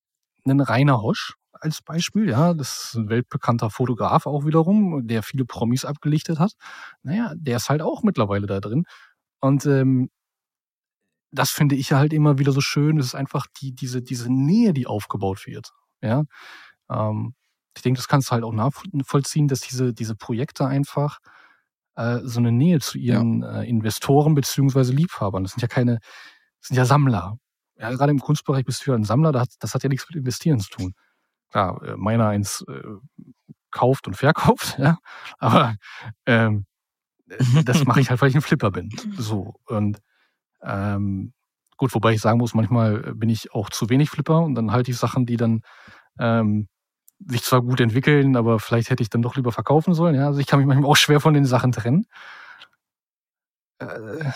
einen 0.46 0.62
Rainer 0.62 1.02
Hosch 1.02 1.36
als 1.52 1.82
Beispiel, 1.82 2.30
ja, 2.30 2.54
das 2.54 2.86
ist 2.86 2.96
ein 2.96 3.10
weltbekannter 3.10 3.70
Fotograf 3.70 4.28
auch 4.28 4.46
wiederum, 4.46 5.08
der 5.08 5.24
viele 5.24 5.46
Promis 5.46 5.86
abgelichtet 5.86 6.40
hat. 6.40 6.54
Naja, 7.04 7.34
der 7.36 7.58
ist 7.58 7.70
halt 7.70 7.82
auch 7.82 8.04
mittlerweile 8.04 8.46
da 8.48 8.60
drin. 8.60 8.84
Und 9.40 9.66
ähm, 9.66 10.10
das 11.32 11.52
finde 11.52 11.76
ich 11.76 11.92
halt 11.92 12.14
immer 12.14 12.40
wieder 12.40 12.52
so 12.52 12.62
schön. 12.62 13.00
Es 13.00 13.08
ist 13.08 13.16
einfach 13.16 13.48
die, 13.62 13.74
diese, 13.74 14.02
diese 14.02 14.32
Nähe, 14.32 14.74
die 14.74 14.88
aufgebaut 14.88 15.46
wird. 15.46 15.72
Ja. 16.02 16.24
Ähm, 16.90 17.36
ich 17.76 17.82
denke, 17.82 17.98
das 17.98 18.08
kannst 18.08 18.30
du 18.30 18.32
halt 18.34 18.44
auch 18.44 18.54
nachvollziehen, 18.54 19.48
dass 19.48 19.62
diese, 19.62 19.94
diese 19.94 20.16
Projekte 20.16 20.66
einfach 20.66 21.20
äh, 21.96 22.20
so 22.24 22.40
eine 22.40 22.52
Nähe 22.52 22.80
zu 22.80 22.98
ihren 22.98 23.42
ja. 23.42 23.62
äh, 23.62 23.70
Investoren 23.70 24.36
beziehungsweise 24.36 24.94
Liebhabern. 24.94 25.44
Das 25.44 25.54
sind 25.54 25.62
ja 25.62 25.68
keine, 25.68 26.00
das 26.60 26.70
sind 26.70 26.78
ja 26.78 26.86
Sammler. 26.86 27.38
Ja, 27.78 27.92
gerade 27.92 28.12
im 28.12 28.20
Kunstbereich 28.20 28.66
bist 28.66 28.86
du 28.86 28.92
ja 28.92 28.98
ein 28.98 29.04
Sammler, 29.04 29.32
das 29.32 29.42
hat, 29.42 29.50
das 29.60 29.74
hat 29.74 29.84
ja 29.84 29.90
nichts 29.90 30.08
mit 30.10 30.18
Investieren 30.18 30.60
zu 30.60 30.70
tun. 30.70 30.94
Klar, 31.50 31.82
äh, 31.84 31.96
meiner 31.98 32.28
eins 32.28 32.64
äh, 32.68 32.82
kauft 33.72 34.08
und 34.08 34.16
verkauft, 34.16 34.78
ja, 34.80 34.98
aber 35.38 35.76
ähm, 36.26 36.66
äh, 37.30 37.64
das 37.64 37.84
mache 37.86 38.00
ich 38.00 38.10
halt, 38.10 38.22
weil 38.22 38.30
ich 38.30 38.36
ein 38.36 38.42
Flipper 38.42 38.72
bin. 38.72 38.90
So 39.18 39.56
und 39.66 40.00
ähm, 40.62 41.34
gut, 41.78 41.94
wobei 41.94 42.14
ich 42.14 42.22
sagen 42.22 42.40
muss, 42.40 42.54
manchmal 42.54 43.14
bin 43.16 43.30
ich 43.30 43.54
auch 43.54 43.70
zu 43.70 43.90
wenig 43.90 44.10
Flipper 44.10 44.40
und 44.42 44.56
dann 44.56 44.72
halte 44.72 44.92
ich 44.92 44.98
Sachen, 44.98 45.26
die 45.26 45.38
dann 45.38 45.62
ähm, 46.18 46.70
sich 47.20 47.44
zwar 47.44 47.62
gut 47.62 47.80
entwickeln, 47.80 48.36
aber 48.36 48.60
vielleicht 48.60 48.90
hätte 48.90 49.04
ich 49.04 49.10
dann 49.10 49.22
doch 49.22 49.36
lieber 49.36 49.52
verkaufen 49.52 49.94
sollen. 49.94 50.16
Ja, 50.16 50.28
also 50.28 50.40
ich 50.40 50.48
kann 50.48 50.60
mich 50.60 50.68
manchmal 50.68 50.90
auch 50.90 50.98
schwer 50.98 51.20
von 51.20 51.34
den 51.34 51.46
Sachen 51.46 51.72
trennen. 51.72 52.06
Äh. 53.80 54.32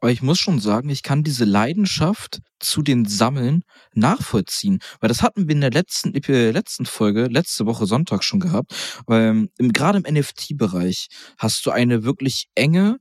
Aber 0.00 0.10
ich 0.10 0.22
muss 0.22 0.38
schon 0.38 0.60
sagen, 0.60 0.88
ich 0.88 1.02
kann 1.02 1.22
diese 1.22 1.44
Leidenschaft 1.44 2.40
zu 2.58 2.80
den 2.80 3.04
Sammeln 3.04 3.64
nachvollziehen. 3.92 4.78
Weil 5.00 5.08
das 5.08 5.22
hatten 5.22 5.46
wir 5.46 5.54
in 5.54 5.60
der 5.60 5.70
letzten, 5.70 6.14
äh, 6.14 6.50
letzten 6.50 6.86
Folge, 6.86 7.26
letzte 7.26 7.66
Woche 7.66 7.84
Sonntag 7.84 8.24
schon 8.24 8.40
gehabt. 8.40 8.72
Ähm, 9.08 9.50
Gerade 9.58 9.98
im 9.98 10.14
NFT-Bereich 10.14 11.08
hast 11.36 11.66
du 11.66 11.70
eine 11.70 12.02
wirklich 12.02 12.48
enge 12.54 12.98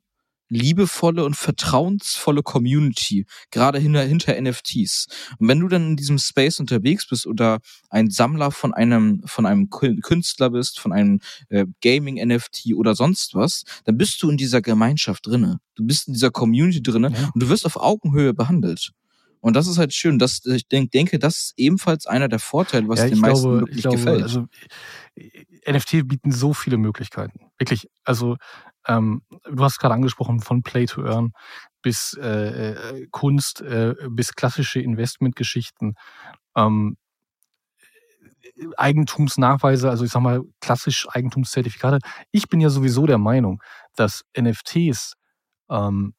liebevolle 0.49 1.23
und 1.23 1.35
vertrauensvolle 1.35 2.43
Community, 2.43 3.25
gerade 3.51 3.79
hinter, 3.79 4.03
hinter 4.03 4.39
NFTs. 4.39 5.07
Und 5.37 5.47
wenn 5.47 5.59
du 5.59 5.67
dann 5.67 5.91
in 5.91 5.95
diesem 5.95 6.17
Space 6.17 6.59
unterwegs 6.59 7.07
bist 7.07 7.27
oder 7.27 7.59
ein 7.89 8.09
Sammler 8.09 8.51
von 8.51 8.73
einem, 8.73 9.21
von 9.25 9.45
einem 9.45 9.69
Künstler 9.69 10.49
bist, 10.49 10.79
von 10.79 10.91
einem 10.91 11.19
äh, 11.49 11.65
Gaming-NFT 11.81 12.73
oder 12.75 12.95
sonst 12.95 13.35
was, 13.35 13.63
dann 13.85 13.97
bist 13.97 14.21
du 14.21 14.29
in 14.29 14.37
dieser 14.37 14.61
Gemeinschaft 14.61 15.27
drinne. 15.27 15.59
Du 15.75 15.85
bist 15.85 16.07
in 16.07 16.13
dieser 16.13 16.31
Community 16.31 16.81
drinne 16.81 17.11
ja. 17.11 17.29
und 17.33 17.41
du 17.41 17.49
wirst 17.49 17.65
auf 17.65 17.77
Augenhöhe 17.77 18.33
behandelt. 18.33 18.91
Und 19.41 19.55
das 19.55 19.67
ist 19.67 19.77
halt 19.77 19.93
schön. 19.93 20.19
Das, 20.19 20.45
ich 20.45 20.67
denk, 20.67 20.91
denke, 20.91 21.17
das 21.17 21.37
ist 21.37 21.53
ebenfalls 21.55 22.05
einer 22.05 22.27
der 22.27 22.39
Vorteile, 22.39 22.89
was 22.89 22.99
ja, 22.99 23.07
den 23.07 23.19
meisten 23.19 23.43
glaube, 23.43 23.59
wirklich 23.61 23.81
glaube, 23.81 23.97
gefällt. 23.97 24.23
Also, 24.23 24.47
NFT 25.69 26.07
bieten 26.07 26.31
so 26.31 26.53
viele 26.53 26.77
Möglichkeiten. 26.77 27.39
Wirklich. 27.57 27.89
Also 28.03 28.37
ähm, 28.87 29.21
du 29.29 29.63
hast 29.63 29.79
gerade 29.79 29.93
angesprochen, 29.93 30.39
von 30.39 30.63
Play 30.63 30.85
to 30.85 31.03
Earn 31.03 31.31
bis 31.81 32.17
äh, 32.21 32.71
äh, 32.71 33.07
Kunst, 33.11 33.61
äh, 33.61 33.95
bis 34.09 34.33
klassische 34.33 34.81
Investmentgeschichten. 34.81 35.95
Ähm, 36.55 36.97
Eigentumsnachweise, 38.77 39.89
also 39.89 40.03
ich 40.03 40.11
sag 40.11 40.21
mal 40.21 40.41
klassisch 40.59 41.07
Eigentumszertifikate. 41.09 41.99
Ich 42.31 42.49
bin 42.49 42.59
ja 42.59 42.69
sowieso 42.69 43.05
der 43.05 43.17
Meinung, 43.17 43.61
dass 43.95 44.23
NFTs, 44.37 45.13
ähm, 45.69 46.13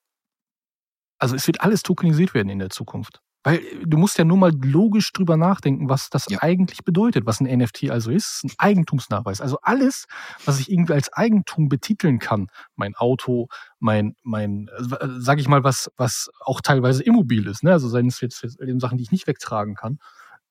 also 1.19 1.35
es 1.35 1.47
wird 1.47 1.61
alles 1.61 1.83
tokenisiert 1.83 2.33
werden 2.35 2.49
in 2.49 2.59
der 2.59 2.71
Zukunft. 2.71 3.21
Weil 3.43 3.59
äh, 3.59 3.87
du 3.87 3.97
musst 3.97 4.19
ja 4.19 4.25
nur 4.25 4.37
mal 4.37 4.53
logisch 4.63 5.13
drüber 5.13 5.37
nachdenken, 5.37 5.89
was 5.89 6.11
das 6.11 6.27
ja. 6.29 6.43
eigentlich 6.43 6.85
bedeutet, 6.85 7.27
was 7.27 7.41
ein 7.41 7.59
NFT 7.59 7.91
also 7.91 8.11
ist. 8.11 8.45
Ein 8.45 8.53
Eigentumsnachweis. 8.59 9.41
Also 9.41 9.59
alles, 9.63 10.07
was 10.45 10.61
ich 10.61 10.71
irgendwie 10.71 10.93
als 10.93 11.13
Eigentum 11.13 11.69
betiteln 11.69 12.19
kann, 12.19 12.49
mein 12.77 12.95
Auto, 12.95 13.49
mein, 13.79 14.15
mein, 14.23 14.69
äh, 14.69 15.07
sag 15.19 15.39
ich 15.39 15.49
mal, 15.49 15.65
was, 15.65 15.91
was 15.97 16.31
auch 16.41 16.61
teilweise 16.61 17.03
immobil 17.03 17.47
ist, 17.47 17.63
ne? 17.63 17.73
Also 17.73 17.89
seien 17.89 18.07
es 18.07 18.21
jetzt, 18.21 18.43
jetzt 18.43 18.59
Sachen, 18.81 18.99
die 18.99 19.05
ich 19.05 19.13
nicht 19.13 19.27
wegtragen 19.27 19.75
kann, 19.75 19.99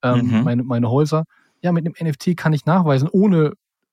ähm, 0.02 0.26
mhm. 0.26 0.44
meine, 0.44 0.62
meine 0.64 0.90
Häuser. 0.90 1.24
Ja, 1.62 1.72
mit 1.72 1.84
einem 1.84 1.94
NFT 2.08 2.36
kann 2.36 2.52
ich 2.52 2.64
nachweisen, 2.64 3.08
ohne 3.10 3.52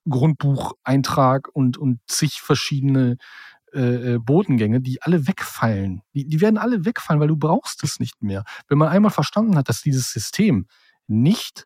Grundbucheintrag 0.09 1.49
und, 1.51 1.77
und 1.77 1.99
zig 2.07 2.39
verschiedene 2.41 3.17
äh, 3.77 4.13
äh, 4.13 4.17
Botengänge, 4.17 4.81
die 4.81 5.01
alle 5.03 5.27
wegfallen. 5.27 6.01
Die, 6.15 6.27
die 6.27 6.41
werden 6.41 6.57
alle 6.57 6.83
wegfallen, 6.83 7.21
weil 7.21 7.27
du 7.27 7.37
brauchst 7.37 7.83
es 7.83 7.99
nicht 7.99 8.23
mehr. 8.23 8.43
Wenn 8.67 8.79
man 8.79 8.89
einmal 8.89 9.11
verstanden 9.11 9.55
hat, 9.55 9.69
dass 9.69 9.81
dieses 9.81 10.11
System 10.11 10.65
nicht 11.05 11.65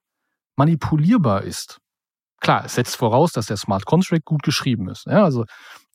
manipulierbar 0.58 1.44
ist, 1.44 1.80
klar, 2.42 2.66
es 2.66 2.76
setzt 2.76 2.98
voraus, 2.98 3.32
dass 3.32 3.46
der 3.46 3.56
Smart 3.56 3.86
Contract 3.86 4.26
gut 4.26 4.44
geschrieben 4.44 4.90
ist. 4.90 5.06
Ja, 5.06 5.24
also 5.24 5.46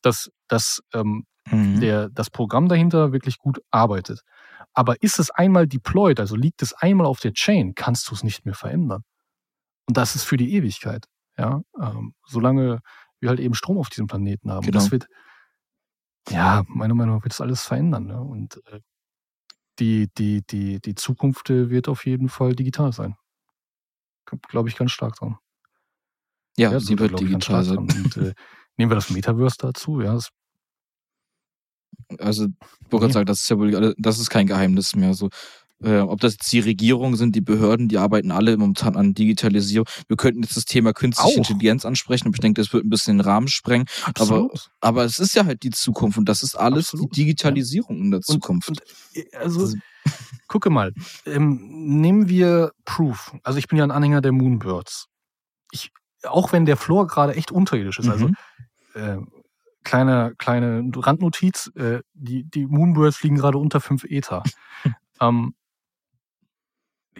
dass, 0.00 0.30
dass 0.48 0.80
ähm, 0.94 1.26
mhm. 1.50 1.80
der, 1.80 2.08
das 2.08 2.30
Programm 2.30 2.68
dahinter 2.68 3.12
wirklich 3.12 3.36
gut 3.36 3.60
arbeitet. 3.70 4.22
Aber 4.72 5.02
ist 5.02 5.18
es 5.18 5.30
einmal 5.30 5.66
deployed, 5.66 6.18
also 6.18 6.34
liegt 6.34 6.62
es 6.62 6.72
einmal 6.72 7.06
auf 7.06 7.20
der 7.20 7.34
Chain, 7.34 7.74
kannst 7.74 8.08
du 8.10 8.14
es 8.14 8.24
nicht 8.24 8.46
mehr 8.46 8.54
verändern. 8.54 9.02
Und 9.86 9.98
das 9.98 10.14
ist 10.14 10.24
für 10.24 10.38
die 10.38 10.54
Ewigkeit. 10.54 11.04
Ja, 11.38 11.60
ähm, 11.78 12.14
solange 12.26 12.80
wir 13.20 13.28
halt 13.28 13.40
eben 13.40 13.54
Strom 13.54 13.76
auf 13.76 13.90
diesem 13.90 14.06
Planeten 14.06 14.50
haben. 14.50 14.64
Genau. 14.64 14.78
Das 14.78 14.90
wird 14.90 15.06
ja, 16.28 16.64
meiner 16.68 16.94
Meinung 16.94 17.16
nach 17.16 17.24
wird 17.24 17.32
das 17.32 17.40
alles 17.40 17.62
verändern. 17.62 18.06
Ne? 18.06 18.20
Und 18.20 18.62
äh, 18.66 18.80
die, 19.78 20.08
die, 20.16 20.42
die, 20.42 20.80
die 20.80 20.94
Zukunft 20.94 21.50
äh, 21.50 21.70
wird 21.70 21.88
auf 21.88 22.06
jeden 22.06 22.28
Fall 22.28 22.54
digital 22.54 22.92
sein. 22.92 23.16
Glaube 24.48 24.68
ich 24.68 24.76
ganz 24.76 24.92
stark 24.92 25.16
dran. 25.16 25.38
Ja, 26.56 26.72
ja 26.72 26.80
sie 26.80 26.98
wird 26.98 27.18
digital 27.20 27.64
sein. 27.64 27.78
Und, 27.78 28.16
äh, 28.16 28.34
nehmen 28.76 28.90
wir 28.90 28.96
das 28.96 29.10
Metaverse 29.10 29.56
dazu, 29.58 30.00
ja. 30.00 30.14
Das 30.14 30.30
also, 32.18 32.44
ich 32.44 32.92
wollte 32.92 33.04
gerade 33.04 33.12
sagen, 33.12 33.26
das 33.26 33.40
ist 33.40 33.50
ja 33.50 33.58
wohl, 33.58 33.94
das 33.98 34.18
ist 34.18 34.30
kein 34.30 34.46
Geheimnis 34.46 34.94
mehr. 34.94 35.14
So, 35.14 35.28
äh, 35.82 35.98
ob 35.98 36.20
das 36.20 36.34
jetzt 36.34 36.50
die 36.52 36.60
Regierung 36.60 37.16
sind, 37.16 37.34
die 37.34 37.40
Behörden, 37.40 37.88
die 37.88 37.98
arbeiten 37.98 38.30
alle 38.30 38.56
momentan 38.56 38.96
an 38.96 39.14
Digitalisierung. 39.14 39.86
Wir 40.08 40.16
könnten 40.16 40.42
jetzt 40.42 40.56
das 40.56 40.64
Thema 40.64 40.92
künstliche 40.92 41.34
Auch. 41.34 41.36
Intelligenz 41.36 41.84
ansprechen, 41.84 42.28
aber 42.28 42.34
ich 42.34 42.40
denke, 42.40 42.60
das 42.60 42.72
wird 42.72 42.84
ein 42.84 42.90
bisschen 42.90 43.18
den 43.18 43.26
Rahmen 43.26 43.48
sprengen. 43.48 43.86
Aber, 44.18 44.48
aber 44.80 45.04
es 45.04 45.18
ist 45.18 45.34
ja 45.34 45.44
halt 45.44 45.62
die 45.62 45.70
Zukunft 45.70 46.18
und 46.18 46.28
das 46.28 46.42
ist 46.42 46.54
alles 46.54 46.88
Absolut. 46.88 47.14
die 47.14 47.20
Digitalisierung 47.20 47.96
ja. 47.96 48.04
in 48.04 48.10
der 48.10 48.20
Zukunft. 48.22 48.68
Und, 48.68 48.80
und, 48.80 49.16
äh, 49.16 49.36
also, 49.36 49.60
also 49.60 49.76
gucke 50.48 50.70
mal, 50.70 50.92
ähm, 51.26 51.60
nehmen 52.00 52.28
wir 52.28 52.72
Proof. 52.84 53.34
Also 53.42 53.58
ich 53.58 53.68
bin 53.68 53.78
ja 53.78 53.84
ein 53.84 53.90
Anhänger 53.90 54.20
der 54.20 54.32
Moonbirds. 54.32 55.06
Ich, 55.72 55.90
auch 56.24 56.52
wenn 56.52 56.64
der 56.64 56.76
Floor 56.76 57.06
gerade 57.06 57.34
echt 57.34 57.50
unterirdisch 57.50 57.98
ist, 57.98 58.08
also, 58.08 58.28
mhm. 58.28 58.36
also 58.94 59.20
äh, 59.20 59.26
kleine, 59.84 60.34
kleine 60.38 60.90
Randnotiz, 60.94 61.70
äh, 61.76 62.00
die, 62.14 62.44
die 62.44 62.66
Moonbirds 62.66 63.18
fliegen 63.18 63.36
gerade 63.36 63.58
unter 63.58 63.80
5 63.80 64.04
Ether. 64.04 64.42
ähm, 65.20 65.54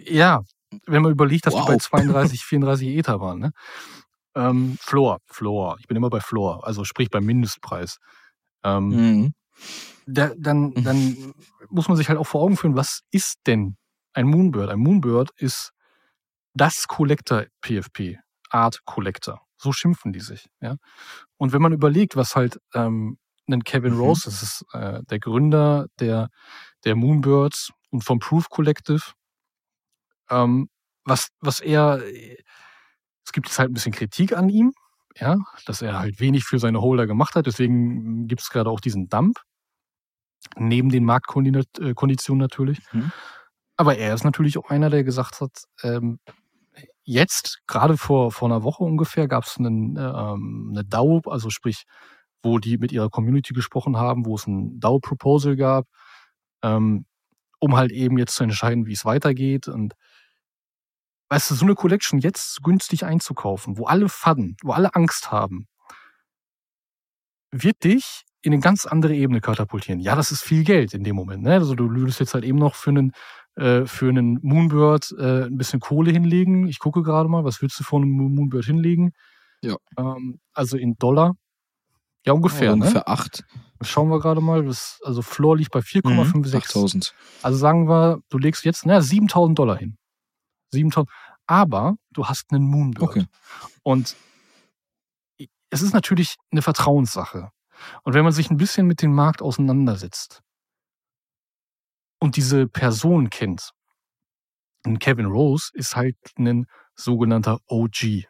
ja, 0.03 0.41
wenn 0.85 1.01
man 1.01 1.11
überlegt, 1.11 1.45
dass 1.45 1.53
wow. 1.53 1.65
die 1.65 1.73
bei 1.73 1.77
32, 1.77 2.43
34 2.43 2.87
Ether 2.89 3.19
waren, 3.19 3.39
ne? 3.39 3.51
Ähm, 4.35 4.77
Floor, 4.79 5.19
Floor. 5.25 5.77
Ich 5.79 5.87
bin 5.87 5.97
immer 5.97 6.09
bei 6.09 6.19
Floor, 6.19 6.65
also 6.65 6.83
sprich 6.83 7.09
beim 7.09 7.25
Mindestpreis. 7.25 7.97
Ähm, 8.63 8.87
mhm. 8.89 9.33
da, 10.05 10.31
dann, 10.37 10.69
mhm. 10.69 10.83
dann 10.83 11.33
muss 11.69 11.87
man 11.87 11.97
sich 11.97 12.09
halt 12.09 12.19
auch 12.19 12.27
vor 12.27 12.41
Augen 12.41 12.57
führen, 12.57 12.75
was 12.75 13.01
ist 13.11 13.39
denn 13.47 13.77
ein 14.13 14.27
Moonbird? 14.27 14.69
Ein 14.69 14.79
Moonbird 14.79 15.31
ist 15.37 15.71
das 16.53 16.87
Collector 16.87 17.45
PFP, 17.61 18.17
Art 18.49 18.81
Collector. 18.85 19.41
So 19.57 19.71
schimpfen 19.71 20.13
die 20.13 20.19
sich. 20.19 20.47
Ja? 20.61 20.75
Und 21.37 21.51
wenn 21.51 21.61
man 21.61 21.73
überlegt, 21.73 22.15
was 22.15 22.35
halt 22.35 22.59
ähm, 22.73 23.17
ein 23.47 23.63
Kevin 23.63 23.93
mhm. 23.93 23.99
Rose, 23.99 24.23
das 24.25 24.43
ist 24.43 24.65
äh, 24.73 25.01
der 25.09 25.19
Gründer 25.19 25.87
der, 25.99 26.29
der 26.83 26.95
Moonbirds 26.95 27.71
und 27.89 28.03
vom 28.03 28.19
Proof 28.19 28.49
Collective, 28.49 29.13
ähm, 30.29 30.69
was, 31.05 31.29
was 31.39 31.59
er, 31.59 32.01
es 33.25 33.31
gibt 33.31 33.47
jetzt 33.47 33.59
halt 33.59 33.71
ein 33.71 33.73
bisschen 33.73 33.93
Kritik 33.93 34.35
an 34.35 34.49
ihm, 34.49 34.73
ja, 35.15 35.37
dass 35.65 35.81
er 35.81 35.99
halt 35.99 36.19
wenig 36.19 36.43
für 36.43 36.59
seine 36.59 36.81
Holder 36.81 37.07
gemacht 37.07 37.35
hat. 37.35 37.47
Deswegen 37.47 38.27
gibt 38.27 38.41
es 38.41 38.49
gerade 38.49 38.69
auch 38.69 38.79
diesen 38.79 39.09
Dump. 39.09 39.39
Neben 40.55 40.89
den 40.89 41.03
Marktkonditionen 41.03 42.39
natürlich. 42.39 42.79
Mhm. 42.91 43.11
Aber 43.75 43.97
er 43.97 44.13
ist 44.13 44.23
natürlich 44.23 44.57
auch 44.57 44.69
einer, 44.69 44.89
der 44.89 45.03
gesagt 45.03 45.41
hat, 45.41 45.51
ähm, 45.83 46.19
jetzt, 47.03 47.59
gerade 47.67 47.97
vor, 47.97 48.31
vor 48.31 48.49
einer 48.49 48.63
Woche 48.63 48.83
ungefähr, 48.83 49.27
gab 49.27 49.45
es 49.45 49.57
ähm, 49.57 49.97
eine 50.71 50.83
DAO, 50.85 51.21
also 51.25 51.49
sprich, 51.49 51.83
wo 52.43 52.59
die 52.59 52.77
mit 52.77 52.91
ihrer 52.91 53.09
Community 53.09 53.53
gesprochen 53.53 53.97
haben, 53.97 54.25
wo 54.25 54.35
es 54.35 54.47
ein 54.47 54.79
DAO-Proposal 54.79 55.55
gab, 55.55 55.87
ähm, 56.63 57.05
um 57.59 57.75
halt 57.75 57.91
eben 57.91 58.17
jetzt 58.17 58.35
zu 58.35 58.43
entscheiden, 58.43 58.85
wie 58.85 58.93
es 58.93 59.05
weitergeht. 59.05 59.67
Und 59.67 59.93
weißt 61.29 61.51
du, 61.51 61.55
so 61.55 61.65
eine 61.65 61.75
Collection 61.75 62.19
jetzt 62.19 62.63
günstig 62.63 63.05
einzukaufen, 63.05 63.77
wo 63.77 63.85
alle 63.85 64.09
fadden, 64.09 64.57
wo 64.63 64.71
alle 64.71 64.93
Angst 64.95 65.31
haben, 65.31 65.67
wird 67.51 67.83
dich 67.83 68.23
in 68.41 68.53
eine 68.53 68.61
ganz 68.61 68.85
andere 68.85 69.15
Ebene 69.15 69.41
katapultieren. 69.41 69.99
Ja, 69.99 70.15
das 70.15 70.31
ist 70.31 70.41
viel 70.41 70.63
Geld 70.63 70.93
in 70.93 71.03
dem 71.03 71.15
Moment. 71.15 71.43
Ne? 71.43 71.53
Also 71.53 71.75
du 71.75 71.89
würdest 71.89 72.19
jetzt 72.19 72.33
halt 72.33 72.45
eben 72.45 72.57
noch 72.57 72.75
für 72.75 72.91
einen 72.91 73.11
äh, 73.55 73.85
für 73.85 74.09
einen 74.09 74.39
Moonbird 74.43 75.15
äh, 75.17 75.45
ein 75.45 75.57
bisschen 75.57 75.79
Kohle 75.79 76.11
hinlegen. 76.11 76.67
Ich 76.67 76.79
gucke 76.79 77.01
gerade 77.01 77.27
mal, 77.27 77.43
was 77.43 77.61
würdest 77.61 77.79
du 77.79 77.83
vor 77.83 77.99
einem 77.99 78.11
Moonbird 78.11 78.65
hinlegen? 78.65 79.13
Ja. 79.61 79.75
Ähm, 79.97 80.39
also 80.53 80.77
in 80.77 80.95
Dollar. 80.97 81.33
Ja, 82.25 82.33
ungefähr. 82.33 82.69
Ja, 82.69 82.75
ne? 82.75 82.83
ungefähr 82.83 83.01
ne? 83.01 83.07
8. 83.07 83.43
Schauen 83.81 84.09
wir 84.09 84.19
gerade 84.19 84.41
mal. 84.41 84.63
Das, 84.63 84.99
also 85.03 85.21
Floor 85.21 85.57
liegt 85.57 85.71
bei 85.71 85.79
4,56. 85.79 86.03
Mhm, 86.03 86.55
8000. 86.55 87.15
Also 87.41 87.57
sagen 87.57 87.89
wir, 87.89 88.19
du 88.29 88.37
legst 88.37 88.63
jetzt, 88.63 88.85
naja, 88.85 89.01
7000 89.01 89.57
Dollar 89.57 89.77
hin. 89.77 89.97
7000. 90.71 91.09
Aber 91.45 91.95
du 92.11 92.25
hast 92.25 92.51
einen 92.51 92.65
Moonbird. 92.65 93.09
Okay. 93.09 93.25
Und 93.83 94.15
es 95.69 95.81
ist 95.81 95.93
natürlich 95.93 96.35
eine 96.51 96.61
Vertrauenssache. 96.61 97.51
Und 98.03 98.13
wenn 98.13 98.23
man 98.23 98.33
sich 98.33 98.49
ein 98.49 98.57
bisschen 98.57 98.87
mit 98.87 99.01
dem 99.01 99.13
Markt 99.13 99.41
auseinandersetzt 99.41 100.41
und 102.19 102.35
diese 102.35 102.67
Person 102.67 103.29
kennt, 103.29 103.71
und 104.85 104.99
Kevin 104.99 105.25
Rose 105.25 105.69
ist 105.73 105.95
halt 105.95 106.15
ein 106.37 106.65
sogenannter 106.95 107.59
OG, 107.67 108.23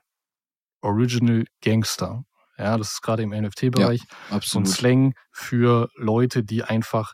Original 0.82 1.46
Gangster. 1.62 2.24
Ja, 2.58 2.78
das 2.78 2.94
ist 2.94 3.02
gerade 3.02 3.22
im 3.24 3.30
NFT-Bereich 3.30 4.02
ja, 4.32 4.40
so 4.42 4.60
ein 4.60 4.66
Slang 4.66 5.14
für 5.32 5.90
Leute, 5.96 6.44
die 6.44 6.64
einfach 6.64 7.14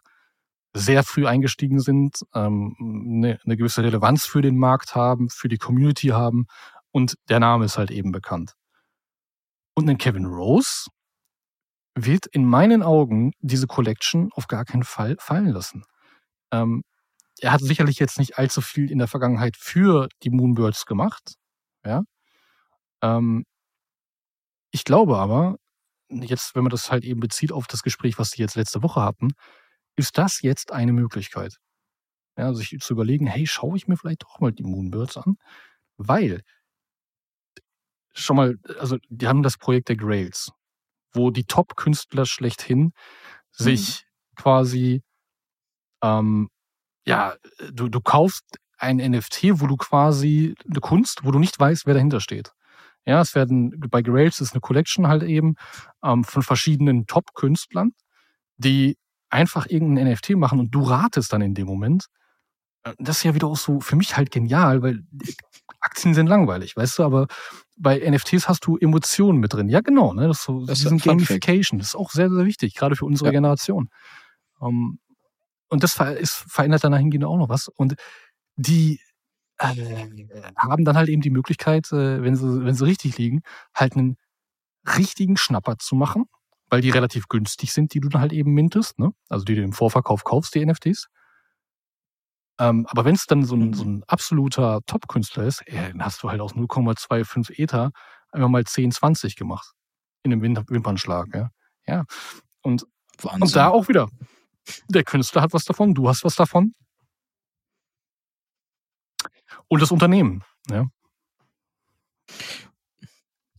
sehr 0.73 1.03
früh 1.03 1.27
eingestiegen 1.27 1.79
sind, 1.79 2.17
ähm, 2.33 2.75
eine, 2.79 3.39
eine 3.45 3.57
gewisse 3.57 3.83
Relevanz 3.83 4.25
für 4.25 4.41
den 4.41 4.57
Markt 4.57 4.95
haben, 4.95 5.29
für 5.29 5.47
die 5.47 5.57
Community 5.57 6.07
haben 6.07 6.45
und 6.91 7.15
der 7.29 7.39
Name 7.39 7.65
ist 7.65 7.77
halt 7.77 7.91
eben 7.91 8.11
bekannt. 8.11 8.53
Und 9.75 9.89
ein 9.89 9.97
Kevin 9.97 10.25
Rose 10.25 10.87
wird 11.95 12.25
in 12.27 12.45
meinen 12.45 12.81
Augen 12.83 13.31
diese 13.39 13.67
Collection 13.67 14.29
auf 14.33 14.47
gar 14.47 14.65
keinen 14.65 14.83
Fall 14.83 15.15
fallen 15.19 15.49
lassen. 15.49 15.83
Ähm, 16.51 16.83
er 17.39 17.51
hat 17.51 17.61
sicherlich 17.61 17.99
jetzt 17.99 18.19
nicht 18.19 18.37
allzu 18.37 18.61
viel 18.61 18.91
in 18.91 18.99
der 18.99 19.07
Vergangenheit 19.07 19.57
für 19.57 20.07
die 20.23 20.29
Moonbirds 20.29 20.85
gemacht. 20.85 21.35
Ja. 21.85 22.03
Ähm, 23.01 23.45
ich 24.71 24.83
glaube 24.85 25.17
aber, 25.17 25.57
jetzt, 26.09 26.55
wenn 26.55 26.63
man 26.63 26.71
das 26.71 26.91
halt 26.91 27.03
eben 27.03 27.19
bezieht 27.19 27.51
auf 27.51 27.67
das 27.67 27.83
Gespräch, 27.83 28.17
was 28.17 28.31
sie 28.31 28.41
jetzt 28.41 28.55
letzte 28.55 28.81
Woche 28.83 29.01
hatten, 29.01 29.29
ist 29.95 30.17
das 30.17 30.41
jetzt 30.41 30.71
eine 30.71 30.93
Möglichkeit. 30.93 31.57
Ja, 32.37 32.53
sich 32.53 32.77
zu 32.79 32.93
überlegen, 32.93 33.27
hey, 33.27 33.45
schaue 33.45 33.77
ich 33.77 33.87
mir 33.87 33.97
vielleicht 33.97 34.23
doch 34.23 34.39
mal 34.39 34.51
die 34.51 34.63
Moonbirds 34.63 35.17
an, 35.17 35.37
weil 35.97 36.41
schon 38.13 38.35
mal, 38.35 38.55
also 38.79 38.97
die 39.09 39.27
haben 39.27 39.43
das 39.43 39.57
Projekt 39.57 39.89
der 39.89 39.97
Grails, 39.97 40.51
wo 41.13 41.29
die 41.29 41.45
Top-Künstler 41.45 42.25
schlechthin 42.25 42.79
mhm. 42.79 42.93
sich 43.49 44.05
quasi, 44.35 45.03
ähm, 46.03 46.49
ja, 47.05 47.35
du, 47.71 47.87
du 47.87 48.01
kaufst 48.01 48.43
ein 48.77 48.97
NFT, 48.97 49.61
wo 49.61 49.67
du 49.67 49.77
quasi 49.77 50.55
eine 50.67 50.79
Kunst, 50.79 51.23
wo 51.23 51.31
du 51.31 51.39
nicht 51.39 51.59
weißt, 51.59 51.85
wer 51.85 51.93
dahinter 51.93 52.19
steht. 52.19 52.51
Ja, 53.05 53.21
es 53.21 53.35
werden 53.35 53.71
bei 53.89 54.01
Grails 54.01 54.39
ist 54.39 54.53
eine 54.53 54.61
Collection 54.61 55.07
halt 55.07 55.23
eben 55.23 55.55
ähm, 56.03 56.23
von 56.23 56.41
verschiedenen 56.41 57.05
Top-Künstlern, 57.05 57.91
die 58.57 58.97
einfach 59.33 59.65
irgendein 59.67 60.11
NFT 60.13 60.31
machen 60.31 60.59
und 60.59 60.71
du 60.71 60.83
ratest 60.83 61.33
dann 61.33 61.41
in 61.41 61.55
dem 61.55 61.67
Moment. 61.67 62.05
Äh, 62.83 62.93
das 62.99 63.17
ist 63.17 63.23
ja 63.23 63.35
wieder 63.35 63.47
auch 63.47 63.57
so 63.57 63.79
für 63.79 63.95
mich 63.95 64.15
halt 64.15 64.31
genial, 64.31 64.81
weil 64.81 65.03
Aktien 65.79 66.13
sind 66.13 66.27
langweilig, 66.27 66.77
weißt 66.77 66.99
du, 66.99 67.03
aber 67.03 67.27
bei 67.77 67.99
NFTs 67.99 68.47
hast 68.47 68.65
du 68.65 68.77
Emotionen 68.77 69.39
mit 69.39 69.53
drin. 69.53 69.67
Ja, 69.67 69.81
genau, 69.81 70.13
ne? 70.13 70.27
Das 70.27 70.39
ist 70.39 70.43
so, 70.45 70.65
das 70.65 70.85
ist 70.85 71.03
Gamification. 71.03 71.79
Das 71.79 71.89
ist 71.89 71.95
auch 71.95 72.11
sehr, 72.11 72.29
sehr 72.29 72.45
wichtig, 72.45 72.75
gerade 72.75 72.95
für 72.95 73.05
unsere 73.05 73.29
ja. 73.29 73.31
Generation. 73.31 73.89
Um, 74.59 74.69
ähm, 74.69 74.99
und 75.69 75.83
das 75.83 75.99
ist, 76.19 76.35
verändert 76.47 76.83
dann 76.83 76.91
dahingehend 76.91 77.25
auch 77.25 77.37
noch 77.37 77.49
was. 77.49 77.67
Und 77.67 77.95
die 78.55 78.99
äh, 79.57 79.73
haben 80.55 80.85
dann 80.85 80.95
halt 80.95 81.09
eben 81.09 81.23
die 81.23 81.31
Möglichkeit, 81.31 81.91
äh, 81.91 82.21
wenn 82.21 82.35
sie, 82.35 82.63
wenn 82.63 82.75
sie 82.75 82.85
richtig 82.85 83.17
liegen, 83.17 83.41
halt 83.73 83.97
einen 83.97 84.17
richtigen 84.97 85.35
Schnapper 85.35 85.79
zu 85.79 85.95
machen, 85.95 86.25
weil 86.73 86.81
die 86.81 86.89
relativ 86.89 87.27
günstig 87.27 87.71
sind, 87.71 87.93
die 87.93 87.99
du 87.99 88.09
dann 88.09 88.21
halt 88.21 88.33
eben 88.33 88.51
mintest, 88.51 88.97
ne? 88.97 89.11
Also 89.29 89.45
die 89.45 89.53
du 89.53 89.61
im 89.61 89.73
Vorverkauf 89.73 90.23
kaufst, 90.23 90.55
die 90.55 90.65
NFTs. 90.65 91.07
Ähm, 92.59 92.87
aber 92.89 93.05
wenn 93.05 93.13
es 93.13 93.27
dann 93.27 93.45
so 93.45 93.55
ein, 93.55 93.67
mhm. 93.67 93.73
so 93.75 93.83
ein 93.83 94.03
absoluter 94.07 94.79
Top-Künstler 94.87 95.43
ist, 95.43 95.61
ey, 95.67 95.91
dann 95.91 96.03
hast 96.03 96.23
du 96.23 96.31
halt 96.31 96.41
aus 96.41 96.55
0,25 96.55 97.59
Ether 97.59 97.91
einfach 98.31 98.49
mal 98.49 98.63
10, 98.63 98.91
20 98.91 99.35
gemacht. 99.35 99.73
In 100.23 100.33
einem 100.33 100.41
Wimpernschlag, 100.41 101.27
ja. 101.35 101.51
Ja. 101.85 102.05
Und, 102.63 102.87
und 103.21 103.55
da 103.55 103.67
auch 103.67 103.87
wieder. 103.87 104.09
Der 104.89 105.03
Künstler 105.03 105.43
hat 105.43 105.53
was 105.53 105.65
davon, 105.65 105.93
du 105.93 106.09
hast 106.09 106.23
was 106.23 106.33
davon. 106.33 106.73
Und 109.67 109.79
das 109.79 109.91
Unternehmen, 109.91 110.43
ja 110.71 110.87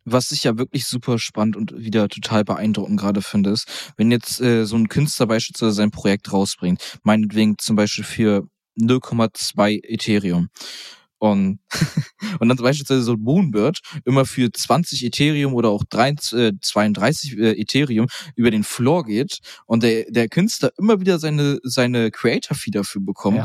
was 0.04 0.30
ich 0.32 0.44
ja 0.44 0.58
wirklich 0.58 0.86
super 0.86 1.18
spannend 1.18 1.56
und 1.56 1.74
wieder 1.76 2.08
total 2.08 2.44
beeindruckend 2.44 3.00
gerade 3.00 3.22
finde, 3.22 3.50
ist, 3.50 3.92
wenn 3.96 4.10
jetzt 4.10 4.40
äh, 4.40 4.64
so 4.64 4.76
ein 4.76 4.88
Künstler 4.88 5.26
beispielsweise 5.26 5.72
sein 5.72 5.90
Projekt 5.90 6.32
rausbringt, 6.32 6.98
meinetwegen 7.02 7.56
zum 7.58 7.76
Beispiel 7.76 8.04
für 8.04 8.48
0,2 8.78 9.80
Ethereum. 9.84 10.48
Und, 11.18 11.60
und 12.40 12.48
dann 12.48 12.56
beispielsweise 12.58 13.02
so 13.02 13.16
Moonbird 13.16 13.78
immer 14.04 14.26
für 14.26 14.52
20 14.52 15.04
Ethereum 15.04 15.54
oder 15.54 15.70
auch 15.70 15.84
3, 15.88 16.10
äh, 16.32 16.52
32 16.60 17.38
äh, 17.38 17.60
Ethereum 17.60 18.08
über 18.36 18.50
den 18.50 18.64
Floor 18.64 19.04
geht 19.04 19.38
und 19.64 19.82
der, 19.82 20.04
der 20.10 20.28
Künstler 20.28 20.70
immer 20.76 21.00
wieder 21.00 21.18
seine, 21.18 21.60
seine 21.62 22.10
Creator-Fee 22.10 22.72
dafür 22.72 23.00
bekommt. 23.02 23.38
Ja. 23.38 23.44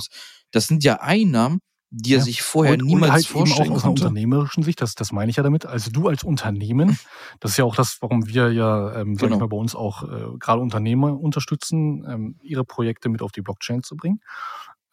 Das 0.52 0.68
sind 0.68 0.84
ja 0.84 1.00
Einnahmen, 1.00 1.60
die 1.92 2.14
er 2.14 2.20
ja. 2.20 2.24
sich 2.24 2.42
vorher 2.42 2.74
und, 2.74 2.84
niemals 2.84 3.10
und 3.10 3.14
halt 3.14 3.26
vorstellen 3.26 3.66
eben 3.66 3.72
auch 3.72 3.78
aus 3.78 3.84
einer 3.84 3.92
unternehmerischen 3.92 4.64
Sicht, 4.64 4.82
das, 4.82 4.94
das 4.94 5.12
meine 5.12 5.32
ich 5.32 5.38
ja 5.38 5.44
damit. 5.44 5.66
Also 5.66 5.90
du 5.90 6.08
als 6.08 6.24
Unternehmen, 6.24 6.98
das 7.40 7.52
ist 7.52 7.58
ja 7.58 7.66
auch 7.66 7.76
das, 7.76 7.98
warum 8.02 8.28
wir 8.28 8.52
ja, 8.52 8.96
ähm, 8.96 9.16
sag 9.16 9.24
genau. 9.24 9.36
ich 9.36 9.40
mal, 9.42 9.48
bei 9.48 9.58
uns 9.58 9.76
auch 9.76 10.04
äh, 10.04 10.38
gerade 10.38 10.62
Unternehmer 10.62 11.20
unterstützen, 11.20 12.06
ähm, 12.08 12.40
ihre 12.44 12.64
Projekte 12.64 13.10
mit 13.10 13.22
auf 13.22 13.32
die 13.32 13.42
Blockchain 13.42 13.82
zu 13.84 13.96
bringen. 13.96 14.22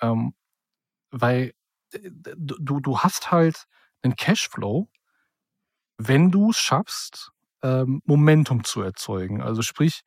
Ähm, 0.00 0.34
weil 1.10 1.52
du, 2.36 2.80
du 2.80 2.98
hast 2.98 3.30
halt 3.30 3.66
einen 4.02 4.16
Cashflow, 4.16 4.88
wenn 5.98 6.30
du 6.30 6.50
es 6.50 6.58
schaffst, 6.58 7.30
ähm, 7.62 8.02
Momentum 8.04 8.64
zu 8.64 8.80
erzeugen. 8.82 9.42
Also 9.42 9.62
sprich, 9.62 10.02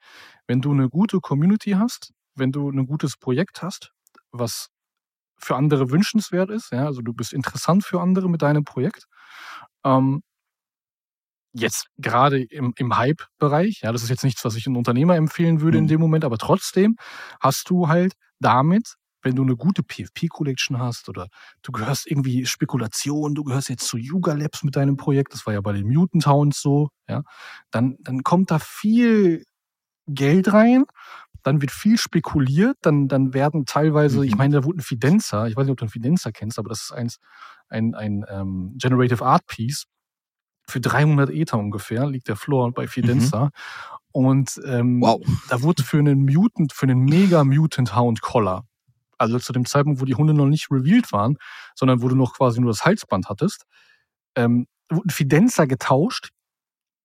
wenn 0.48 0.62
du 0.62 0.72
eine 0.72 0.90
gute 0.90 1.20
Community 1.20 1.72
hast, 1.72 2.14
wenn 2.36 2.52
du 2.52 2.70
ein 2.70 2.86
gutes 2.86 3.18
Projekt 3.18 3.62
hast, 3.62 3.92
was 4.32 4.70
für 5.40 5.56
andere 5.56 5.92
wünschenswert 5.92 6.50
ist. 6.50 6.72
Ja, 6.72 6.86
also 6.86 7.02
du 7.02 7.14
bist 7.14 7.34
interessant 7.34 7.84
für 7.84 8.02
andere 8.02 8.30
mit 8.30 8.42
deinem 8.42 8.64
Projekt. 8.64 9.06
Ähm, 9.84 10.22
jetzt 11.54 11.88
gerade 11.98 12.44
im, 12.44 12.74
im 12.78 12.96
Hype-Bereich, 12.96 13.82
ja, 13.82 13.92
das 13.92 14.04
ist 14.04 14.10
jetzt 14.10 14.24
nichts, 14.24 14.46
was 14.46 14.56
ich 14.56 14.68
einem 14.68 14.78
Unternehmer 14.78 15.16
empfehlen 15.16 15.62
würde 15.62 15.78
mhm. 15.78 15.84
in 15.84 15.88
dem 15.88 16.00
Moment, 16.02 16.26
aber 16.26 16.38
trotzdem 16.38 16.96
hast 17.40 17.70
du 17.70 17.88
halt 17.88 18.14
damit, 18.40 18.96
wenn 19.22 19.36
du 19.36 19.44
eine 19.44 19.56
gute 19.56 19.84
PFP-Collection 19.84 20.80
hast 20.80 21.10
oder 21.10 21.28
du 21.62 21.72
gehörst 21.72 22.10
irgendwie 22.10 22.46
Spekulation, 22.46 23.36
du 23.36 23.44
gehörst 23.44 23.70
jetzt 23.70 23.88
zu 23.88 23.98
Yuga 23.98 24.34
Labs 24.34 24.64
mit 24.64 24.76
deinem 24.76 24.96
Projekt, 24.96 25.34
das 25.34 25.46
war 25.46 25.54
ja 25.54 25.62
bei 25.62 25.74
den 25.74 25.88
Mutant 25.88 26.24
Towns 26.24 26.62
so, 26.62 26.90
ja, 27.08 27.24
dann, 27.72 27.98
dann 28.00 28.24
kommt 28.24 28.52
da 28.52 28.60
viel 28.60 29.44
Geld 30.14 30.52
rein 30.54 30.86
dann 31.44 31.62
wird 31.62 31.72
viel 31.72 31.98
spekuliert, 31.98 32.78
dann, 32.82 33.08
dann 33.08 33.34
werden 33.34 33.66
teilweise, 33.66 34.20
mhm. 34.20 34.24
ich 34.24 34.36
meine, 34.36 34.58
da 34.58 34.64
wurde 34.64 34.80
ein 34.80 34.84
Fidenza, 34.84 35.48
ich 35.48 35.56
weiß 35.56 35.66
nicht, 35.66 35.72
ob 35.72 35.78
du 35.78 35.86
ein 35.86 35.90
Fidenza 35.90 36.32
kennst, 36.32 36.60
aber 36.60 36.70
das 36.70 36.82
ist 36.84 36.92
eins, 36.92 37.20
ein, 37.70 37.96
ein 37.96 38.26
ähm, 38.30 38.76
Generative 38.78 39.26
Art 39.26 39.46
Piece. 39.48 39.86
Für 40.68 40.80
300 40.80 41.32
Ether 41.32 41.58
ungefähr 41.58 42.06
liegt 42.08 42.28
der 42.28 42.36
Floor 42.36 42.72
bei 42.72 42.88
Fidenza. 42.88 43.46
Mhm. 43.46 43.50
Und 44.12 44.62
ähm, 44.66 45.02
wow. 45.02 45.22
da 45.50 45.62
wurde 45.62 45.84
für 45.84 45.98
einen 45.98 46.26
Mutant, 46.26 46.74
für 46.74 46.84
einen 46.84 47.06
Mega 47.06 47.44
Mutant 47.44 47.96
Hound 47.96 48.22
Collar, 48.22 48.66
also 49.18 49.40
zu 49.40 49.54
dem 49.54 49.66
Zeitpunkt, 49.66 50.02
wo 50.02 50.06
die 50.06 50.16
Hunde 50.16 50.34
noch 50.34 50.48
nicht 50.48 50.70
revealed 50.72 51.12
waren, 51.12 51.38
sondern 51.76 52.02
wo 52.02 52.08
du 52.08 52.16
noch 52.16 52.34
quasi 52.34 52.60
nur 52.60 52.72
das 52.72 52.86
Halsband 52.86 53.30
hattest, 53.30 53.66
ähm, 54.36 54.68
wurde 54.90 55.08
ein 55.08 55.12
Fidenza 55.12 55.66
getauscht 55.66 56.30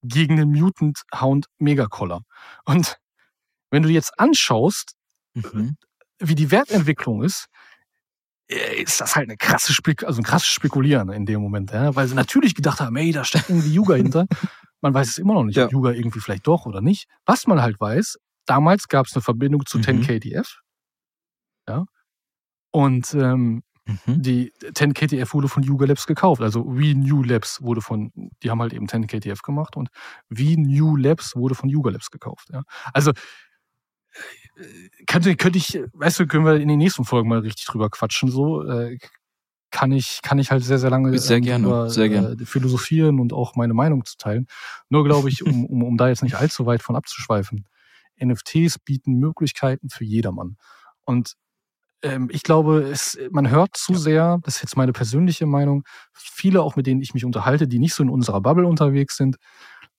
gegen 0.04 0.36
den 0.36 0.50
Mutant 0.50 1.02
Hound 1.14 1.46
Mega 1.58 1.86
Collar. 1.86 2.22
Und 2.64 2.96
wenn 3.70 3.82
du 3.82 3.88
jetzt 3.88 4.18
anschaust, 4.18 4.94
mhm. 5.34 5.76
wie 6.18 6.34
die 6.34 6.50
Wertentwicklung 6.50 7.22
ist, 7.22 7.46
äh, 8.48 8.82
ist 8.82 9.00
das 9.00 9.16
halt 9.16 9.28
eine 9.28 9.36
krasse 9.36 9.72
Spek 9.72 10.04
also 10.04 10.20
ein 10.20 10.24
krasses 10.24 10.48
Spekulieren 10.48 11.10
in 11.10 11.26
dem 11.26 11.40
Moment, 11.40 11.72
ja? 11.72 11.94
weil 11.96 12.06
sie 12.06 12.14
natürlich 12.14 12.54
gedacht 12.54 12.80
haben, 12.80 12.96
ey, 12.96 13.12
da 13.12 13.24
steckt 13.24 13.48
irgendwie 13.48 13.72
Yuga 13.72 13.94
hinter. 13.94 14.26
Man 14.80 14.92
weiß 14.92 15.08
es 15.08 15.18
immer 15.18 15.34
noch 15.34 15.44
nicht, 15.44 15.56
ja. 15.56 15.64
ob 15.64 15.72
Yuga 15.72 15.92
irgendwie 15.92 16.20
vielleicht 16.20 16.46
doch 16.46 16.66
oder 16.66 16.82
nicht. 16.82 17.08
Was 17.24 17.46
man 17.46 17.62
halt 17.62 17.80
weiß, 17.80 18.18
damals 18.44 18.86
gab 18.88 19.06
es 19.06 19.14
eine 19.14 19.22
Verbindung 19.22 19.64
zu 19.64 19.78
mhm. 19.78 19.84
10KTF. 19.84 20.58
Ja. 21.66 21.86
Und 22.70 23.14
ähm, 23.14 23.62
mhm. 23.86 24.22
die 24.22 24.52
10KTF 24.60 25.32
wurde 25.32 25.48
von 25.48 25.62
Yuga 25.62 25.86
Labs 25.86 26.06
gekauft. 26.06 26.42
Also 26.42 26.64
We 26.66 26.94
New 26.94 27.22
Labs 27.22 27.62
wurde 27.62 27.80
von, 27.80 28.12
die 28.42 28.50
haben 28.50 28.60
halt 28.60 28.72
eben 28.72 28.86
10KTF 28.86 29.42
gemacht 29.42 29.76
und 29.76 29.88
We 30.28 30.56
New 30.58 30.96
Labs 30.96 31.36
wurde 31.36 31.54
von 31.54 31.68
Yuga 31.68 31.90
Labs 31.90 32.10
gekauft. 32.10 32.48
Ja. 32.52 32.62
Also 32.92 33.12
könnte, 35.06 35.36
könnte 35.36 35.58
ich, 35.58 35.80
weißt 35.92 36.20
du, 36.20 36.26
können 36.26 36.44
wir 36.44 36.56
in 36.56 36.68
den 36.68 36.78
nächsten 36.78 37.04
Folgen 37.04 37.28
mal 37.28 37.40
richtig 37.40 37.66
drüber 37.66 37.90
quatschen, 37.90 38.30
so. 38.30 38.62
Äh, 38.62 38.98
kann 39.70 39.90
ich, 39.90 40.20
kann 40.22 40.38
ich 40.38 40.52
halt 40.52 40.62
sehr, 40.62 40.78
sehr 40.78 40.90
lange 40.90 41.18
sehr 41.18 41.40
gerne, 41.40 41.66
über, 41.66 41.90
sehr 41.90 42.08
gerne. 42.08 42.36
Äh, 42.40 42.44
philosophieren 42.44 43.18
und 43.18 43.32
auch 43.32 43.56
meine 43.56 43.74
Meinung 43.74 44.04
zu 44.04 44.16
teilen. 44.16 44.46
Nur 44.88 45.02
glaube 45.02 45.28
ich, 45.28 45.44
um, 45.44 45.66
um, 45.66 45.82
um 45.82 45.96
da 45.96 46.06
jetzt 46.08 46.22
nicht 46.22 46.36
allzu 46.36 46.64
weit 46.64 46.80
von 46.80 46.94
abzuschweifen, 46.94 47.66
NFTs 48.22 48.78
bieten 48.78 49.14
Möglichkeiten 49.14 49.90
für 49.90 50.04
jedermann. 50.04 50.58
Und 51.04 51.34
ähm, 52.04 52.28
ich 52.30 52.42
glaube, 52.42 52.82
es, 52.82 53.18
man 53.30 53.50
hört 53.50 53.76
zu 53.76 53.94
sehr, 53.94 54.38
das 54.42 54.56
ist 54.56 54.62
jetzt 54.62 54.76
meine 54.76 54.92
persönliche 54.92 55.46
Meinung, 55.46 55.84
viele 56.12 56.62
auch 56.62 56.76
mit 56.76 56.86
denen 56.86 57.00
ich 57.00 57.14
mich 57.14 57.24
unterhalte, 57.24 57.66
die 57.66 57.78
nicht 57.78 57.94
so 57.94 58.02
in 58.02 58.10
unserer 58.10 58.40
Bubble 58.40 58.66
unterwegs 58.66 59.16
sind, 59.16 59.36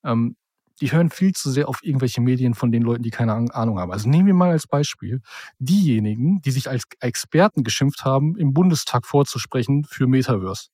ähm, 0.04 0.36
die 0.82 0.92
hören 0.92 1.10
viel 1.10 1.34
zu 1.34 1.52
sehr 1.52 1.70
auf 1.70 1.80
irgendwelche 1.84 2.22
Medien 2.22 2.54
von 2.54 2.72
den 2.72 2.84
Leuten, 2.84 3.02
die 3.02 3.10
keine 3.10 3.34
Ahnung 3.34 3.80
haben. 3.80 3.92
Also 3.92 4.10
nehmen 4.10 4.28
wir 4.28 4.34
mal 4.34 4.52
als 4.52 4.68
Beispiel 4.68 5.22
diejenigen, 5.58 6.42
die 6.42 6.52
sich 6.52 6.70
als 6.70 6.84
Experten 7.00 7.64
geschimpft 7.64 8.04
haben, 8.04 8.36
im 8.36 8.54
Bundestag 8.54 9.06
vorzusprechen 9.06 9.86
für 9.86 10.06
Metaverse. 10.06 10.68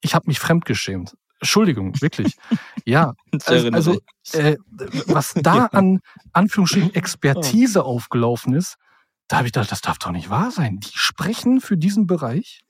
Ich 0.00 0.14
habe 0.14 0.26
mich 0.26 0.38
fremdgeschämt. 0.38 1.14
Entschuldigung, 1.40 2.00
wirklich. 2.00 2.34
Ja, 2.84 3.12
also, 3.44 3.68
also 3.68 4.00
äh, 4.32 4.56
was 5.08 5.34
da 5.34 5.66
an 5.72 6.00
Anführungsstrichen 6.32 6.94
Expertise 6.94 7.84
aufgelaufen 7.84 8.54
ist, 8.54 8.78
da 9.28 9.38
habe 9.38 9.46
ich 9.46 9.52
gedacht, 9.52 9.70
das 9.70 9.80
darf 9.80 9.98
doch 9.98 10.10
nicht 10.10 10.30
wahr 10.30 10.50
sein. 10.50 10.80
Die 10.80 10.90
sprechen 10.92 11.60
für 11.60 11.76
diesen 11.76 12.06
Bereich 12.06 12.62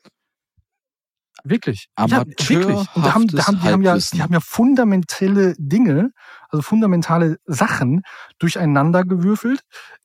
Wirklich. 1.45 1.89
Ja, 1.99 2.27
wirklich. 2.27 2.59
Und 2.59 2.89
da 2.97 3.15
haben, 3.15 3.27
da 3.29 3.47
haben, 3.47 3.61
die, 3.61 3.69
haben 3.69 3.83
ja, 3.83 3.97
die 3.97 4.23
haben 4.23 4.33
ja 4.33 4.41
fundamentale 4.41 5.55
Dinge, 5.59 6.11
also 6.49 6.63
fundamentale 6.63 7.39
Sachen 7.47 8.03
durcheinander 8.39 9.05
gewürfelt, 9.05 9.61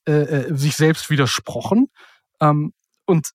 äh, 0.06 0.12
äh, 0.12 0.56
sich 0.56 0.76
selbst 0.76 1.10
widersprochen. 1.10 1.88
Ähm, 2.40 2.72
und 3.06 3.30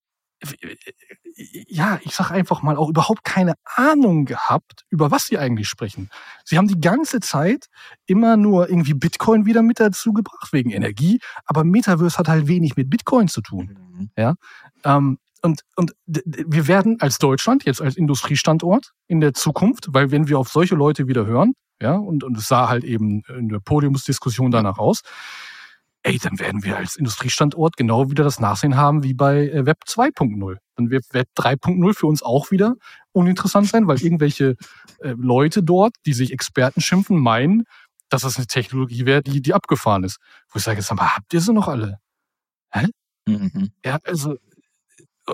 ja, 1.67 1.99
ich 2.03 2.13
sag 2.13 2.31
einfach 2.31 2.61
mal, 2.61 2.77
auch 2.77 2.89
überhaupt 2.89 3.23
keine 3.23 3.53
Ahnung 3.63 4.25
gehabt, 4.25 4.85
über 4.89 5.11
was 5.11 5.25
sie 5.25 5.37
eigentlich 5.37 5.67
sprechen. 5.67 6.09
Sie 6.43 6.57
haben 6.57 6.67
die 6.67 6.79
ganze 6.79 7.19
Zeit 7.19 7.67
immer 8.05 8.37
nur 8.37 8.69
irgendwie 8.69 8.93
Bitcoin 8.93 9.45
wieder 9.45 9.61
mit 9.61 9.79
dazu 9.79 10.13
gebracht, 10.13 10.51
wegen 10.51 10.71
Energie, 10.71 11.19
aber 11.45 11.63
Metaverse 11.63 12.17
hat 12.17 12.27
halt 12.27 12.47
wenig 12.47 12.75
mit 12.75 12.89
Bitcoin 12.89 13.27
zu 13.27 13.41
tun. 13.41 13.77
Mhm. 13.91 14.09
Ja. 14.17 14.35
Ähm, 14.83 15.17
und, 15.41 15.61
und 15.75 15.93
wir 16.05 16.67
werden 16.67 16.99
als 16.99 17.17
Deutschland, 17.17 17.63
jetzt 17.63 17.81
als 17.81 17.95
Industriestandort 17.95 18.91
in 19.07 19.21
der 19.21 19.33
Zukunft, 19.33 19.87
weil 19.89 20.11
wenn 20.11 20.27
wir 20.27 20.37
auf 20.37 20.49
solche 20.49 20.75
Leute 20.75 21.07
wieder 21.07 21.25
hören, 21.25 21.53
ja, 21.81 21.95
und, 21.95 22.25
und 22.25 22.37
es 22.37 22.47
sah 22.47 22.67
halt 22.67 22.83
eben 22.83 23.23
in 23.29 23.47
der 23.47 23.59
Podiumsdiskussion 23.59 24.51
danach 24.51 24.77
aus, 24.79 25.01
ey, 26.03 26.17
dann 26.17 26.39
werden 26.39 26.63
wir 26.63 26.77
als 26.77 26.95
Industriestandort 26.95 27.75
genau 27.77 28.09
wieder 28.09 28.23
das 28.23 28.39
Nachsehen 28.39 28.77
haben 28.77 29.03
wie 29.03 29.13
bei 29.13 29.49
äh, 29.49 29.65
Web 29.65 29.79
2.0. 29.87 30.57
Dann 30.75 30.89
wird 30.89 31.05
Web 31.11 31.27
3.0 31.37 31.93
für 31.93 32.07
uns 32.07 32.23
auch 32.23 32.51
wieder 32.51 32.75
uninteressant 33.11 33.67
sein, 33.67 33.87
weil 33.87 34.01
irgendwelche 34.01 34.55
äh, 34.99 35.15
Leute 35.17 35.63
dort, 35.63 35.95
die 36.05 36.13
sich 36.13 36.31
Experten 36.31 36.81
schimpfen, 36.81 37.17
meinen, 37.17 37.63
dass 38.09 38.21
das 38.21 38.37
eine 38.37 38.47
Technologie 38.47 39.05
wäre, 39.05 39.21
die, 39.21 39.41
die 39.41 39.53
abgefahren 39.53 40.03
ist. 40.03 40.19
Wo 40.49 40.57
ich 40.57 40.63
sage, 40.63 40.79
jetzt 40.79 40.93
mal, 40.93 41.15
habt 41.15 41.33
ihr 41.33 41.41
sie 41.41 41.53
noch 41.53 41.67
alle? 41.67 41.97
Hä? 42.71 42.87
Mhm. 43.27 43.71
Ja, 43.85 43.99
also 44.03 44.35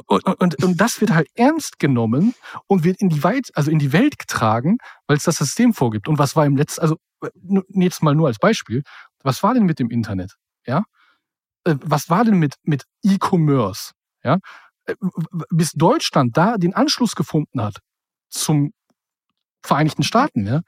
und, 0.08 0.26
und, 0.26 0.64
und 0.64 0.82
das 0.82 1.00
wird 1.00 1.12
halt 1.12 1.30
ernst 1.36 1.80
genommen 1.80 2.34
und 2.68 2.84
wird 2.84 3.00
in 3.00 3.08
die 3.08 3.24
Welt, 3.24 3.50
also 3.54 3.72
in 3.72 3.80
die 3.80 3.94
Welt 3.94 4.20
getragen, 4.20 4.78
weil 5.08 5.16
es 5.16 5.24
das 5.24 5.38
System 5.38 5.74
vorgibt. 5.74 6.10
Und 6.10 6.20
was 6.20 6.36
war 6.36 6.46
im 6.46 6.58
letzten, 6.58 6.82
also 6.82 6.98
jetzt 7.70 8.04
mal 8.04 8.14
nur 8.14 8.28
als 8.28 8.38
Beispiel, 8.38 8.84
was 9.24 9.42
war 9.42 9.54
denn 9.54 9.64
mit 9.64 9.80
dem 9.80 9.90
Internet? 9.90 10.36
Ja, 10.66 10.84
äh, 11.66 11.76
was 11.82 12.10
war 12.10 12.24
denn 12.26 12.40
mit 12.40 12.56
mit 12.64 12.86
E-Commerce? 13.04 13.92
Ja, 14.24 14.40
äh, 14.86 14.96
bis 15.50 15.72
Deutschland 15.72 16.36
da 16.38 16.58
den 16.58 16.74
Anschluss 16.74 17.16
gefunden 17.16 17.62
hat 17.62 17.80
zum 18.30 18.74
Vereinigten 19.64 20.04
Staaten, 20.04 20.46
ja, 20.46 20.62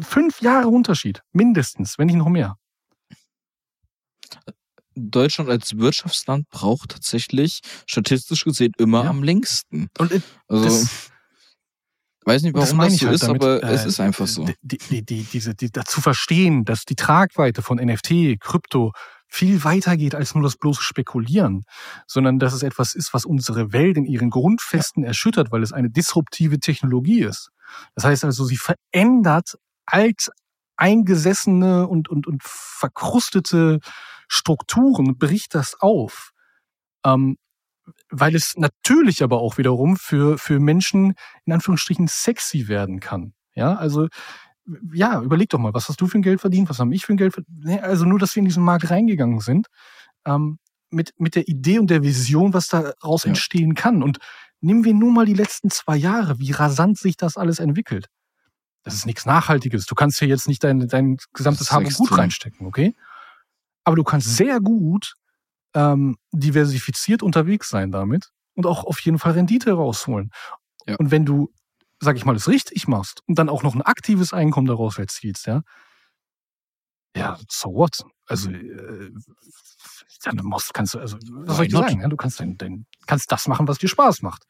fünf 0.00 0.40
Jahre 0.40 0.68
Unterschied 0.68 1.22
mindestens, 1.32 1.98
wenn 1.98 2.06
nicht 2.06 2.16
noch 2.16 2.28
mehr. 2.28 2.56
Deutschland 4.94 5.50
als 5.50 5.76
Wirtschaftsland 5.76 6.48
braucht 6.50 6.92
tatsächlich 6.92 7.60
statistisch 7.86 8.44
gesehen 8.44 8.72
immer 8.78 9.04
ja. 9.04 9.10
am 9.10 9.22
längsten. 9.22 9.88
Und 9.98 10.12
äh, 10.12 10.20
also 10.46 10.64
das, 10.64 11.10
weiß 12.26 12.42
nicht, 12.42 12.54
warum 12.54 12.78
das, 12.78 12.88
das 12.88 12.98
so 12.98 13.06
halt 13.06 13.14
ist, 13.14 13.22
damit, 13.24 13.42
aber 13.42 13.62
äh, 13.62 13.74
es 13.74 13.84
ist 13.84 14.00
einfach 14.00 14.26
so. 14.26 14.44
Die, 14.62 14.78
die, 14.78 15.04
die, 15.04 15.22
diese, 15.24 15.54
die, 15.54 15.70
dazu 15.70 16.00
verstehen, 16.00 16.64
dass 16.64 16.84
die 16.84 16.96
Tragweite 16.96 17.62
von 17.62 17.78
NFT, 17.78 18.40
Krypto 18.40 18.92
viel 19.26 19.64
weiter 19.64 19.96
geht 19.96 20.14
als 20.14 20.34
nur 20.34 20.44
das 20.44 20.56
bloße 20.56 20.82
Spekulieren, 20.82 21.64
sondern 22.06 22.38
dass 22.38 22.52
es 22.52 22.62
etwas 22.62 22.94
ist, 22.94 23.12
was 23.12 23.24
unsere 23.24 23.72
Welt 23.72 23.96
in 23.96 24.04
ihren 24.04 24.30
Grundfesten 24.30 25.02
ja. 25.02 25.08
erschüttert, 25.08 25.50
weil 25.50 25.62
es 25.62 25.72
eine 25.72 25.90
disruptive 25.90 26.60
Technologie 26.60 27.22
ist. 27.22 27.50
Das 27.94 28.04
heißt 28.04 28.24
also, 28.24 28.44
sie 28.44 28.58
verändert 28.58 29.56
alt 29.86 30.30
eingesessene 30.76 31.86
und, 31.86 32.08
und, 32.08 32.26
und 32.26 32.42
verkrustete 32.44 33.80
Strukturen 34.28 35.18
bricht 35.18 35.54
das 35.54 35.76
auf. 35.80 36.30
Ähm, 37.04 37.36
weil 38.20 38.34
es 38.34 38.56
natürlich 38.56 39.22
aber 39.22 39.40
auch 39.40 39.58
wiederum 39.58 39.96
für, 39.96 40.38
für 40.38 40.60
Menschen 40.60 41.14
in 41.44 41.52
Anführungsstrichen 41.52 42.06
sexy 42.08 42.68
werden 42.68 43.00
kann. 43.00 43.34
Ja, 43.54 43.74
also 43.74 44.08
ja, 44.92 45.20
überleg 45.20 45.50
doch 45.50 45.58
mal, 45.58 45.74
was 45.74 45.88
hast 45.88 46.00
du 46.00 46.06
für 46.06 46.18
ein 46.18 46.22
Geld 46.22 46.40
verdient, 46.40 46.70
was 46.70 46.78
haben 46.78 46.92
ich 46.92 47.04
für 47.04 47.12
ein 47.12 47.18
Geld 47.18 47.34
verdient? 47.34 47.64
Nee, 47.64 47.80
also 47.80 48.04
nur, 48.04 48.18
dass 48.18 48.34
wir 48.34 48.40
in 48.40 48.46
diesen 48.46 48.64
Markt 48.64 48.90
reingegangen 48.90 49.40
sind, 49.40 49.66
ähm, 50.24 50.58
mit, 50.90 51.12
mit 51.18 51.34
der 51.34 51.48
Idee 51.48 51.78
und 51.78 51.90
der 51.90 52.02
Vision, 52.02 52.54
was 52.54 52.68
daraus 52.68 53.24
ja. 53.24 53.28
entstehen 53.28 53.74
kann. 53.74 54.02
Und 54.02 54.18
nehmen 54.60 54.84
wir 54.84 54.94
nur 54.94 55.12
mal 55.12 55.26
die 55.26 55.34
letzten 55.34 55.70
zwei 55.70 55.96
Jahre, 55.96 56.38
wie 56.38 56.52
rasant 56.52 56.98
sich 56.98 57.16
das 57.16 57.36
alles 57.36 57.58
entwickelt. 57.58 58.06
Das 58.84 58.94
ist 58.94 59.06
nichts 59.06 59.26
Nachhaltiges. 59.26 59.86
Du 59.86 59.94
kannst 59.94 60.18
hier 60.18 60.28
jetzt 60.28 60.46
nicht 60.46 60.62
dein, 60.62 60.86
dein 60.88 61.16
gesamtes 61.32 61.72
Hab 61.72 61.84
und 61.84 61.94
Gut 61.94 62.16
reinstecken, 62.16 62.66
okay? 62.66 62.94
Aber 63.82 63.96
du 63.96 64.04
kannst 64.04 64.36
sehr 64.36 64.60
gut 64.60 65.14
ähm, 65.74 66.16
diversifiziert 66.32 67.22
unterwegs 67.22 67.68
sein 67.68 67.90
damit 67.90 68.30
und 68.54 68.66
auch 68.66 68.84
auf 68.84 69.00
jeden 69.00 69.18
Fall 69.18 69.32
Rendite 69.32 69.72
rausholen. 69.72 70.30
Ja. 70.86 70.96
Und 70.96 71.10
wenn 71.10 71.24
du, 71.24 71.52
sag 72.00 72.16
ich 72.16 72.24
mal, 72.24 72.36
es 72.36 72.48
richtig 72.48 72.88
machst 72.88 73.22
und 73.26 73.38
dann 73.38 73.48
auch 73.48 73.62
noch 73.62 73.74
ein 73.74 73.82
aktives 73.82 74.32
Einkommen 74.32 74.66
daraus 74.66 74.98
erzielst, 74.98 75.46
ja, 75.46 75.62
ja, 77.16 77.38
so 77.48 77.72
what? 77.72 78.04
Also, 78.26 78.50
äh, 78.50 79.12
dann 80.24 80.36
musst, 80.42 80.74
kannst 80.74 80.94
du, 80.94 80.98
also, 80.98 81.16
was 81.30 81.56
soll 81.56 81.66
ich 81.66 81.72
sagen? 81.72 82.00
Ja, 82.00 82.08
du 82.08 82.16
kannst 82.16 82.40
dein, 82.40 82.56
dein, 82.56 82.86
kannst 83.06 83.30
das 83.30 83.46
machen, 83.46 83.68
was 83.68 83.78
dir 83.78 83.88
Spaß 83.88 84.22
macht. 84.22 84.44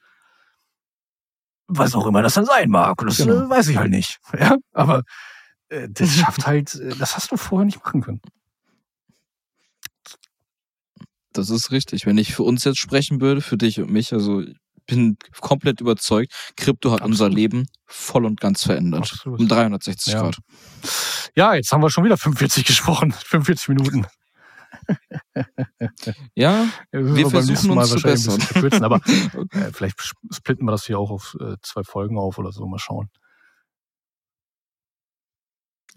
Was 1.66 1.94
auch 1.94 2.06
immer 2.06 2.22
das 2.22 2.34
dann 2.34 2.44
sein 2.44 2.70
mag. 2.70 2.96
Das 2.98 3.18
genau. 3.18 3.46
äh, 3.46 3.50
weiß 3.50 3.68
ich 3.68 3.76
halt 3.76 3.90
nicht. 3.90 4.20
Ja, 4.38 4.56
aber 4.72 5.02
äh, 5.68 5.88
das 5.90 6.10
schafft 6.10 6.46
halt, 6.46 6.74
äh, 6.74 6.94
das 6.96 7.16
hast 7.16 7.32
du 7.32 7.36
vorher 7.36 7.66
nicht 7.66 7.82
machen 7.84 8.02
können. 8.02 8.20
Das 11.34 11.50
ist 11.50 11.70
richtig. 11.70 12.06
Wenn 12.06 12.16
ich 12.16 12.34
für 12.34 12.44
uns 12.44 12.64
jetzt 12.64 12.78
sprechen 12.78 13.20
würde, 13.20 13.40
für 13.40 13.56
dich 13.56 13.80
und 13.80 13.90
mich, 13.90 14.12
also 14.12 14.42
bin 14.86 15.16
komplett 15.40 15.80
überzeugt, 15.80 16.32
Krypto 16.56 16.90
hat 16.90 17.00
Absolut. 17.00 17.12
unser 17.12 17.28
Leben 17.30 17.66
voll 17.86 18.24
und 18.24 18.40
ganz 18.40 18.64
verändert. 18.64 19.12
Absolut. 19.12 19.40
Um 19.40 19.48
360 19.48 20.12
ja. 20.12 20.22
Grad. 20.22 20.38
Ja, 21.34 21.54
jetzt 21.54 21.72
haben 21.72 21.82
wir 21.82 21.90
schon 21.90 22.04
wieder 22.04 22.16
45 22.16 22.64
gesprochen. 22.64 23.12
45 23.26 23.68
Minuten. 23.68 24.06
ja, 26.34 26.66
wir, 26.90 27.16
wir 27.16 27.30
versuchen 27.30 27.70
uns 27.70 27.90
zu 27.90 28.02
bessern. 28.02 28.38
Kürzen, 28.38 28.84
aber 28.84 28.96
äh, 29.52 29.72
vielleicht 29.72 29.96
splitten 30.30 30.66
wir 30.66 30.72
das 30.72 30.86
hier 30.86 30.98
auch 30.98 31.10
auf 31.10 31.36
äh, 31.40 31.56
zwei 31.62 31.82
Folgen 31.82 32.18
auf 32.18 32.38
oder 32.38 32.52
so. 32.52 32.66
Mal 32.66 32.78
schauen. 32.78 33.08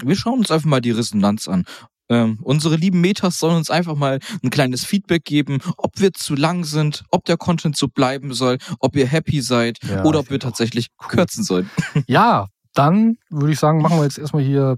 Wir 0.03 0.15
schauen 0.15 0.39
uns 0.39 0.51
einfach 0.51 0.67
mal 0.67 0.81
die 0.81 0.91
Resonanz 0.91 1.47
an. 1.47 1.65
Ähm, 2.09 2.39
unsere 2.41 2.75
lieben 2.75 3.01
Metas 3.01 3.39
sollen 3.39 3.57
uns 3.57 3.69
einfach 3.69 3.95
mal 3.95 4.19
ein 4.43 4.49
kleines 4.49 4.85
Feedback 4.85 5.25
geben, 5.25 5.59
ob 5.77 5.99
wir 5.99 6.13
zu 6.13 6.35
lang 6.35 6.63
sind, 6.63 7.03
ob 7.11 7.25
der 7.25 7.37
Content 7.37 7.75
so 7.75 7.87
bleiben 7.87 8.33
soll, 8.33 8.57
ob 8.79 8.95
ihr 8.95 9.07
happy 9.07 9.41
seid 9.41 9.79
ja, 9.83 10.03
oder 10.03 10.19
ob 10.19 10.29
wir 10.29 10.39
tatsächlich 10.39 10.87
cool. 11.01 11.09
kürzen 11.09 11.43
sollen. 11.43 11.69
Ja, 12.07 12.47
dann 12.73 13.17
würde 13.29 13.51
ich 13.51 13.59
sagen, 13.59 13.81
machen 13.81 13.97
wir 13.97 14.03
jetzt 14.03 14.19
erstmal 14.19 14.43
hier 14.43 14.77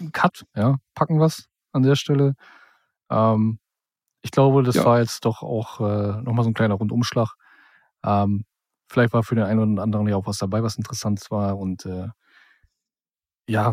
einen 0.00 0.12
Cut, 0.12 0.44
ja, 0.54 0.76
packen 0.94 1.20
was 1.20 1.46
an 1.72 1.82
der 1.82 1.96
Stelle. 1.96 2.34
Ähm, 3.10 3.58
ich 4.22 4.30
glaube, 4.30 4.62
das 4.62 4.76
ja. 4.76 4.84
war 4.84 5.00
jetzt 5.00 5.24
doch 5.24 5.42
auch 5.42 5.80
äh, 5.80 6.22
nochmal 6.22 6.44
so 6.44 6.50
ein 6.50 6.54
kleiner 6.54 6.74
Rundumschlag. 6.74 7.34
Ähm, 8.04 8.44
vielleicht 8.88 9.12
war 9.12 9.22
für 9.22 9.34
den 9.34 9.44
einen 9.44 9.74
oder 9.74 9.82
anderen 9.82 10.08
ja 10.08 10.16
auch 10.16 10.26
was 10.26 10.38
dabei, 10.38 10.62
was 10.62 10.76
interessant 10.76 11.24
war. 11.30 11.58
Und 11.58 11.86
äh, 11.86 12.08
ja, 13.48 13.72